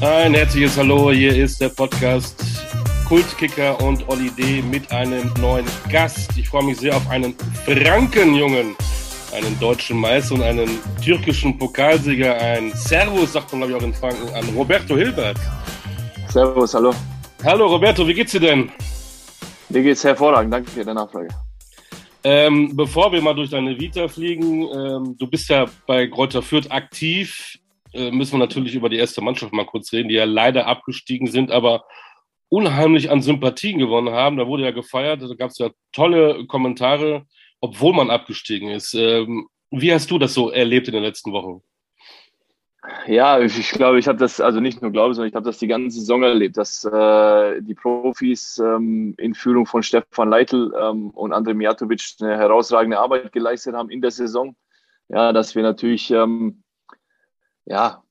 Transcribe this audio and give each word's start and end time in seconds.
Ein 0.00 0.34
herzliches 0.34 0.78
Hallo, 0.78 1.10
hier 1.10 1.34
ist 1.34 1.60
der 1.60 1.70
Podcast 1.70 2.40
Kultkicker 3.08 3.80
und 3.80 4.08
Olli 4.08 4.30
D. 4.30 4.62
mit 4.62 4.92
einem 4.92 5.32
neuen 5.40 5.66
Gast. 5.90 6.38
Ich 6.38 6.48
freue 6.48 6.62
mich 6.62 6.78
sehr 6.78 6.96
auf 6.96 7.10
einen 7.10 7.34
Frankenjungen, 7.64 8.76
einen 9.34 9.58
deutschen 9.58 9.98
Meister 9.98 10.36
und 10.36 10.42
einen 10.42 10.70
türkischen 11.02 11.58
Pokalsieger. 11.58 12.32
Ein 12.36 12.70
Servus, 12.74 13.32
sagt 13.32 13.52
man 13.52 13.62
glaube 13.62 13.72
ich 13.72 13.78
auch 13.80 13.84
in 13.84 13.92
Franken, 13.92 14.32
an 14.34 14.48
Roberto 14.56 14.96
Hilbert. 14.96 15.36
Servus, 16.28 16.74
hallo. 16.74 16.94
Hallo 17.42 17.66
Roberto, 17.66 18.06
wie 18.06 18.14
geht's 18.14 18.30
dir 18.30 18.40
denn? 18.40 18.70
Mir 19.68 19.82
geht's 19.82 20.04
hervorragend, 20.04 20.54
danke 20.54 20.70
für 20.70 20.84
deine 20.84 21.00
Nachfrage. 21.00 21.28
Ähm, 22.22 22.76
bevor 22.76 23.10
wir 23.10 23.20
mal 23.20 23.34
durch 23.34 23.50
deine 23.50 23.76
Vita 23.76 24.06
fliegen, 24.06 24.62
ähm, 24.62 25.16
du 25.18 25.26
bist 25.26 25.48
ja 25.48 25.66
bei 25.88 26.06
Greuther 26.06 26.42
Fürth 26.42 26.70
aktiv 26.70 27.58
äh, 27.98 28.10
müssen 28.10 28.32
wir 28.32 28.38
natürlich 28.38 28.74
über 28.74 28.88
die 28.88 28.96
erste 28.96 29.20
Mannschaft 29.20 29.52
mal 29.52 29.66
kurz 29.66 29.92
reden, 29.92 30.08
die 30.08 30.14
ja 30.14 30.24
leider 30.24 30.66
abgestiegen 30.66 31.26
sind, 31.26 31.50
aber 31.50 31.84
unheimlich 32.48 33.10
an 33.10 33.22
Sympathien 33.22 33.78
gewonnen 33.78 34.14
haben. 34.14 34.36
Da 34.36 34.46
wurde 34.46 34.64
ja 34.64 34.70
gefeiert, 34.70 35.22
da 35.22 35.34
gab 35.34 35.50
es 35.50 35.58
ja 35.58 35.70
tolle 35.92 36.46
Kommentare, 36.46 37.26
obwohl 37.60 37.92
man 37.92 38.10
abgestiegen 38.10 38.70
ist. 38.70 38.94
Ähm, 38.94 39.48
wie 39.70 39.92
hast 39.92 40.10
du 40.10 40.18
das 40.18 40.34
so 40.34 40.50
erlebt 40.50 40.88
in 40.88 40.94
den 40.94 41.02
letzten 41.02 41.32
Wochen? 41.32 41.62
Ja, 43.06 43.40
ich 43.40 43.70
glaube, 43.72 43.98
ich 43.98 44.06
habe 44.06 44.18
das, 44.18 44.40
also 44.40 44.60
nicht 44.60 44.80
nur 44.80 44.92
glaube, 44.92 45.12
sondern 45.12 45.28
ich 45.28 45.34
habe 45.34 45.44
das 45.44 45.58
die 45.58 45.66
ganze 45.66 45.98
Saison 45.98 46.22
erlebt, 46.22 46.56
dass 46.56 46.84
äh, 46.84 47.60
die 47.60 47.74
Profis 47.74 48.58
ähm, 48.58 49.14
in 49.18 49.34
Führung 49.34 49.66
von 49.66 49.82
Stefan 49.82 50.30
Leitl 50.30 50.72
ähm, 50.80 51.10
und 51.10 51.32
Andrej 51.32 51.54
Mijatovic 51.54 52.14
eine 52.20 52.36
herausragende 52.36 52.98
Arbeit 52.98 53.32
geleistet 53.32 53.74
haben 53.74 53.90
in 53.90 54.00
der 54.00 54.12
Saison. 54.12 54.54
Ja, 55.08 55.32
dass 55.32 55.54
wir 55.54 55.62
natürlich 55.62 56.10
ähm, 56.10 56.62
ja, 57.68 58.02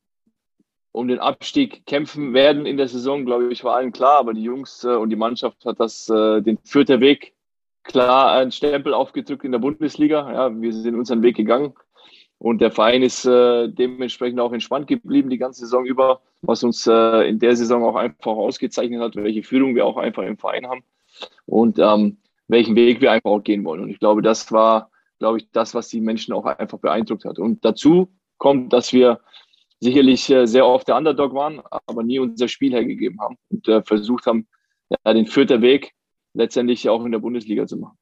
um 0.91 1.07
den 1.07 1.19
Abstieg 1.19 1.85
kämpfen 1.85 2.33
werden 2.33 2.65
in 2.65 2.77
der 2.77 2.87
Saison, 2.87 3.25
glaube 3.25 3.51
ich, 3.51 3.63
war 3.63 3.75
allen 3.75 3.91
klar. 3.91 4.19
Aber 4.19 4.33
die 4.33 4.43
Jungs 4.43 4.83
äh, 4.83 4.89
und 4.89 5.09
die 5.09 5.15
Mannschaft 5.15 5.65
hat 5.65 5.79
das, 5.79 6.09
äh, 6.09 6.41
den 6.41 6.57
Fürther 6.63 6.99
Weg 6.99 7.33
klar 7.83 8.33
einen 8.33 8.51
Stempel 8.51 8.93
aufgedrückt 8.93 9.45
in 9.45 9.51
der 9.51 9.59
Bundesliga. 9.59 10.31
Ja, 10.31 10.61
wir 10.61 10.73
sind 10.73 10.95
unseren 10.95 11.21
Weg 11.21 11.35
gegangen. 11.35 11.73
Und 12.39 12.61
der 12.61 12.71
Verein 12.71 13.01
ist 13.01 13.25
äh, 13.25 13.67
dementsprechend 13.67 14.39
auch 14.39 14.53
entspannt 14.53 14.87
geblieben 14.87 15.29
die 15.29 15.39
ganze 15.39 15.61
Saison 15.61 15.85
über, 15.85 16.21
was 16.41 16.63
uns 16.63 16.85
äh, 16.85 17.27
in 17.27 17.39
der 17.39 17.55
Saison 17.55 17.83
auch 17.83 17.95
einfach 17.95 18.33
ausgezeichnet 18.33 19.01
hat, 19.01 19.15
welche 19.15 19.41
Führung 19.41 19.73
wir 19.75 19.85
auch 19.85 19.97
einfach 19.97 20.23
im 20.23 20.37
Verein 20.37 20.67
haben 20.67 20.83
und 21.47 21.79
ähm, 21.79 22.17
welchen 22.47 22.75
Weg 22.75 23.01
wir 23.01 23.11
einfach 23.11 23.31
auch 23.31 23.43
gehen 23.43 23.65
wollen. 23.65 23.81
Und 23.81 23.89
ich 23.89 23.99
glaube, 23.99 24.21
das 24.21 24.51
war, 24.51 24.91
glaube 25.17 25.39
ich, 25.39 25.49
das, 25.51 25.73
was 25.73 25.87
die 25.87 25.99
Menschen 25.99 26.33
auch 26.33 26.45
einfach 26.45 26.77
beeindruckt 26.77 27.25
hat. 27.25 27.39
Und 27.39 27.65
dazu 27.65 28.09
kommt, 28.37 28.71
dass 28.71 28.93
wir 28.93 29.19
sicherlich 29.79 30.29
äh, 30.29 30.47
sehr 30.47 30.65
oft 30.65 30.87
der 30.87 30.95
Underdog 30.97 31.33
waren, 31.33 31.61
aber 31.85 32.03
nie 32.03 32.19
unser 32.19 32.47
Spiel 32.47 32.73
hergegeben 32.73 33.19
haben 33.19 33.37
und 33.49 33.67
äh, 33.67 33.83
versucht 33.83 34.25
haben, 34.25 34.47
ja, 34.89 35.13
den 35.13 35.27
vierten 35.27 35.61
Weg 35.61 35.93
letztendlich 36.33 36.87
auch 36.89 37.03
in 37.05 37.11
der 37.11 37.19
Bundesliga 37.19 37.65
zu 37.67 37.77
machen. 37.77 37.97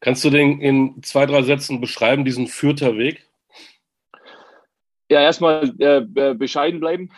Kannst 0.00 0.24
du 0.24 0.30
den 0.30 0.60
in 0.60 1.02
zwei, 1.02 1.26
drei 1.26 1.42
Sätzen 1.42 1.80
beschreiben, 1.80 2.24
diesen 2.24 2.46
vierter 2.46 2.96
Weg? 2.96 3.26
Ja, 5.10 5.20
erstmal 5.20 5.74
äh, 5.78 6.34
bescheiden 6.34 6.80
bleiben. 6.80 7.10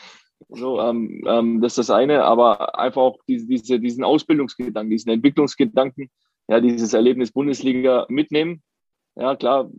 So, 0.48 0.80
ähm, 0.80 1.24
ähm, 1.26 1.60
das 1.60 1.72
ist 1.72 1.88
das 1.88 1.90
eine, 1.90 2.24
aber 2.24 2.78
einfach 2.78 3.02
auch 3.02 3.18
diese, 3.26 3.46
diese, 3.46 3.80
diesen 3.80 4.04
Ausbildungsgedanken, 4.04 4.90
diesen 4.90 5.10
Entwicklungsgedanken, 5.10 6.10
ja, 6.48 6.60
dieses 6.60 6.94
Erlebnis 6.94 7.32
Bundesliga 7.32 8.06
mitnehmen. 8.08 8.62
Ja, 9.16 9.36
klar, 9.36 9.70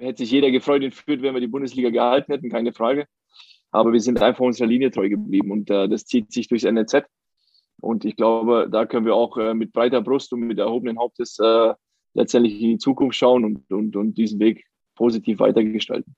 hätte 0.00 0.18
sich 0.18 0.30
jeder 0.30 0.50
gefreut 0.50 0.82
in 0.82 0.92
Fürth, 0.92 1.22
wenn 1.22 1.34
wir 1.34 1.40
die 1.40 1.46
Bundesliga 1.46 1.90
gehalten 1.90 2.32
hätten, 2.32 2.50
keine 2.50 2.72
Frage. 2.72 3.06
Aber 3.70 3.92
wir 3.92 4.00
sind 4.00 4.20
einfach 4.20 4.44
unserer 4.44 4.68
Linie 4.68 4.90
treu 4.90 5.08
geblieben 5.08 5.50
und 5.50 5.70
äh, 5.70 5.88
das 5.88 6.04
zieht 6.04 6.32
sich 6.32 6.48
durchs 6.48 6.64
NLZ. 6.64 7.04
Und 7.80 8.04
ich 8.04 8.16
glaube, 8.16 8.68
da 8.70 8.86
können 8.86 9.06
wir 9.06 9.14
auch 9.14 9.36
äh, 9.38 9.54
mit 9.54 9.72
breiter 9.72 10.02
Brust 10.02 10.32
und 10.32 10.40
mit 10.40 10.58
erhobenen 10.58 10.98
Hauptes 10.98 11.38
äh, 11.38 11.74
letztendlich 12.14 12.60
in 12.60 12.70
die 12.70 12.78
Zukunft 12.78 13.16
schauen 13.16 13.44
und, 13.44 13.70
und, 13.72 13.96
und 13.96 14.14
diesen 14.18 14.38
Weg 14.40 14.66
positiv 14.94 15.40
weitergestalten. 15.40 16.14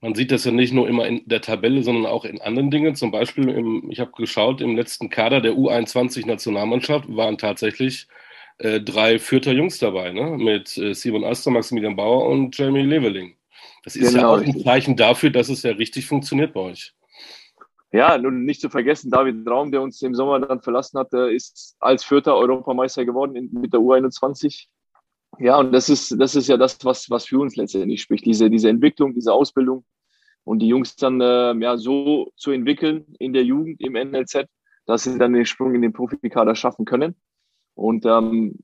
Man 0.00 0.14
sieht 0.14 0.30
das 0.30 0.44
ja 0.44 0.52
nicht 0.52 0.74
nur 0.74 0.86
immer 0.86 1.06
in 1.06 1.22
der 1.24 1.40
Tabelle, 1.40 1.82
sondern 1.82 2.04
auch 2.04 2.26
in 2.26 2.40
anderen 2.42 2.70
Dingen. 2.70 2.94
Zum 2.94 3.10
Beispiel, 3.10 3.48
im, 3.48 3.90
ich 3.90 4.00
habe 4.00 4.12
geschaut, 4.12 4.60
im 4.60 4.76
letzten 4.76 5.08
Kader 5.08 5.40
der 5.40 5.54
U21-Nationalmannschaft 5.54 7.16
waren 7.16 7.38
tatsächlich 7.38 8.06
äh, 8.58 8.80
drei 8.80 9.18
Fürther 9.18 9.52
Jungs 9.52 9.78
dabei, 9.78 10.12
ne? 10.12 10.36
mit 10.38 10.76
äh, 10.78 10.94
Simon 10.94 11.24
Aster, 11.24 11.50
Maximilian 11.50 11.96
Bauer 11.96 12.28
und 12.28 12.56
Jamie 12.56 12.82
Leveling. 12.82 13.36
Das 13.84 13.96
ist 13.96 14.14
genau, 14.14 14.36
ja 14.36 14.42
auch 14.42 14.46
ein 14.46 14.60
Zeichen 14.60 14.96
dafür, 14.96 15.30
dass 15.30 15.48
es 15.48 15.62
ja 15.62 15.72
richtig 15.72 16.06
funktioniert 16.06 16.54
bei 16.54 16.60
euch. 16.60 16.94
Ja, 17.92 18.18
nun 18.18 18.44
nicht 18.44 18.60
zu 18.60 18.70
vergessen, 18.70 19.10
David 19.10 19.46
Raum, 19.48 19.70
der 19.70 19.80
uns 19.80 20.02
im 20.02 20.14
Sommer 20.14 20.40
dann 20.40 20.60
verlassen 20.60 20.98
hat, 20.98 21.12
ist 21.12 21.76
als 21.78 22.02
Vierter 22.02 22.34
Europameister 22.34 23.04
geworden 23.04 23.36
in, 23.36 23.50
mit 23.52 23.72
der 23.72 23.80
U21. 23.80 24.66
Ja, 25.38 25.58
und 25.58 25.72
das 25.72 25.88
ist, 25.88 26.18
das 26.18 26.34
ist 26.34 26.48
ja 26.48 26.56
das, 26.56 26.78
was, 26.84 27.08
was 27.10 27.26
für 27.26 27.38
uns 27.38 27.56
letztendlich 27.56 28.02
spricht, 28.02 28.24
diese, 28.24 28.50
diese 28.50 28.68
Entwicklung, 28.68 29.14
diese 29.14 29.32
Ausbildung 29.32 29.84
und 30.44 30.60
die 30.60 30.68
Jungs 30.68 30.96
dann 30.96 31.20
äh, 31.20 31.54
ja, 31.54 31.76
so 31.76 32.32
zu 32.36 32.50
entwickeln 32.50 33.04
in 33.18 33.32
der 33.32 33.44
Jugend 33.44 33.80
im 33.80 33.92
NLZ, 33.92 34.46
dass 34.86 35.04
sie 35.04 35.18
dann 35.18 35.32
den 35.32 35.46
Sprung 35.46 35.74
in 35.74 35.82
den 35.82 35.92
Profikader 35.92 36.54
schaffen 36.54 36.84
können. 36.84 37.14
Und 37.74 38.06
ähm, 38.06 38.58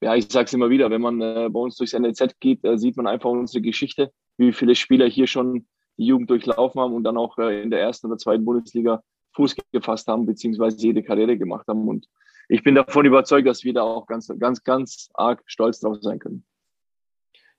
ja, 0.00 0.14
ich 0.14 0.30
sage 0.30 0.46
es 0.46 0.52
immer 0.52 0.70
wieder, 0.70 0.90
wenn 0.90 1.00
man 1.00 1.20
äh, 1.20 1.48
bei 1.50 1.60
uns 1.60 1.76
durchs 1.76 1.92
NLZ 1.92 2.38
geht, 2.40 2.64
äh, 2.64 2.78
sieht 2.78 2.96
man 2.96 3.06
einfach 3.06 3.30
unsere 3.30 3.62
Geschichte, 3.62 4.12
wie 4.36 4.52
viele 4.52 4.74
Spieler 4.74 5.06
hier 5.06 5.26
schon 5.26 5.66
die 5.96 6.06
Jugend 6.06 6.28
durchlaufen 6.28 6.80
haben 6.80 6.94
und 6.94 7.04
dann 7.04 7.16
auch 7.16 7.38
äh, 7.38 7.62
in 7.62 7.70
der 7.70 7.80
ersten 7.80 8.08
oder 8.08 8.18
zweiten 8.18 8.44
Bundesliga 8.44 9.02
Fuß 9.34 9.56
gefasst 9.72 10.08
haben, 10.08 10.26
beziehungsweise 10.26 10.78
jede 10.78 11.02
Karriere 11.02 11.36
gemacht 11.36 11.66
haben. 11.68 11.88
Und 11.88 12.06
ich 12.48 12.62
bin 12.62 12.74
davon 12.74 13.06
überzeugt, 13.06 13.46
dass 13.46 13.64
wir 13.64 13.74
da 13.74 13.82
auch 13.82 14.06
ganz, 14.06 14.30
ganz, 14.38 14.62
ganz 14.62 15.10
arg 15.14 15.42
stolz 15.46 15.80
drauf 15.80 15.98
sein 16.00 16.18
können. 16.18 16.44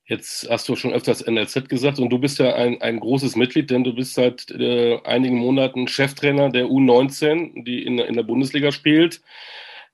Jetzt 0.05 0.49
hast 0.49 0.69
du 0.69 0.77
schon 0.77 0.93
öfters 0.93 1.25
NLZ 1.27 1.67
gesagt 1.67 1.99
und 1.99 2.09
du 2.09 2.17
bist 2.17 2.39
ja 2.39 2.55
ein, 2.55 2.81
ein 2.81 3.01
großes 3.01 3.35
Mitglied, 3.35 3.69
denn 3.69 3.83
du 3.83 3.93
bist 3.93 4.13
seit 4.13 4.49
äh, 4.51 5.01
einigen 5.03 5.37
Monaten 5.37 5.89
Cheftrainer 5.89 6.49
der 6.49 6.67
U19, 6.67 7.65
die 7.65 7.83
in, 7.83 7.99
in 7.99 8.15
der 8.15 8.23
Bundesliga 8.23 8.71
spielt. 8.71 9.21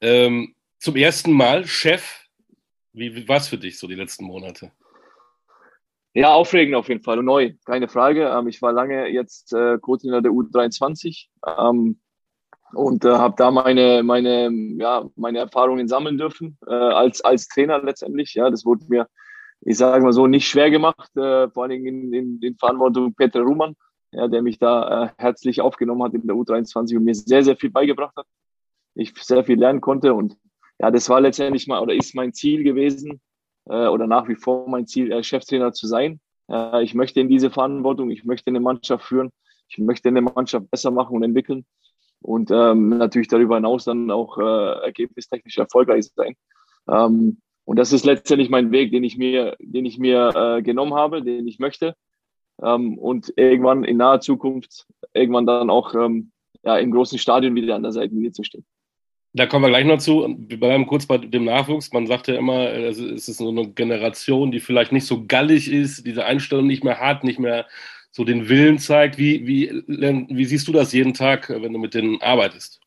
Ähm, 0.02 0.54
zum 0.84 0.98
ersten 0.98 1.32
Mal 1.32 1.66
Chef. 1.66 2.28
Wie, 2.92 3.16
wie 3.16 3.28
war 3.28 3.38
es 3.38 3.48
für 3.48 3.58
dich 3.58 3.80
so 3.80 3.88
die 3.88 3.96
letzten 3.96 4.26
Monate? 4.26 4.72
Ja, 6.14 6.34
aufregend 6.34 6.76
auf 6.76 6.90
jeden 6.90 7.02
Fall 7.02 7.20
und 7.20 7.26
neu, 7.26 7.54
keine 7.66 7.88
Frage. 7.88 8.28
Ähm, 8.28 8.50
ich 8.50 8.62
war 8.62 8.74
lange 8.74 9.08
jetzt 9.08 9.54
äh, 9.54 9.80
Co-Trainer 9.80 10.22
der 10.22 10.34
U23 10.34 11.30
ähm, 11.48 12.02
und 12.74 13.06
äh, 13.06 13.10
habe 13.10 13.34
da 13.38 13.50
meine, 13.50 14.04
meine, 14.04 14.52
ja, 14.78 15.10
meine 15.16 15.40
Erfahrungen 15.40 15.88
sammeln 15.88 16.18
dürfen 16.18 16.58
äh, 16.68 16.74
als, 16.74 17.22
als 17.22 17.48
Trainer 17.48 17.82
letztendlich. 17.82 18.34
Ja, 18.34 18.50
das 18.50 18.66
wurde 18.66 18.86
mir, 18.90 19.08
ich 19.62 19.78
sage 19.78 20.04
mal 20.04 20.12
so, 20.12 20.28
nicht 20.28 20.50
schwer 20.50 20.70
gemacht, 20.70 21.16
äh, 21.16 21.50
vor 21.50 21.64
allen 21.64 21.72
Dingen 21.72 21.88
in, 21.88 22.14
in, 22.14 22.42
in 22.42 22.58
Verantwortung 22.58 23.16
Peter 23.16 23.40
Ruhmann, 23.40 23.76
ja, 24.12 24.28
der 24.28 24.42
mich 24.42 24.60
da 24.60 25.06
äh, 25.06 25.10
herzlich 25.18 25.62
aufgenommen 25.62 26.04
hat 26.04 26.14
in 26.14 26.28
der 26.28 26.36
U23 26.36 26.98
und 26.98 27.06
mir 27.06 27.16
sehr, 27.16 27.44
sehr 27.44 27.56
viel 27.56 27.72
beigebracht 27.72 28.18
hat. 28.18 28.28
Ich 28.96 29.14
sehr 29.16 29.46
viel 29.46 29.58
lernen 29.58 29.82
konnte 29.82 30.14
und 30.14 30.38
ja, 30.80 30.92
das 30.92 31.10
war 31.10 31.22
letztendlich 31.22 31.68
mal 31.68 31.82
oder 31.82 31.94
ist 31.94 32.16
mein 32.16 32.34
Ziel 32.34 32.64
gewesen 32.64 33.22
äh, 33.66 33.88
oder 33.88 34.08
nach 34.08 34.28
wie 34.28 34.36
vor 34.36 34.68
mein 34.70 34.88
Ziel, 34.88 35.12
äh, 35.12 35.24
Cheftrainer 35.24 35.74
zu 35.74 35.88
sein. 35.88 36.20
Äh, 36.50 36.84
ich 36.84 36.94
möchte 36.94 37.20
in 37.20 37.30
diese 37.30 37.52
Verantwortung, 37.52 38.12
ich 38.12 38.24
möchte 38.26 38.48
eine 38.48 38.60
Mannschaft 38.60 39.06
führen, 39.06 39.32
ich 39.70 39.78
möchte 39.78 40.10
eine 40.10 40.22
Mannschaft 40.22 40.70
besser 40.72 40.92
machen 40.92 41.16
und 41.16 41.24
entwickeln 41.24 41.66
und 42.22 42.52
ähm, 42.52 42.90
natürlich 42.90 43.28
darüber 43.28 43.56
hinaus 43.56 43.86
dann 43.86 44.10
auch 44.12 44.38
äh, 44.38 44.84
ergebnistechnisch 44.86 45.58
erfolgreich 45.58 46.10
sein. 46.16 46.36
Ähm, 46.90 47.40
und 47.66 47.78
das 47.78 47.94
ist 47.94 48.06
letztendlich 48.06 48.50
mein 48.50 48.72
Weg, 48.72 48.92
den 48.92 49.04
ich 49.04 49.18
mir, 49.18 49.56
den 49.60 49.86
ich 49.86 49.98
mir 49.98 50.32
äh, 50.36 50.62
genommen 50.62 50.94
habe, 50.94 51.22
den 51.22 51.48
ich 51.48 51.60
möchte. 51.60 51.96
Ähm, 52.62 52.98
und 52.98 53.34
irgendwann 53.36 53.84
in 53.84 53.98
naher 53.98 54.20
Zukunft, 54.20 54.86
irgendwann 55.14 55.46
dann 55.46 55.70
auch 55.70 55.96
ähm, 55.96 56.32
ja, 56.64 56.78
im 56.78 56.92
großen 56.92 57.18
Stadion 57.18 57.56
wieder 57.56 57.76
an 57.76 57.84
der 57.84 57.92
Seitenlinie 57.92 58.32
zu 58.32 58.44
stehen. 58.44 58.66
Da 59.36 59.48
kommen 59.48 59.66
wir 59.66 59.70
gleich 59.70 59.86
noch 59.86 59.98
zu. 59.98 60.36
Wir 60.38 60.60
bleiben 60.60 60.86
kurz 60.86 61.08
bei 61.08 61.18
dem 61.18 61.46
Nachwuchs. 61.46 61.92
Man 61.92 62.06
sagt 62.06 62.28
ja 62.28 62.36
immer, 62.36 62.70
es 62.72 63.00
ist 63.00 63.26
so 63.26 63.50
eine 63.50 63.68
Generation, 63.70 64.52
die 64.52 64.60
vielleicht 64.60 64.92
nicht 64.92 65.08
so 65.08 65.26
gallig 65.26 65.72
ist, 65.72 66.06
diese 66.06 66.26
Einstellung 66.26 66.68
nicht 66.68 66.84
mehr 66.84 67.00
hat, 67.00 67.24
nicht 67.24 67.40
mehr 67.40 67.66
so 68.12 68.24
den 68.24 68.48
Willen 68.48 68.78
zeigt. 68.78 69.18
Wie, 69.18 69.48
wie, 69.48 69.84
wie 69.88 70.46
siehst 70.46 70.68
du 70.68 70.72
das 70.72 70.94
jeden 70.94 71.16
Tag, 71.16 71.50
wenn 71.50 71.74
du 71.74 71.80
mit 71.80 71.96
denen 71.96 72.22
arbeitest? 72.22 72.80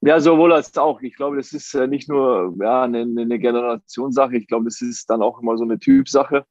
Ja, 0.00 0.18
sowohl 0.18 0.54
als 0.54 0.74
auch. 0.78 1.02
Ich 1.02 1.14
glaube, 1.14 1.36
das 1.36 1.52
ist 1.52 1.74
äh, 1.74 1.86
nicht 1.86 2.08
nur 2.08 2.54
ja, 2.58 2.84
eine, 2.84 3.00
eine 3.00 3.38
Generationssache. 3.38 4.38
Ich 4.38 4.46
glaube, 4.46 4.64
das 4.64 4.80
ist 4.80 5.10
dann 5.10 5.20
auch 5.20 5.42
immer 5.42 5.58
so 5.58 5.64
eine 5.64 5.78
Typsache. 5.78 6.46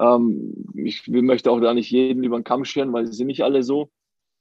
Ähm, 0.00 0.54
ich 0.74 1.06
möchte 1.06 1.50
auch 1.50 1.60
da 1.60 1.74
nicht 1.74 1.90
jeden 1.90 2.24
über 2.24 2.38
den 2.38 2.44
Kamm 2.44 2.64
scheren, 2.64 2.94
weil 2.94 3.06
sie 3.06 3.12
sind 3.12 3.26
nicht 3.26 3.44
alle 3.44 3.62
so, 3.62 3.90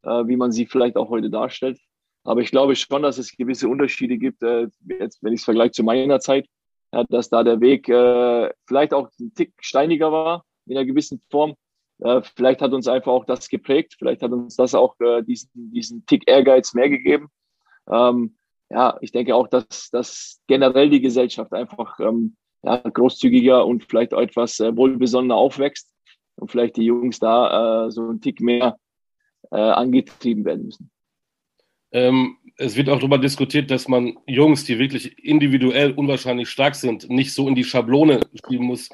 äh, 0.04 0.26
wie 0.28 0.38
man 0.38 0.54
sie 0.54 0.66
vielleicht 0.68 0.96
auch 0.96 1.10
heute 1.10 1.30
darstellt. 1.30 1.80
Aber 2.26 2.42
ich 2.42 2.52
glaube 2.52 2.76
schon, 2.76 3.04
dass 3.04 3.20
es 3.20 3.32
gewisse 3.38 3.70
Unterschiede 3.70 4.18
gibt, 4.18 4.42
äh, 4.44 4.68
jetzt, 5.00 5.24
wenn 5.24 5.34
ich 5.34 5.40
es 5.42 5.46
vergleiche 5.46 5.72
zu 5.72 5.84
meiner 5.84 6.20
Zeit, 6.20 6.48
ja, 6.92 7.04
dass 7.04 7.30
da 7.30 7.44
der 7.44 7.62
Weg 7.62 7.88
äh, 7.88 8.52
vielleicht 8.68 8.94
auch 8.94 9.10
ein 9.20 9.34
Tick 9.36 9.54
steiniger 9.62 10.12
war 10.12 10.44
in 10.66 10.76
einer 10.76 10.86
gewissen 10.86 11.22
Form. 11.30 11.54
Äh, 12.00 12.22
vielleicht 12.36 12.62
hat 12.62 12.74
uns 12.74 12.88
einfach 12.88 13.12
auch 13.12 13.26
das 13.26 13.48
geprägt, 13.48 13.96
vielleicht 14.00 14.24
hat 14.24 14.32
uns 14.32 14.56
das 14.56 14.74
auch 14.74 15.00
äh, 15.00 15.22
diesen, 15.22 15.50
diesen 15.72 16.06
Tick 16.08 16.28
Ehrgeiz 16.28 16.74
mehr 16.74 16.90
gegeben. 16.90 17.28
Ähm, 17.90 18.36
ja, 18.72 18.98
ich 19.02 19.12
denke 19.12 19.36
auch, 19.36 19.48
dass, 19.48 19.90
dass 19.92 20.42
generell 20.48 20.90
die 20.90 21.02
Gesellschaft 21.02 21.54
einfach 21.54 22.00
ähm, 22.00 22.36
ja, 22.64 22.78
großzügiger 22.78 23.66
und 23.66 23.86
vielleicht 23.86 24.14
auch 24.16 24.22
etwas 24.22 24.60
äh, 24.60 24.76
wohlbesonnener 24.76 25.36
aufwächst 25.36 25.94
und 26.38 26.50
vielleicht 26.50 26.78
die 26.78 26.86
Jungs 26.86 27.20
da 27.20 27.86
äh, 27.86 27.92
so 27.92 28.02
einen 28.02 28.22
Tick 28.22 28.42
mehr 28.42 28.78
äh, 29.52 29.58
angetrieben 29.58 30.44
werden 30.44 30.66
müssen. 30.66 30.90
Ähm, 31.92 32.38
es 32.58 32.76
wird 32.76 32.90
auch 32.90 33.00
darüber 33.00 33.18
diskutiert, 33.18 33.70
dass 33.70 33.88
man 33.88 34.18
Jungs, 34.28 34.64
die 34.64 34.80
wirklich 34.80 35.24
individuell 35.24 35.92
unwahrscheinlich 35.92 36.50
stark 36.50 36.76
sind, 36.76 37.10
nicht 37.10 37.34
so 37.34 37.48
in 37.48 37.56
die 37.56 37.64
Schablone 37.64 38.22
spielen 38.36 38.64
muss. 38.64 38.90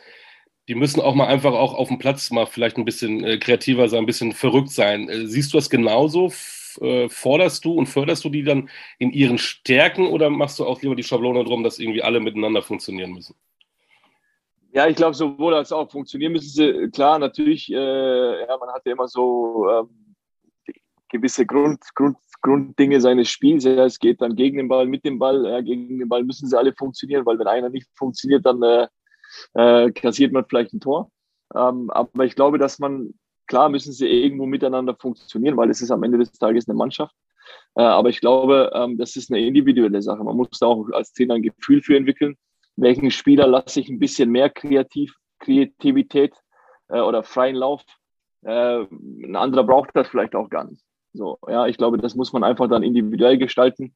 Die 0.67 0.75
müssen 0.75 1.01
auch 1.01 1.15
mal 1.15 1.27
einfach 1.27 1.53
auch 1.53 1.73
auf 1.73 1.89
dem 1.89 1.99
Platz 1.99 2.31
mal 2.31 2.45
vielleicht 2.45 2.77
ein 2.77 2.85
bisschen 2.85 3.23
äh, 3.23 3.37
kreativer 3.37 3.89
sein, 3.89 3.99
ein 3.99 4.05
bisschen 4.05 4.31
verrückt 4.31 4.69
sein. 4.69 5.09
Äh, 5.09 5.27
siehst 5.27 5.53
du 5.53 5.57
das 5.57 5.69
genauso? 5.69 6.31
Äh, 6.79 7.09
forderst 7.09 7.65
du 7.65 7.73
und 7.73 7.87
förderst 7.87 8.23
du 8.23 8.29
die 8.29 8.43
dann 8.43 8.69
in 8.97 9.11
ihren 9.11 9.37
Stärken 9.37 10.07
oder 10.07 10.29
machst 10.29 10.59
du 10.59 10.65
auch 10.65 10.81
lieber 10.81 10.95
die 10.95 11.03
Schablone 11.03 11.43
drum, 11.43 11.63
dass 11.63 11.79
irgendwie 11.79 12.03
alle 12.03 12.19
miteinander 12.19 12.61
funktionieren 12.61 13.11
müssen? 13.11 13.35
Ja, 14.73 14.87
ich 14.87 14.95
glaube, 14.95 15.13
sowohl 15.13 15.53
als 15.53 15.73
auch 15.73 15.91
funktionieren 15.91 16.31
müssen 16.31 16.49
sie. 16.49 16.89
Klar, 16.91 17.19
natürlich, 17.19 17.69
äh, 17.71 17.75
ja, 17.75 18.57
man 18.57 18.69
hat 18.69 18.85
ja 18.85 18.93
immer 18.93 19.07
so 19.07 19.67
ähm, 19.69 20.10
gewisse 21.11 21.45
Grund, 21.45 21.79
Grund, 21.95 22.17
Grunddinge 22.41 23.01
seines 23.01 23.29
Spiels. 23.29 23.63
Ja, 23.63 23.85
es 23.85 23.99
geht 23.99 24.21
dann 24.21 24.35
gegen 24.35 24.57
den 24.57 24.67
Ball, 24.67 24.85
mit 24.85 25.05
dem 25.05 25.19
Ball. 25.19 25.45
Ja, 25.45 25.61
gegen 25.61 25.99
den 25.99 26.09
Ball 26.09 26.23
müssen 26.23 26.47
sie 26.47 26.57
alle 26.57 26.73
funktionieren, 26.73 27.25
weil 27.25 27.37
wenn 27.39 27.47
einer 27.47 27.69
nicht 27.69 27.87
funktioniert, 27.95 28.45
dann 28.45 28.61
äh, 28.63 28.87
äh, 29.53 29.91
kassiert 29.91 30.33
man 30.33 30.45
vielleicht 30.45 30.73
ein 30.73 30.79
Tor. 30.79 31.11
Ähm, 31.55 31.89
aber 31.89 32.25
ich 32.25 32.35
glaube, 32.35 32.57
dass 32.57 32.79
man, 32.79 33.13
klar 33.47 33.69
müssen 33.69 33.93
sie 33.93 34.07
irgendwo 34.07 34.45
miteinander 34.45 34.95
funktionieren, 34.95 35.57
weil 35.57 35.69
es 35.69 35.81
ist 35.81 35.91
am 35.91 36.03
Ende 36.03 36.17
des 36.17 36.31
Tages 36.31 36.67
eine 36.67 36.77
Mannschaft. 36.77 37.15
Äh, 37.75 37.81
aber 37.83 38.09
ich 38.09 38.21
glaube, 38.21 38.71
ähm, 38.73 38.97
das 38.97 39.15
ist 39.15 39.31
eine 39.31 39.45
individuelle 39.45 40.01
Sache. 40.01 40.23
Man 40.23 40.37
muss 40.37 40.49
da 40.59 40.67
auch 40.67 40.89
als 40.93 41.13
Trainer 41.13 41.35
ein 41.35 41.43
Gefühl 41.43 41.81
für 41.81 41.95
entwickeln 41.95 42.37
welchen 42.75 43.11
Spieler 43.11 43.47
lasse 43.47 43.79
ich 43.79 43.89
ein 43.89 43.99
bisschen 43.99 44.29
mehr 44.29 44.49
Kreativ, 44.49 45.15
Kreativität 45.39 46.35
äh, 46.89 46.99
oder 46.99 47.23
freien 47.23 47.55
Lauf. 47.55 47.83
Äh, 48.43 48.85
ein 48.89 49.35
anderer 49.35 49.63
braucht 49.63 49.91
das 49.93 50.07
vielleicht 50.07 50.35
auch 50.35 50.49
gar 50.49 50.65
nicht. 50.65 50.83
So, 51.13 51.37
ja, 51.47 51.67
ich 51.67 51.77
glaube, 51.77 51.97
das 51.97 52.15
muss 52.15 52.33
man 52.33 52.43
einfach 52.43 52.67
dann 52.69 52.83
individuell 52.83 53.37
gestalten. 53.37 53.93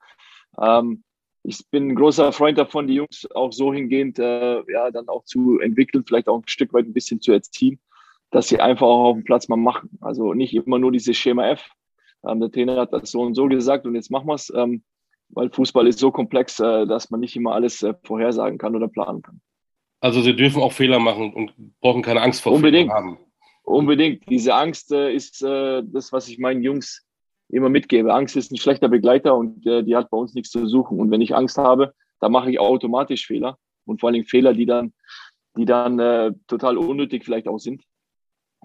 Ähm, 0.59 1.03
ich 1.44 1.59
bin 1.69 1.89
ein 1.89 1.95
großer 1.95 2.31
Freund 2.31 2.57
davon, 2.57 2.88
die 2.88 2.95
Jungs 2.95 3.27
auch 3.35 3.51
so 3.53 3.73
hingehend, 3.73 4.17
äh, 4.19 4.63
ja, 4.71 4.89
dann 4.91 5.07
auch 5.07 5.23
zu 5.25 5.59
entwickeln, 5.59 6.03
vielleicht 6.06 6.27
auch 6.27 6.39
ein 6.39 6.47
Stück 6.47 6.73
weit 6.73 6.85
ein 6.85 6.94
bisschen 6.94 7.21
zu 7.21 7.31
erziehen, 7.31 7.79
dass 8.31 8.47
sie 8.47 8.59
einfach 8.59 8.88
auch 8.88 9.09
auf 9.09 9.15
dem 9.15 9.23
Platz 9.23 9.47
mal 9.47 9.56
machen. 9.56 9.97
Also 10.01 10.33
nicht 10.33 10.53
immer 10.53 10.79
nur 10.79 10.91
dieses 10.91 11.15
Schema 11.15 11.47
F. 11.50 11.69
Ähm, 12.27 12.39
der 12.39 12.51
Trainer 12.51 12.77
hat 12.77 12.94
das 12.94 13.12
so 13.12 13.21
und 13.21 13.35
so 13.35 13.47
gesagt 13.47 13.85
und 13.85 13.95
jetzt 13.95 14.09
machen 14.09 14.27
wir 14.27 14.33
es. 14.33 14.51
Ähm, 14.56 14.83
weil 15.29 15.50
Fußball 15.50 15.88
ist 15.88 16.00
so 16.00 16.12
komplex, 16.12 16.59
äh, 16.59 16.85
dass 16.85 17.09
man 17.09 17.19
nicht 17.19 17.35
immer 17.35 17.53
alles 17.53 17.81
äh, 17.83 17.94
vorhersagen 18.03 18.57
kann 18.57 18.75
oder 18.75 18.88
planen 18.88 19.21
kann. 19.21 19.41
Also 20.00 20.21
sie 20.21 20.35
dürfen 20.35 20.62
auch 20.62 20.73
Fehler 20.73 21.00
machen 21.00 21.33
und 21.33 21.53
brauchen 21.79 22.01
keine 22.01 22.21
Angst 22.21 22.41
vor 22.41 22.53
Unbedingt. 22.53 22.91
Fehlern 22.91 23.06
haben. 23.06 23.19
Unbedingt. 23.63 24.29
Diese 24.29 24.53
Angst 24.53 24.91
äh, 24.91 25.12
ist 25.12 25.41
das, 25.41 26.12
was 26.12 26.27
ich 26.27 26.38
meinen 26.38 26.62
Jungs 26.62 27.05
immer 27.50 27.69
mitgebe. 27.69 28.13
Angst 28.13 28.36
ist 28.36 28.51
ein 28.51 28.57
schlechter 28.57 28.89
Begleiter 28.89 29.36
und 29.36 29.63
die 29.63 29.95
hat 29.95 30.09
bei 30.09 30.18
uns 30.18 30.33
nichts 30.33 30.51
zu 30.51 30.68
suchen. 30.68 31.00
Und 31.00 31.12
wenn 31.12 31.21
ich 31.21 31.36
Angst 31.36 31.57
habe, 31.57 31.94
dann 32.19 32.31
mache 32.31 32.51
ich 32.51 32.59
automatisch 32.59 33.27
Fehler 33.27 33.57
und 33.86 34.00
vor 34.00 34.09
allem 34.09 34.25
Fehler, 34.25 34.53
die 34.53 34.65
dann, 34.65 34.94
die 35.57 35.65
dann 35.65 36.00
äh, 36.00 36.31
total 36.47 36.77
unnötig 36.77 37.24
vielleicht 37.24 37.47
auch 37.47 37.59
sind, 37.59 37.83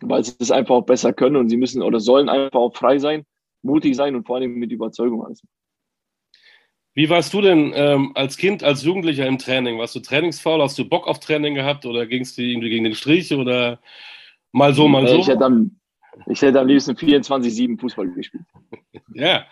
weil 0.00 0.24
sie 0.24 0.34
es 0.38 0.50
einfach 0.50 0.74
auch 0.76 0.86
besser 0.86 1.12
können 1.12 1.36
und 1.36 1.48
sie 1.48 1.56
müssen 1.56 1.82
oder 1.82 2.00
sollen 2.00 2.28
einfach 2.28 2.58
auch 2.58 2.74
frei 2.74 2.98
sein, 2.98 3.24
mutig 3.62 3.96
sein 3.96 4.16
und 4.16 4.26
vor 4.26 4.36
allem 4.36 4.54
mit 4.54 4.72
Überzeugung 4.72 5.24
alles. 5.24 5.42
Wie 6.94 7.08
warst 7.08 7.32
du 7.32 7.40
denn 7.40 7.72
ähm, 7.74 8.12
als 8.14 8.36
Kind, 8.36 8.64
als 8.64 8.82
Jugendlicher 8.82 9.26
im 9.26 9.38
Training? 9.38 9.78
Warst 9.78 9.94
du 9.94 10.00
trainingsfaul? 10.00 10.60
Hast 10.60 10.78
du 10.78 10.88
Bock 10.88 11.06
auf 11.06 11.20
Training 11.20 11.54
gehabt 11.54 11.86
oder 11.86 12.06
ging 12.06 12.22
es 12.22 12.34
dir 12.34 12.44
irgendwie 12.44 12.70
gegen 12.70 12.84
den 12.84 12.94
Strich 12.94 13.32
oder 13.32 13.80
mal 14.50 14.74
so, 14.74 14.88
mal 14.88 15.06
so? 15.06 15.18
Ich 15.18 15.28
hätte 15.28 15.44
am, 15.44 15.79
ich 16.26 16.42
hätte 16.42 16.60
am 16.60 16.66
liebsten 16.66 16.92
24-7 16.92 17.78
Fußball 17.80 18.08
gespielt. 18.08 18.44
ja. 19.14 19.44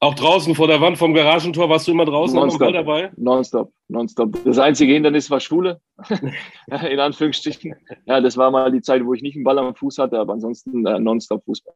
Auch 0.00 0.14
draußen 0.14 0.54
vor 0.54 0.66
der 0.66 0.82
Wand 0.82 0.98
vom 0.98 1.14
Garagentor 1.14 1.70
warst 1.70 1.88
du 1.88 1.92
immer 1.92 2.04
draußen 2.04 2.36
Nonstop. 2.36 2.74
dabei? 2.74 3.10
Nonstop, 3.16 3.72
nonstop. 3.88 4.38
Das 4.44 4.58
einzige 4.58 4.92
Hindernis 4.92 5.30
war 5.30 5.40
Schule, 5.40 5.80
in 6.90 7.00
Anführungsstrichen. 7.00 7.74
Ja, 8.04 8.20
das 8.20 8.36
war 8.36 8.50
mal 8.50 8.70
die 8.70 8.82
Zeit, 8.82 9.02
wo 9.02 9.14
ich 9.14 9.22
nicht 9.22 9.36
einen 9.36 9.44
Ball 9.44 9.58
am 9.58 9.74
Fuß 9.74 9.96
hatte, 9.96 10.18
aber 10.18 10.34
ansonsten 10.34 10.84
äh, 10.84 10.98
nonstop 10.98 11.42
Fußball. 11.44 11.74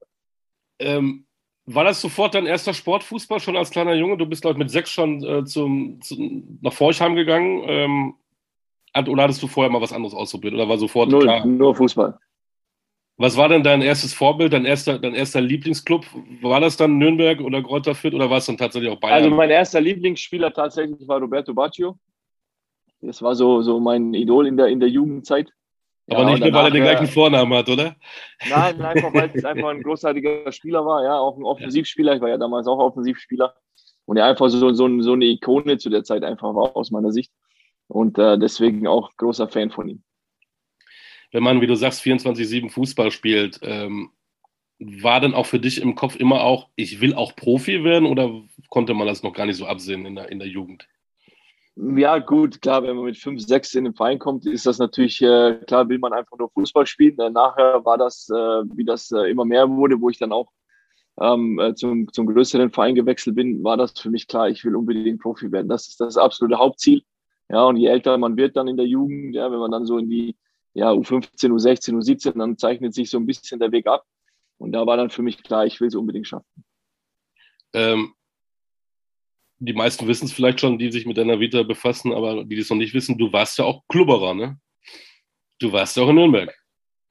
Ähm, 0.78 1.24
war 1.64 1.84
das 1.84 2.02
sofort 2.02 2.34
dein 2.34 2.44
erster 2.44 2.74
Sportfußball 2.74 3.40
schon 3.40 3.56
als 3.56 3.70
kleiner 3.70 3.94
Junge? 3.94 4.18
Du 4.18 4.26
bist, 4.26 4.42
glaube 4.42 4.54
ich, 4.54 4.58
mit 4.58 4.70
sechs 4.70 4.90
schon 4.90 5.22
äh, 5.24 5.44
zum, 5.44 6.00
zum, 6.02 6.58
nach 6.60 6.72
Forchheim 6.72 7.14
gegangen. 7.14 7.62
Ähm, 7.66 8.14
oder 9.06 9.22
hattest 9.22 9.42
du 9.42 9.46
vorher 9.46 9.70
mal 9.70 9.80
was 9.80 9.92
anderes 9.92 10.14
ausprobiert? 10.14 10.54
Oder 10.54 10.68
war 10.68 10.76
sofort 10.76 11.10
Null, 11.10 11.22
klar? 11.22 11.46
Nur 11.46 11.74
Fußball. 11.74 12.18
Was 13.20 13.36
war 13.36 13.48
denn 13.48 13.64
dein 13.64 13.82
erstes 13.82 14.14
Vorbild, 14.14 14.52
dein 14.52 14.64
erster, 14.64 14.96
dein 14.96 15.14
erster 15.14 15.40
Lieblingsclub? 15.40 16.06
War 16.40 16.60
das 16.60 16.76
dann 16.76 16.98
Nürnberg 16.98 17.40
oder 17.40 17.60
Greuther 17.60 17.96
Fürth 17.96 18.14
oder 18.14 18.30
war 18.30 18.38
es 18.38 18.46
dann 18.46 18.56
tatsächlich 18.56 18.90
auch 18.92 19.00
Bayern? 19.00 19.24
Also 19.24 19.30
mein 19.30 19.50
erster 19.50 19.80
Lieblingsspieler 19.80 20.52
tatsächlich 20.52 21.06
war 21.08 21.18
Roberto 21.18 21.52
Baggio. 21.52 21.98
Das 23.00 23.20
war 23.20 23.34
so, 23.34 23.60
so 23.62 23.80
mein 23.80 24.14
Idol 24.14 24.46
in 24.46 24.56
der, 24.56 24.68
in 24.68 24.78
der 24.78 24.88
Jugendzeit. 24.88 25.52
Aber 26.08 26.22
ja, 26.22 26.30
nicht 26.30 26.44
nur, 26.44 26.52
weil 26.52 26.66
er 26.66 26.70
den 26.70 26.82
gleichen 26.84 27.06
Vornamen 27.08 27.52
hat, 27.54 27.68
oder? 27.68 27.96
Nein, 28.48 28.80
einfach 28.80 29.12
weil 29.12 29.30
es 29.34 29.44
einfach 29.44 29.68
ein 29.68 29.82
großartiger 29.82 30.50
Spieler 30.52 30.86
war, 30.86 31.02
ja, 31.02 31.18
auch 31.18 31.36
ein 31.36 31.44
Offensivspieler. 31.44 32.14
Ich 32.14 32.20
war 32.20 32.28
ja 32.28 32.38
damals 32.38 32.68
auch 32.68 32.78
Offensivspieler. 32.78 33.54
Und 34.06 34.16
er 34.16 34.26
einfach 34.26 34.48
so, 34.48 34.72
so, 34.72 35.00
so 35.00 35.12
eine 35.12 35.24
Ikone 35.26 35.76
zu 35.78 35.90
der 35.90 36.04
Zeit 36.04 36.22
einfach 36.22 36.54
war, 36.54 36.76
aus 36.76 36.92
meiner 36.92 37.10
Sicht. 37.10 37.32
Und 37.88 38.16
äh, 38.16 38.38
deswegen 38.38 38.86
auch 38.86 39.10
großer 39.16 39.48
Fan 39.48 39.70
von 39.70 39.88
ihm. 39.88 40.02
Wenn 41.30 41.42
man, 41.42 41.60
wie 41.60 41.66
du 41.66 41.74
sagst, 41.74 42.02
24-7 42.02 42.70
Fußball 42.70 43.10
spielt, 43.10 43.60
ähm, 43.62 44.10
war 44.78 45.20
denn 45.20 45.34
auch 45.34 45.46
für 45.46 45.58
dich 45.58 45.82
im 45.82 45.94
Kopf 45.94 46.16
immer 46.16 46.42
auch, 46.42 46.68
ich 46.76 47.00
will 47.00 47.14
auch 47.14 47.34
Profi 47.34 47.84
werden 47.84 48.06
oder 48.06 48.42
konnte 48.68 48.94
man 48.94 49.06
das 49.06 49.22
noch 49.22 49.32
gar 49.32 49.46
nicht 49.46 49.56
so 49.56 49.66
absehen 49.66 50.06
in 50.06 50.14
der, 50.14 50.30
in 50.30 50.38
der 50.38 50.48
Jugend? 50.48 50.88
Ja, 51.76 52.18
gut, 52.18 52.60
klar, 52.60 52.82
wenn 52.82 52.96
man 52.96 53.04
mit 53.04 53.16
5, 53.16 53.40
6 53.40 53.74
in 53.74 53.84
den 53.84 53.94
Verein 53.94 54.18
kommt, 54.18 54.46
ist 54.46 54.66
das 54.66 54.78
natürlich, 54.78 55.22
äh, 55.22 55.60
klar, 55.66 55.88
will 55.88 55.98
man 55.98 56.12
einfach 56.12 56.36
nur 56.36 56.50
Fußball 56.50 56.86
spielen. 56.86 57.14
Nachher 57.32 57.84
war 57.84 57.96
das, 57.98 58.28
äh, 58.30 58.34
wie 58.34 58.84
das 58.84 59.12
äh, 59.12 59.30
immer 59.30 59.44
mehr 59.44 59.68
wurde, 59.68 60.00
wo 60.00 60.10
ich 60.10 60.18
dann 60.18 60.32
auch 60.32 60.50
ähm, 61.20 61.58
äh, 61.58 61.74
zum, 61.74 62.12
zum 62.12 62.26
größeren 62.26 62.70
Verein 62.70 62.94
gewechselt 62.94 63.36
bin, 63.36 63.62
war 63.62 63.76
das 63.76 63.92
für 63.98 64.10
mich 64.10 64.26
klar, 64.26 64.48
ich 64.48 64.64
will 64.64 64.76
unbedingt 64.76 65.20
Profi 65.20 65.50
werden. 65.52 65.68
Das 65.68 65.88
ist 65.88 66.00
das 66.00 66.16
absolute 66.16 66.58
Hauptziel. 66.58 67.02
Ja, 67.48 67.64
und 67.64 67.76
je 67.76 67.88
älter 67.88 68.18
man 68.18 68.36
wird 68.36 68.56
dann 68.56 68.68
in 68.68 68.76
der 68.76 68.86
Jugend, 68.86 69.34
ja, 69.34 69.50
wenn 69.50 69.58
man 69.58 69.70
dann 69.70 69.86
so 69.86 69.98
in 69.98 70.08
die 70.08 70.36
ja, 70.78 70.92
U15, 70.92 71.50
U16, 71.50 71.94
U17, 71.94 72.38
dann 72.38 72.56
zeichnet 72.56 72.94
sich 72.94 73.10
so 73.10 73.18
ein 73.18 73.26
bisschen 73.26 73.58
der 73.58 73.72
Weg 73.72 73.86
ab. 73.86 74.04
Und 74.58 74.72
da 74.72 74.86
war 74.86 74.96
dann 74.96 75.10
für 75.10 75.22
mich 75.22 75.42
klar, 75.42 75.66
ich 75.66 75.80
will 75.80 75.88
es 75.88 75.94
unbedingt 75.94 76.26
schaffen. 76.26 76.64
Ähm, 77.72 78.14
die 79.58 79.72
meisten 79.72 80.06
wissen 80.06 80.26
es 80.26 80.32
vielleicht 80.32 80.60
schon, 80.60 80.78
die 80.78 80.92
sich 80.92 81.04
mit 81.04 81.18
deiner 81.18 81.40
Vita 81.40 81.64
befassen, 81.64 82.12
aber 82.12 82.44
die 82.44 82.56
das 82.56 82.70
noch 82.70 82.76
nicht 82.76 82.94
wissen, 82.94 83.18
du 83.18 83.32
warst 83.32 83.58
ja 83.58 83.64
auch 83.64 83.82
Klubberer, 83.88 84.34
ne? 84.34 84.60
Du 85.58 85.72
warst 85.72 85.96
ja 85.96 86.04
auch 86.04 86.08
in 86.10 86.14
Nürnberg. 86.14 86.54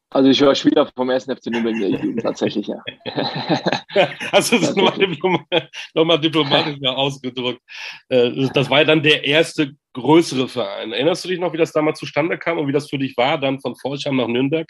Also 0.09 0.29
ich 0.29 0.41
war 0.41 0.55
Spieler 0.55 0.89
vom 0.95 1.09
1. 1.09 1.25
FC 1.25 1.47
Nürnberg 1.47 1.75
in 1.75 1.81
der 1.81 1.89
Jugend, 1.89 2.21
tatsächlich, 2.21 2.67
ja. 2.67 2.81
Hast 4.31 4.51
du 4.51 4.59
das 4.59 4.73
nochmal 4.75 4.97
Diplom 4.97 5.45
noch 5.93 6.21
diplomatisch 6.21 6.77
ausgedrückt? 6.85 7.61
Äh, 8.07 8.47
das 8.53 8.69
war 8.69 8.79
ja 8.79 8.85
dann 8.85 9.03
der 9.03 9.25
erste 9.25 9.75
größere 9.93 10.47
Verein. 10.47 10.93
Erinnerst 10.93 11.25
du 11.25 11.29
dich 11.29 11.39
noch, 11.39 11.51
wie 11.51 11.57
das 11.57 11.73
damals 11.73 11.99
zustande 11.99 12.37
kam 12.37 12.57
und 12.57 12.67
wie 12.67 12.71
das 12.71 12.89
für 12.89 12.97
dich 12.97 13.17
war, 13.17 13.37
dann 13.37 13.59
von 13.59 13.75
Forchheim 13.75 14.15
nach 14.15 14.27
Nürnberg? 14.27 14.69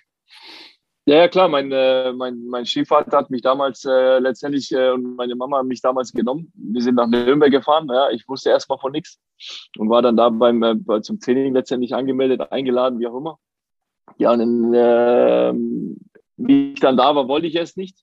Ja, 1.06 1.18
ja 1.18 1.28
klar, 1.28 1.48
mein, 1.48 1.72
äh, 1.72 2.12
mein, 2.14 2.46
mein 2.48 2.66
Stiefvater 2.66 3.16
hat 3.16 3.30
mich 3.30 3.42
damals 3.42 3.86
äh, 3.86 4.20
letztendlich 4.20 4.72
äh, 4.72 4.90
und 4.90 5.16
meine 5.16 5.36
Mama 5.36 5.60
haben 5.60 5.68
mich 5.68 5.82
damals 5.82 6.12
genommen. 6.12 6.52
Wir 6.56 6.82
sind 6.82 6.96
nach 6.96 7.08
Nürnberg 7.08 7.52
gefahren. 7.52 7.88
Ja, 7.90 8.10
ich 8.10 8.28
wusste 8.28 8.50
erstmal 8.50 8.80
von 8.80 8.92
nichts 8.92 9.20
und 9.78 9.90
war 9.90 10.02
dann 10.02 10.18
da 10.18 10.30
beim, 10.30 10.64
äh, 10.64 11.02
zum 11.02 11.20
Training 11.20 11.54
letztendlich 11.54 11.94
angemeldet, 11.94 12.52
eingeladen, 12.52 13.00
wie 13.00 13.08
auch 13.08 13.18
immer. 13.18 13.40
Ja, 14.18 14.32
und 14.32 14.40
dann, 14.40 14.74
äh, 14.74 15.54
wie 16.38 16.74
ich 16.74 16.80
dann 16.80 16.98
da 16.98 17.16
war, 17.16 17.28
wollte 17.28 17.48
ich 17.48 17.56
erst 17.56 17.78
nicht. 17.78 17.98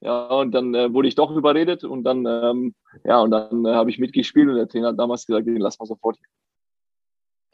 Ja, 0.00 0.26
und 0.28 0.52
dann 0.52 0.74
äh, 0.74 0.92
wurde 0.92 1.08
ich 1.08 1.16
doch 1.16 1.30
überredet 1.30 1.82
und 1.82 2.04
dann, 2.04 2.24
ähm, 2.24 2.74
ja, 3.04 3.20
und 3.20 3.32
dann 3.32 3.64
äh, 3.64 3.74
habe 3.74 3.90
ich 3.90 3.98
mitgespielt 3.98 4.48
und 4.48 4.54
der 4.54 4.68
Trainer 4.68 4.88
hat 4.88 4.98
damals 4.98 5.26
gesagt, 5.26 5.46
den 5.46 5.56
lassen 5.56 5.80
wir 5.80 5.86
sofort. 5.86 6.16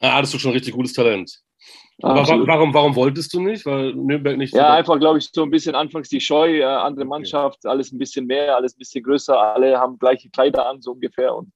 Ah, 0.00 0.16
hattest 0.16 0.34
du 0.34 0.38
schon 0.38 0.52
richtig 0.52 0.74
gutes 0.74 0.92
Talent. 0.92 1.40
Aber 2.02 2.28
warum, 2.46 2.74
warum 2.74 2.96
wolltest 2.96 3.32
du 3.32 3.40
nicht? 3.40 3.64
Weil 3.64 3.94
Nürnberg 3.94 4.36
nicht. 4.36 4.52
So 4.52 4.58
ja, 4.58 4.74
einfach, 4.74 4.98
glaube 4.98 5.18
ich, 5.18 5.30
so 5.32 5.42
ein 5.42 5.50
bisschen 5.50 5.74
anfangs 5.74 6.08
die 6.08 6.20
Scheu, 6.20 6.58
äh, 6.58 6.64
andere 6.64 7.06
Mannschaft, 7.06 7.60
okay. 7.62 7.68
alles 7.68 7.92
ein 7.92 7.98
bisschen 7.98 8.26
mehr, 8.26 8.56
alles 8.56 8.74
ein 8.74 8.78
bisschen 8.78 9.02
größer, 9.02 9.38
alle 9.38 9.78
haben 9.78 9.98
gleiche 9.98 10.28
Kleider 10.28 10.68
an, 10.68 10.82
so 10.82 10.92
ungefähr. 10.92 11.34
Und 11.34 11.52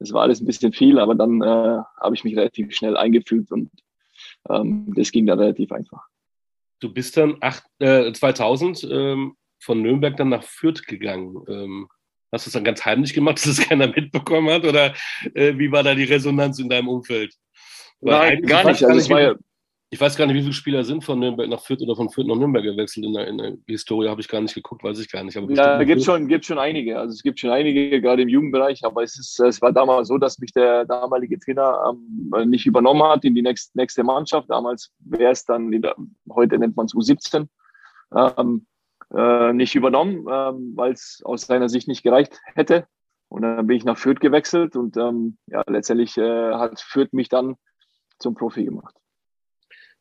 es 0.00 0.12
war 0.12 0.22
alles 0.22 0.40
ein 0.40 0.46
bisschen 0.46 0.72
viel, 0.72 0.98
aber 0.98 1.14
dann 1.14 1.40
äh, 1.40 1.78
habe 2.00 2.14
ich 2.14 2.24
mich 2.24 2.36
relativ 2.36 2.74
schnell 2.74 2.96
eingefügt 2.96 3.52
und 3.52 3.70
ähm, 4.50 4.92
das 4.94 5.12
ging 5.12 5.26
dann 5.26 5.38
relativ 5.38 5.72
einfach. 5.72 6.06
du 6.80 6.92
bist 6.92 7.16
dann 7.16 7.36
acht, 7.40 7.64
äh, 7.78 8.12
2000 8.12 8.88
ähm, 8.90 9.36
von 9.58 9.82
Nürnberg 9.82 10.16
dann 10.16 10.28
nach 10.28 10.42
Fürth 10.42 10.86
gegangen. 10.86 11.36
Ähm, 11.48 11.88
hast 12.32 12.46
du 12.46 12.48
es 12.50 12.52
dann 12.52 12.64
ganz 12.64 12.84
heimlich 12.84 13.14
gemacht, 13.14 13.36
dass 13.44 13.46
es 13.46 13.68
keiner 13.68 13.88
mitbekommen 13.88 14.50
hat? 14.50 14.64
Oder 14.64 14.94
äh, 15.34 15.56
wie 15.58 15.72
war 15.72 15.82
da 15.82 15.94
die 15.94 16.04
Resonanz 16.04 16.58
in 16.58 16.68
deinem 16.68 16.88
Umfeld? 16.88 17.34
Weil 18.00 18.36
Nein, 18.36 18.42
gar 18.42 18.64
nicht. 18.64 18.84
Also 18.84 18.98
es 18.98 19.08
war 19.08 19.20
ja 19.20 19.34
ich 19.90 20.00
weiß 20.00 20.16
gar 20.16 20.26
nicht, 20.26 20.34
wie 20.34 20.42
viele 20.42 20.52
Spieler 20.52 20.84
sind 20.84 21.04
von 21.04 21.20
Nürnberg 21.20 21.48
nach 21.48 21.60
Fürth 21.60 21.80
oder 21.80 21.94
von 21.94 22.10
Fürth 22.10 22.26
nach 22.26 22.34
Nürnberg 22.34 22.64
gewechselt. 22.64 23.06
In 23.06 23.12
der, 23.12 23.28
in 23.28 23.38
der 23.38 23.56
Historie 23.68 24.08
habe 24.08 24.20
ich 24.20 24.28
gar 24.28 24.40
nicht 24.40 24.54
geguckt, 24.54 24.82
weiß 24.82 24.98
ich 24.98 25.10
gar 25.10 25.22
nicht. 25.22 25.36
Aber 25.36 25.50
ja, 25.52 25.82
gibt 25.84 26.02
schon, 26.02 26.26
gibt 26.26 26.44
schon 26.44 26.58
einige. 26.58 26.98
Also 26.98 27.12
es 27.12 27.22
gibt 27.22 27.38
schon 27.38 27.50
einige, 27.50 28.00
gerade 28.00 28.22
im 28.22 28.28
Jugendbereich. 28.28 28.84
Aber 28.84 29.04
es, 29.04 29.16
ist, 29.16 29.38
es 29.38 29.62
war 29.62 29.72
damals 29.72 30.08
so, 30.08 30.18
dass 30.18 30.40
mich 30.40 30.52
der 30.52 30.86
damalige 30.86 31.38
Trainer 31.38 31.94
ähm, 31.94 32.50
nicht 32.50 32.66
übernommen 32.66 33.04
hat 33.04 33.24
in 33.24 33.36
die 33.36 33.42
nächste, 33.42 33.78
nächste 33.78 34.02
Mannschaft. 34.02 34.50
Damals 34.50 34.92
wäre 34.98 35.30
es 35.30 35.44
dann, 35.44 35.70
der, 35.70 35.94
heute 36.30 36.58
nennt 36.58 36.76
man 36.76 36.86
es 36.86 36.94
U17, 36.94 37.46
ähm, 38.12 38.66
äh, 39.14 39.52
nicht 39.52 39.76
übernommen, 39.76 40.26
ähm, 40.28 40.72
weil 40.74 40.92
es 40.92 41.22
aus 41.24 41.42
seiner 41.42 41.68
Sicht 41.68 41.86
nicht 41.86 42.02
gereicht 42.02 42.40
hätte. 42.54 42.88
Und 43.28 43.42
dann 43.42 43.66
bin 43.68 43.76
ich 43.76 43.84
nach 43.84 43.98
Fürth 43.98 44.18
gewechselt 44.18 44.74
und 44.74 44.96
ähm, 44.96 45.38
ja, 45.46 45.62
letztendlich 45.68 46.16
äh, 46.16 46.52
hat 46.54 46.80
Fürth 46.80 47.12
mich 47.12 47.28
dann 47.28 47.54
zum 48.18 48.34
Profi 48.34 48.64
gemacht. 48.64 48.96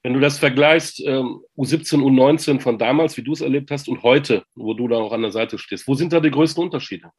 Wenn 0.05 0.13
du 0.13 0.19
das 0.19 0.37
vergleichst, 0.37 1.03
ähm, 1.03 1.41
U17, 1.57 1.99
U19 1.99 2.59
von 2.59 2.77
damals, 2.77 3.17
wie 3.17 3.23
du 3.23 3.31
es 3.31 3.41
erlebt 3.41 3.71
hast, 3.71 3.89
und 3.89 4.03
heute, 4.03 4.43
wo 4.53 4.75
du 4.75 4.87
da 4.87 4.97
auch 4.97 5.11
an 5.11 5.23
der 5.23 5.31
Seite 5.31 5.57
stehst, 5.57 5.87
wo 5.87 5.95
sind 5.95 6.13
da 6.13 6.19
die 6.19 6.29
größten 6.29 6.63
Unterschiede? 6.63 7.09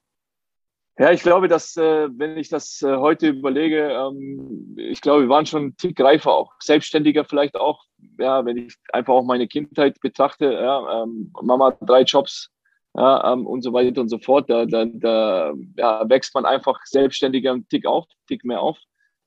Ja, 0.97 1.11
ich 1.11 1.21
glaube, 1.23 1.49
dass, 1.49 1.77
äh, 1.77 2.09
wenn 2.17 2.37
ich 2.37 2.49
das 2.49 2.81
äh, 2.83 2.97
heute 2.99 3.31
überlege, 3.31 3.91
ähm, 3.91 4.77
ich 4.79 5.01
glaube, 5.01 5.23
wir 5.23 5.29
waren 5.29 5.47
schon 5.47 5.65
ein 5.65 5.77
Tick 5.77 5.99
reifer, 5.99 6.31
auch 6.31 6.53
selbstständiger 6.61 7.25
vielleicht 7.25 7.57
auch. 7.57 7.83
Ja, 8.21 8.45
wenn 8.45 8.57
ich 8.57 8.77
einfach 8.93 9.15
auch 9.15 9.25
meine 9.25 9.49
Kindheit 9.49 9.99
betrachte, 10.01 10.53
ja, 10.53 11.03
ähm, 11.03 11.33
Mama 11.43 11.77
drei 11.81 12.03
Jobs 12.03 12.53
ja, 12.95 13.33
ähm, 13.33 13.49
und 13.49 13.63
so 13.63 13.73
weiter 13.73 14.01
und 14.01 14.11
so 14.11 14.21
fort, 14.21 14.49
da, 14.49 14.65
da, 14.65 14.85
da 14.85 15.55
ja, 15.77 16.09
wächst 16.09 16.37
man 16.37 16.47
einfach 16.47 16.79
selbstständiger 16.85 17.51
einen 17.51 17.67
Tick 17.67 17.85
auf, 17.85 18.05
einen 18.05 18.27
Tick 18.29 18.45
mehr 18.45 18.61
auf. 18.61 18.79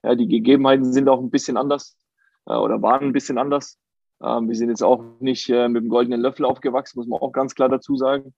Ja, 0.02 0.16
die 0.16 0.30
Gegebenheiten 0.30 0.94
sind 0.94 1.10
auch 1.10 1.20
ein 1.20 1.30
bisschen 1.30 1.58
anders 1.58 1.98
äh, 2.46 2.56
oder 2.56 2.82
waren 2.82 3.06
ein 3.06 3.14
bisschen 3.14 3.38
anders. 3.38 3.78
Ähm, 4.22 4.50
wir 4.50 4.56
sind 4.56 4.70
jetzt 4.70 4.84
auch 4.84 5.04
nicht 5.20 5.50
äh, 5.50 5.68
mit 5.70 5.84
dem 5.84 5.90
goldenen 5.90 6.22
Löffel 6.22 6.46
aufgewachsen, 6.46 7.00
muss 7.00 7.08
man 7.08 7.20
auch 7.20 7.32
ganz 7.32 7.56
klar 7.56 7.70
dazu 7.70 7.96
sagen. 7.96 8.34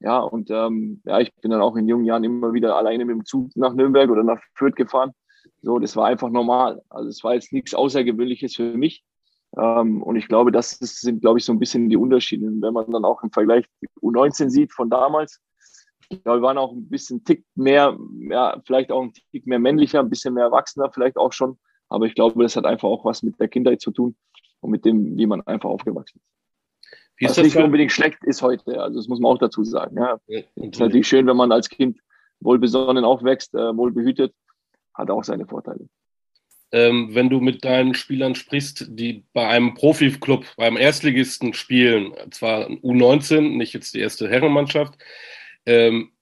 Ja, 0.00 0.18
und 0.18 0.50
ähm, 0.50 1.02
ja, 1.04 1.20
ich 1.20 1.34
bin 1.36 1.50
dann 1.50 1.60
auch 1.60 1.76
in 1.76 1.86
jungen 1.86 2.06
Jahren 2.06 2.24
immer 2.24 2.54
wieder 2.54 2.76
alleine 2.76 3.04
mit 3.04 3.14
dem 3.14 3.24
Zug 3.26 3.50
nach 3.54 3.74
Nürnberg 3.74 4.08
oder 4.10 4.22
nach 4.22 4.40
Fürth 4.54 4.74
gefahren. 4.74 5.12
So, 5.62 5.78
das 5.78 5.94
war 5.94 6.06
einfach 6.06 6.30
normal. 6.30 6.82
Also 6.88 7.10
es 7.10 7.22
war 7.22 7.34
jetzt 7.34 7.52
nichts 7.52 7.74
Außergewöhnliches 7.74 8.56
für 8.56 8.76
mich. 8.76 9.04
Ähm, 9.58 10.02
und 10.02 10.16
ich 10.16 10.28
glaube, 10.28 10.52
das 10.52 10.78
sind, 10.78 11.20
glaube 11.20 11.38
ich, 11.38 11.44
so 11.44 11.52
ein 11.52 11.58
bisschen 11.58 11.90
die 11.90 11.96
Unterschiede. 11.96 12.46
Wenn 12.46 12.72
man 12.72 12.90
dann 12.90 13.04
auch 13.04 13.22
im 13.22 13.30
Vergleich 13.30 13.66
U19 14.00 14.48
sieht 14.48 14.72
von 14.72 14.88
damals, 14.88 15.40
ich 16.08 16.22
glaube, 16.24 16.40
wir 16.40 16.46
waren 16.46 16.58
auch 16.58 16.72
ein 16.72 16.88
bisschen 16.88 17.22
Tick 17.24 17.44
mehr, 17.54 17.96
ja, 18.30 18.60
vielleicht 18.64 18.90
auch 18.90 19.02
ein 19.02 19.12
Tick 19.32 19.46
mehr 19.46 19.58
männlicher, 19.58 20.00
ein 20.00 20.10
bisschen 20.10 20.34
mehr 20.34 20.44
erwachsener, 20.44 20.90
vielleicht 20.90 21.16
auch 21.16 21.32
schon. 21.32 21.58
Aber 21.90 22.06
ich 22.06 22.14
glaube, 22.14 22.42
das 22.42 22.56
hat 22.56 22.64
einfach 22.64 22.88
auch 22.88 23.04
was 23.04 23.22
mit 23.22 23.38
der 23.38 23.48
Kindheit 23.48 23.80
zu 23.80 23.90
tun 23.90 24.16
und 24.60 24.70
mit 24.70 24.84
dem, 24.84 25.18
wie 25.18 25.26
man 25.26 25.42
einfach 25.42 25.68
aufgewachsen 25.68 26.18
ist. 26.18 26.40
Wie 27.16 27.26
ist 27.26 27.30
was 27.30 27.36
das 27.36 27.44
nicht 27.44 27.56
unbedingt 27.56 27.92
schlecht 27.92 28.24
ist 28.24 28.40
heute, 28.40 28.80
also 28.80 28.98
das 28.98 29.08
muss 29.08 29.20
man 29.20 29.32
auch 29.32 29.38
dazu 29.38 29.62
sagen. 29.62 29.96
Ja. 29.96 30.18
ja 30.26 30.40
ist 30.54 30.80
natürlich 30.80 31.06
schön, 31.06 31.26
wenn 31.26 31.36
man 31.36 31.52
als 31.52 31.68
Kind 31.68 31.98
wohlbesonnen 32.40 33.04
aufwächst, 33.04 33.54
äh, 33.54 33.76
wohlbehütet, 33.76 34.32
hat 34.94 35.10
auch 35.10 35.24
seine 35.24 35.46
Vorteile. 35.46 35.86
Ähm, 36.72 37.10
wenn 37.12 37.28
du 37.28 37.40
mit 37.40 37.64
deinen 37.64 37.94
Spielern 37.94 38.34
sprichst, 38.34 38.86
die 38.90 39.24
bei 39.32 39.48
einem 39.48 39.74
Profiklub, 39.74 40.46
beim 40.56 40.76
Erstligisten 40.76 41.52
spielen, 41.52 42.14
zwar 42.30 42.68
U19, 42.68 43.56
nicht 43.56 43.74
jetzt 43.74 43.92
die 43.92 44.00
erste 44.00 44.28
Herrenmannschaft, 44.28 44.96
ähm, 45.66 46.12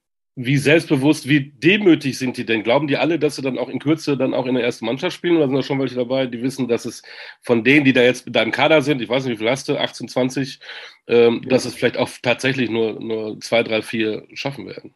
wie 0.40 0.56
selbstbewusst, 0.56 1.28
wie 1.28 1.50
demütig 1.50 2.16
sind 2.16 2.36
die 2.36 2.46
denn? 2.46 2.62
Glauben 2.62 2.86
die 2.86 2.96
alle, 2.96 3.18
dass 3.18 3.34
sie 3.34 3.42
dann 3.42 3.58
auch 3.58 3.68
in 3.68 3.80
Kürze 3.80 4.16
dann 4.16 4.34
auch 4.34 4.46
in 4.46 4.54
der 4.54 4.62
ersten 4.62 4.86
Mannschaft 4.86 5.16
spielen? 5.16 5.36
Oder 5.36 5.46
sind 5.48 5.56
da 5.56 5.62
schon 5.64 5.80
welche 5.80 5.96
dabei, 5.96 6.26
die 6.26 6.40
wissen, 6.40 6.68
dass 6.68 6.84
es 6.84 7.02
von 7.42 7.64
denen, 7.64 7.84
die 7.84 7.92
da 7.92 8.02
jetzt 8.02 8.24
mit 8.24 8.36
deinem 8.36 8.52
Kader 8.52 8.80
sind, 8.80 9.02
ich 9.02 9.08
weiß 9.08 9.24
nicht, 9.24 9.34
wie 9.34 9.38
viel 9.38 9.50
hast 9.50 9.68
du, 9.68 9.76
18, 9.76 10.06
20, 10.06 10.60
ähm, 11.08 11.40
ja. 11.42 11.48
dass 11.48 11.64
es 11.64 11.74
vielleicht 11.74 11.96
auch 11.96 12.08
tatsächlich 12.22 12.70
nur, 12.70 13.00
nur 13.00 13.40
zwei, 13.40 13.64
drei, 13.64 13.82
vier 13.82 14.28
schaffen 14.32 14.68
werden? 14.68 14.94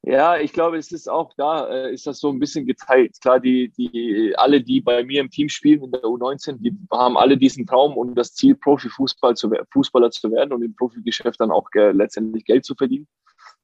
Ja, 0.00 0.38
ich 0.38 0.54
glaube, 0.54 0.78
es 0.78 0.92
ist 0.92 1.10
auch 1.10 1.34
da, 1.36 1.68
äh, 1.68 1.92
ist 1.92 2.06
das 2.06 2.18
so 2.18 2.30
ein 2.30 2.38
bisschen 2.38 2.64
geteilt. 2.64 3.20
Klar, 3.20 3.38
die, 3.38 3.68
die, 3.76 4.32
alle, 4.38 4.62
die 4.62 4.80
bei 4.80 5.04
mir 5.04 5.20
im 5.20 5.30
Team 5.30 5.50
spielen 5.50 5.82
in 5.82 5.90
der 5.90 6.04
U19, 6.04 6.56
die 6.60 6.74
haben 6.90 7.18
alle 7.18 7.36
diesen 7.36 7.66
Traum 7.66 7.98
und 7.98 8.14
das 8.14 8.32
Ziel, 8.32 8.54
Profifußball 8.54 9.36
zu, 9.36 9.52
Fußballer 9.72 10.10
zu 10.10 10.32
werden 10.32 10.54
und 10.54 10.62
im 10.62 10.74
Profigeschäft 10.74 11.38
dann 11.38 11.50
auch 11.50 11.68
äh, 11.74 11.92
letztendlich 11.92 12.46
Geld 12.46 12.64
zu 12.64 12.74
verdienen. 12.74 13.06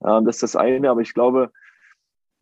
Ähm, 0.05 0.25
das 0.25 0.37
ist 0.37 0.43
das 0.43 0.57
eine, 0.57 0.91
aber 0.91 1.01
ich 1.01 1.15
glaube, 1.15 1.53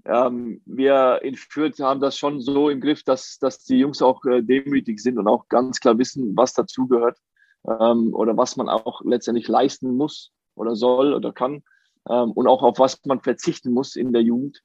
ähm, 0.05 0.63
wir 0.65 1.21
in 1.23 1.37
Fürth 1.37 1.79
haben 1.81 2.01
das 2.01 2.17
schon 2.17 2.41
so 2.41 2.71
im 2.71 2.81
Griff, 2.81 3.03
dass, 3.05 3.39
dass 3.39 3.65
die 3.65 3.79
Jungs 3.79 4.03
auch 4.03 4.25
äh, 4.25 4.43
demütig 4.43 5.01
sind 5.01 5.19
und 5.19 5.29
auch 5.29 5.49
ganz 5.49 5.81
klar 5.81 5.99
wissen, 5.99 6.37
was 6.37 6.55
dazugehört 6.55 7.19
ähm, 7.67 8.15
oder 8.15 8.37
was 8.37 8.57
man 8.57 8.69
auch 8.69 9.03
letztendlich 9.05 9.49
leisten 9.49 9.97
muss 9.97 10.33
oder 10.55 10.75
soll 10.75 11.13
oder 11.13 11.33
kann 11.33 11.63
ähm, 12.09 12.33
und 12.33 12.47
auch 12.47 12.63
auf 12.63 12.79
was 12.79 13.01
man 13.05 13.21
verzichten 13.21 13.73
muss 13.73 13.97
in 13.97 14.13
der 14.13 14.23
Jugend, 14.23 14.63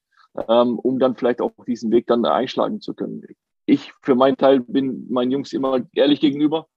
ähm, 0.48 0.80
um 0.80 1.00
dann 1.00 1.16
vielleicht 1.16 1.42
auch 1.42 1.52
diesen 1.68 1.92
Weg 1.92 2.08
dann 2.08 2.26
einschlagen 2.26 2.80
zu 2.82 2.94
können. 2.94 3.24
Ich 3.66 3.94
für 4.02 4.16
meinen 4.16 4.38
Teil 4.38 4.62
bin 4.62 5.08
meinen 5.10 5.32
Jungs 5.32 5.52
immer 5.52 5.82
ehrlich 5.94 6.22
gegenüber 6.22 6.68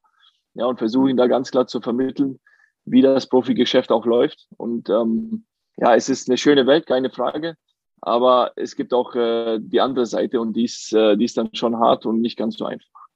ja, 0.54 0.66
und 0.66 0.78
versuche 0.78 1.10
ihnen 1.10 1.18
da 1.18 1.26
ganz 1.26 1.50
klar 1.50 1.66
zu 1.66 1.80
vermitteln, 1.80 2.40
wie 2.84 3.02
das 3.02 3.28
Profigeschäft 3.28 3.92
auch 3.92 4.06
läuft. 4.06 4.48
Und 4.56 4.88
ähm, 4.88 5.44
ja, 5.80 5.94
es 5.94 6.08
ist 6.08 6.28
eine 6.28 6.38
schöne 6.38 6.66
Welt, 6.66 6.86
keine 6.86 7.10
Frage. 7.10 7.56
Aber 8.00 8.52
es 8.56 8.76
gibt 8.76 8.92
auch 8.92 9.14
äh, 9.14 9.58
die 9.60 9.80
andere 9.80 10.06
Seite 10.06 10.40
und 10.40 10.54
die 10.54 10.64
ist, 10.64 10.92
äh, 10.92 11.16
die 11.16 11.24
ist 11.24 11.36
dann 11.36 11.54
schon 11.54 11.78
hart 11.78 12.06
und 12.06 12.20
nicht 12.20 12.36
ganz 12.36 12.56
so 12.56 12.64
einfach. 12.64 13.08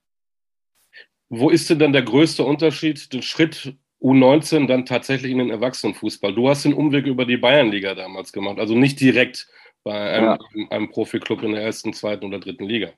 Wo 1.28 1.50
ist 1.50 1.70
denn 1.70 1.78
dann 1.78 1.92
der 1.92 2.02
größte 2.02 2.44
Unterschied, 2.44 3.12
den 3.12 3.22
Schritt 3.22 3.74
U19 4.00 4.66
dann 4.66 4.84
tatsächlich 4.84 5.30
in 5.30 5.38
den 5.38 5.50
Erwachsenenfußball? 5.50 6.34
Du 6.34 6.48
hast 6.48 6.64
den 6.64 6.74
Umweg 6.74 7.06
über 7.06 7.24
die 7.24 7.36
Bayernliga 7.36 7.94
damals 7.94 8.32
gemacht, 8.32 8.58
also 8.58 8.74
nicht 8.74 9.00
direkt 9.00 9.48
bei 9.84 9.94
einem, 9.94 10.24
ja. 10.24 10.68
einem 10.70 10.90
Profiklub 10.90 11.42
in 11.42 11.52
der 11.52 11.62
ersten, 11.62 11.92
zweiten 11.92 12.26
oder 12.26 12.38
dritten 12.38 12.64
Liga. 12.64 12.90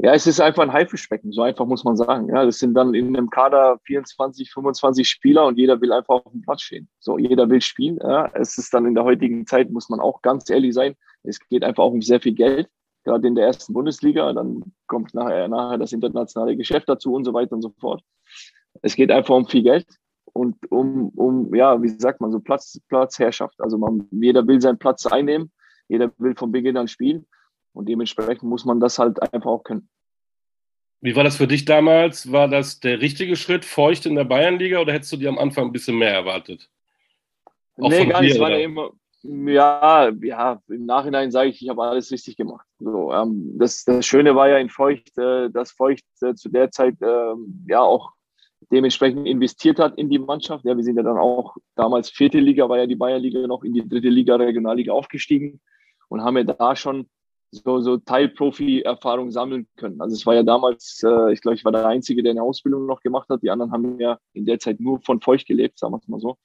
Ja, 0.00 0.12
es 0.12 0.28
ist 0.28 0.40
einfach 0.40 0.62
ein 0.62 0.72
Haifischbecken, 0.72 1.32
so 1.32 1.42
einfach 1.42 1.66
muss 1.66 1.82
man 1.82 1.96
sagen. 1.96 2.28
Ja, 2.28 2.44
das 2.44 2.60
sind 2.60 2.74
dann 2.74 2.94
in 2.94 3.16
einem 3.16 3.30
Kader 3.30 3.80
24, 3.84 4.52
25 4.52 5.08
Spieler 5.08 5.46
und 5.46 5.58
jeder 5.58 5.80
will 5.80 5.92
einfach 5.92 6.24
auf 6.24 6.32
dem 6.32 6.42
Platz 6.42 6.62
stehen. 6.62 6.88
So, 7.00 7.18
jeder 7.18 7.50
will 7.50 7.60
spielen. 7.60 7.98
Ja, 8.00 8.30
es 8.34 8.56
ist 8.58 8.72
dann 8.72 8.86
in 8.86 8.94
der 8.94 9.02
heutigen 9.02 9.44
Zeit, 9.44 9.70
muss 9.70 9.88
man 9.88 9.98
auch 9.98 10.22
ganz 10.22 10.48
ehrlich 10.50 10.72
sein, 10.72 10.94
es 11.24 11.40
geht 11.40 11.64
einfach 11.64 11.82
auch 11.82 11.92
um 11.92 12.02
sehr 12.02 12.20
viel 12.20 12.34
Geld, 12.34 12.68
gerade 13.04 13.26
in 13.26 13.34
der 13.34 13.46
ersten 13.46 13.72
Bundesliga. 13.72 14.32
Dann 14.32 14.72
kommt 14.86 15.14
nachher, 15.14 15.48
nachher 15.48 15.78
das 15.78 15.92
internationale 15.92 16.56
Geschäft 16.56 16.88
dazu 16.88 17.14
und 17.14 17.24
so 17.24 17.34
weiter 17.34 17.52
und 17.52 17.62
so 17.62 17.70
fort. 17.80 18.02
Es 18.82 18.94
geht 18.94 19.10
einfach 19.10 19.34
um 19.34 19.46
viel 19.46 19.64
Geld 19.64 19.86
und 20.32 20.56
um, 20.70 21.08
um 21.10 21.52
ja, 21.54 21.82
wie 21.82 21.88
sagt 21.88 22.20
man, 22.20 22.30
so 22.30 22.38
Platz, 22.38 22.80
Platzherrschaft. 22.88 23.60
Also 23.60 23.78
man, 23.78 24.06
jeder 24.12 24.46
will 24.46 24.60
seinen 24.60 24.78
Platz 24.78 25.06
einnehmen, 25.06 25.50
jeder 25.88 26.12
will 26.18 26.36
von 26.36 26.52
Beginn 26.52 26.76
an 26.76 26.86
spielen. 26.86 27.26
Und 27.72 27.88
dementsprechend 27.88 28.44
muss 28.44 28.64
man 28.64 28.80
das 28.80 28.98
halt 28.98 29.22
einfach 29.32 29.50
auch 29.50 29.62
können. 29.62 29.88
Wie 31.00 31.14
war 31.14 31.22
das 31.22 31.36
für 31.36 31.46
dich 31.46 31.64
damals? 31.64 32.32
War 32.32 32.48
das 32.48 32.80
der 32.80 33.00
richtige 33.00 33.36
Schritt, 33.36 33.64
feucht 33.64 34.04
in 34.06 34.16
der 34.16 34.24
Bayernliga 34.24 34.80
oder 34.80 34.92
hättest 34.92 35.12
du 35.12 35.16
dir 35.16 35.28
am 35.28 35.38
Anfang 35.38 35.66
ein 35.66 35.72
bisschen 35.72 35.96
mehr 35.96 36.12
erwartet? 36.12 36.68
Auch 37.80 37.88
nee, 37.88 38.06
gar 38.06 38.20
nicht. 38.20 38.32
Es 38.32 38.40
war 38.40 38.50
ja 38.50 38.58
immer, 38.58 38.90
ja, 39.22 40.10
ja, 40.22 40.60
im 40.68 40.86
Nachhinein 40.86 41.30
sage 41.30 41.50
ich, 41.50 41.62
ich 41.62 41.68
habe 41.68 41.82
alles 41.84 42.10
richtig 42.10 42.36
gemacht. 42.36 42.66
So, 42.78 43.12
ähm, 43.12 43.52
das, 43.58 43.84
das 43.84 44.06
Schöne 44.06 44.34
war 44.34 44.48
ja 44.48 44.58
in 44.58 44.70
Feucht, 44.70 45.16
äh, 45.18 45.50
dass 45.50 45.70
Feucht 45.70 46.04
äh, 46.22 46.34
zu 46.34 46.48
der 46.48 46.70
Zeit 46.70 47.00
äh, 47.00 47.34
ja 47.68 47.80
auch 47.80 48.12
dementsprechend 48.72 49.26
investiert 49.26 49.78
hat 49.78 49.96
in 49.98 50.10
die 50.10 50.18
Mannschaft. 50.18 50.64
Ja, 50.64 50.76
wir 50.76 50.84
sind 50.84 50.96
ja 50.96 51.02
dann 51.02 51.18
auch 51.18 51.56
damals 51.76 52.10
vierte 52.10 52.38
Liga, 52.38 52.68
war 52.68 52.78
ja 52.78 52.86
die 52.86 52.96
Bayernliga 52.96 53.46
noch 53.46 53.62
in 53.62 53.72
die 53.72 53.88
dritte 53.88 54.08
Liga, 54.08 54.36
Regionalliga 54.36 54.92
aufgestiegen 54.92 55.60
und 56.08 56.22
haben 56.22 56.36
ja 56.36 56.44
da 56.44 56.74
schon 56.74 57.08
so, 57.50 57.80
so 57.80 57.96
Teilprofi-Erfahrung 57.96 59.30
sammeln 59.30 59.66
können. 59.76 60.00
Also 60.00 60.14
es 60.14 60.26
war 60.26 60.34
ja 60.34 60.42
damals, 60.42 61.02
äh, 61.02 61.32
ich 61.32 61.40
glaube, 61.40 61.56
ich 61.56 61.64
war 61.64 61.72
der 61.72 61.86
Einzige, 61.86 62.22
der 62.22 62.32
eine 62.32 62.42
Ausbildung 62.42 62.86
noch 62.86 63.00
gemacht 63.00 63.28
hat. 63.28 63.42
Die 63.42 63.50
anderen 63.50 63.72
haben 63.72 63.98
ja 64.00 64.18
in 64.32 64.44
der 64.44 64.58
Zeit 64.58 64.80
nur 64.80 65.00
von 65.00 65.20
Feucht 65.20 65.46
gelebt, 65.46 65.78
sagen 65.78 65.92
wir 65.92 65.98
es 65.98 66.08
mal 66.08 66.20
so. 66.20 66.36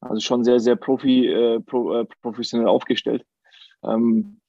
Also 0.00 0.20
schon 0.20 0.44
sehr, 0.44 0.60
sehr 0.60 0.76
profi, 0.76 1.26
äh, 1.28 1.60
pro, 1.60 1.94
äh, 1.94 2.06
professionell 2.22 2.68
aufgestellt. 2.68 3.24
Ähm, 3.84 4.40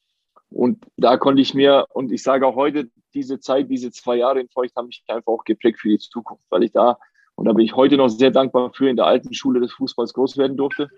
und 0.49 0.85
da 0.97 1.17
konnte 1.17 1.41
ich 1.41 1.53
mir, 1.53 1.87
und 1.93 2.11
ich 2.11 2.21
sage 2.21 2.45
auch 2.45 2.55
heute, 2.55 2.89
diese 3.13 3.39
Zeit, 3.39 3.69
diese 3.69 3.91
zwei 3.91 4.17
Jahre 4.17 4.39
in 4.39 4.49
Feucht 4.49 4.75
haben 4.75 4.87
mich 4.87 5.03
einfach 5.07 5.31
auch 5.31 5.43
geprägt 5.43 5.79
für 5.79 5.89
die 5.89 5.97
Zukunft, 5.99 6.43
weil 6.49 6.63
ich 6.63 6.71
da, 6.71 6.97
und 7.35 7.45
da 7.45 7.53
bin 7.53 7.65
ich 7.65 7.75
heute 7.75 7.97
noch 7.97 8.09
sehr 8.09 8.31
dankbar 8.31 8.71
für, 8.73 8.89
in 8.89 8.95
der 8.95 9.05
alten 9.05 9.33
Schule 9.33 9.59
des 9.59 9.73
Fußballs 9.73 10.13
groß 10.13 10.37
werden 10.37 10.57
durfte. 10.57 10.89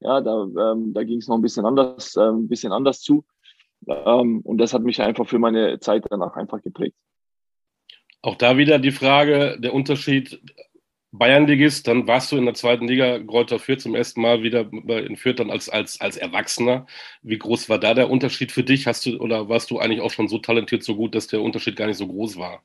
Ja, 0.00 0.20
da, 0.20 0.44
ähm, 0.44 0.92
da 0.92 1.04
ging 1.04 1.18
es 1.18 1.28
noch 1.28 1.36
ein 1.36 1.42
bisschen 1.42 1.66
anders, 1.66 2.16
äh, 2.16 2.22
ein 2.22 2.48
bisschen 2.48 2.72
anders 2.72 3.00
zu. 3.00 3.24
Ähm, 3.86 4.40
und 4.40 4.58
das 4.58 4.74
hat 4.74 4.82
mich 4.82 5.00
einfach 5.00 5.28
für 5.28 5.38
meine 5.38 5.80
Zeit 5.80 6.04
danach 6.10 6.36
einfach 6.36 6.62
geprägt. 6.62 6.96
Auch 8.22 8.36
da 8.36 8.56
wieder 8.56 8.78
die 8.78 8.90
Frage, 8.90 9.58
der 9.60 9.72
Unterschied 9.72 10.40
Bayernligist, 11.12 11.88
dann 11.88 12.06
warst 12.06 12.30
du 12.30 12.36
in 12.36 12.44
der 12.44 12.54
zweiten 12.54 12.86
Liga 12.86 13.18
Greuther 13.18 13.58
Fürth 13.58 13.80
zum 13.80 13.96
ersten 13.96 14.20
Mal 14.20 14.42
wieder 14.42 14.70
in 14.70 15.16
Fürth 15.16 15.40
dann 15.40 15.50
als, 15.50 15.68
als, 15.68 16.00
als 16.00 16.16
Erwachsener. 16.16 16.86
Wie 17.22 17.38
groß 17.38 17.68
war 17.68 17.78
da 17.78 17.94
der 17.94 18.10
Unterschied 18.10 18.52
für 18.52 18.62
dich? 18.62 18.86
Hast 18.86 19.06
du 19.06 19.18
oder 19.18 19.48
warst 19.48 19.70
du 19.70 19.78
eigentlich 19.80 20.02
auch 20.02 20.12
schon 20.12 20.28
so 20.28 20.38
talentiert, 20.38 20.84
so 20.84 20.94
gut, 20.94 21.14
dass 21.14 21.26
der 21.26 21.42
Unterschied 21.42 21.74
gar 21.76 21.86
nicht 21.86 21.96
so 21.96 22.06
groß 22.06 22.36
war? 22.36 22.62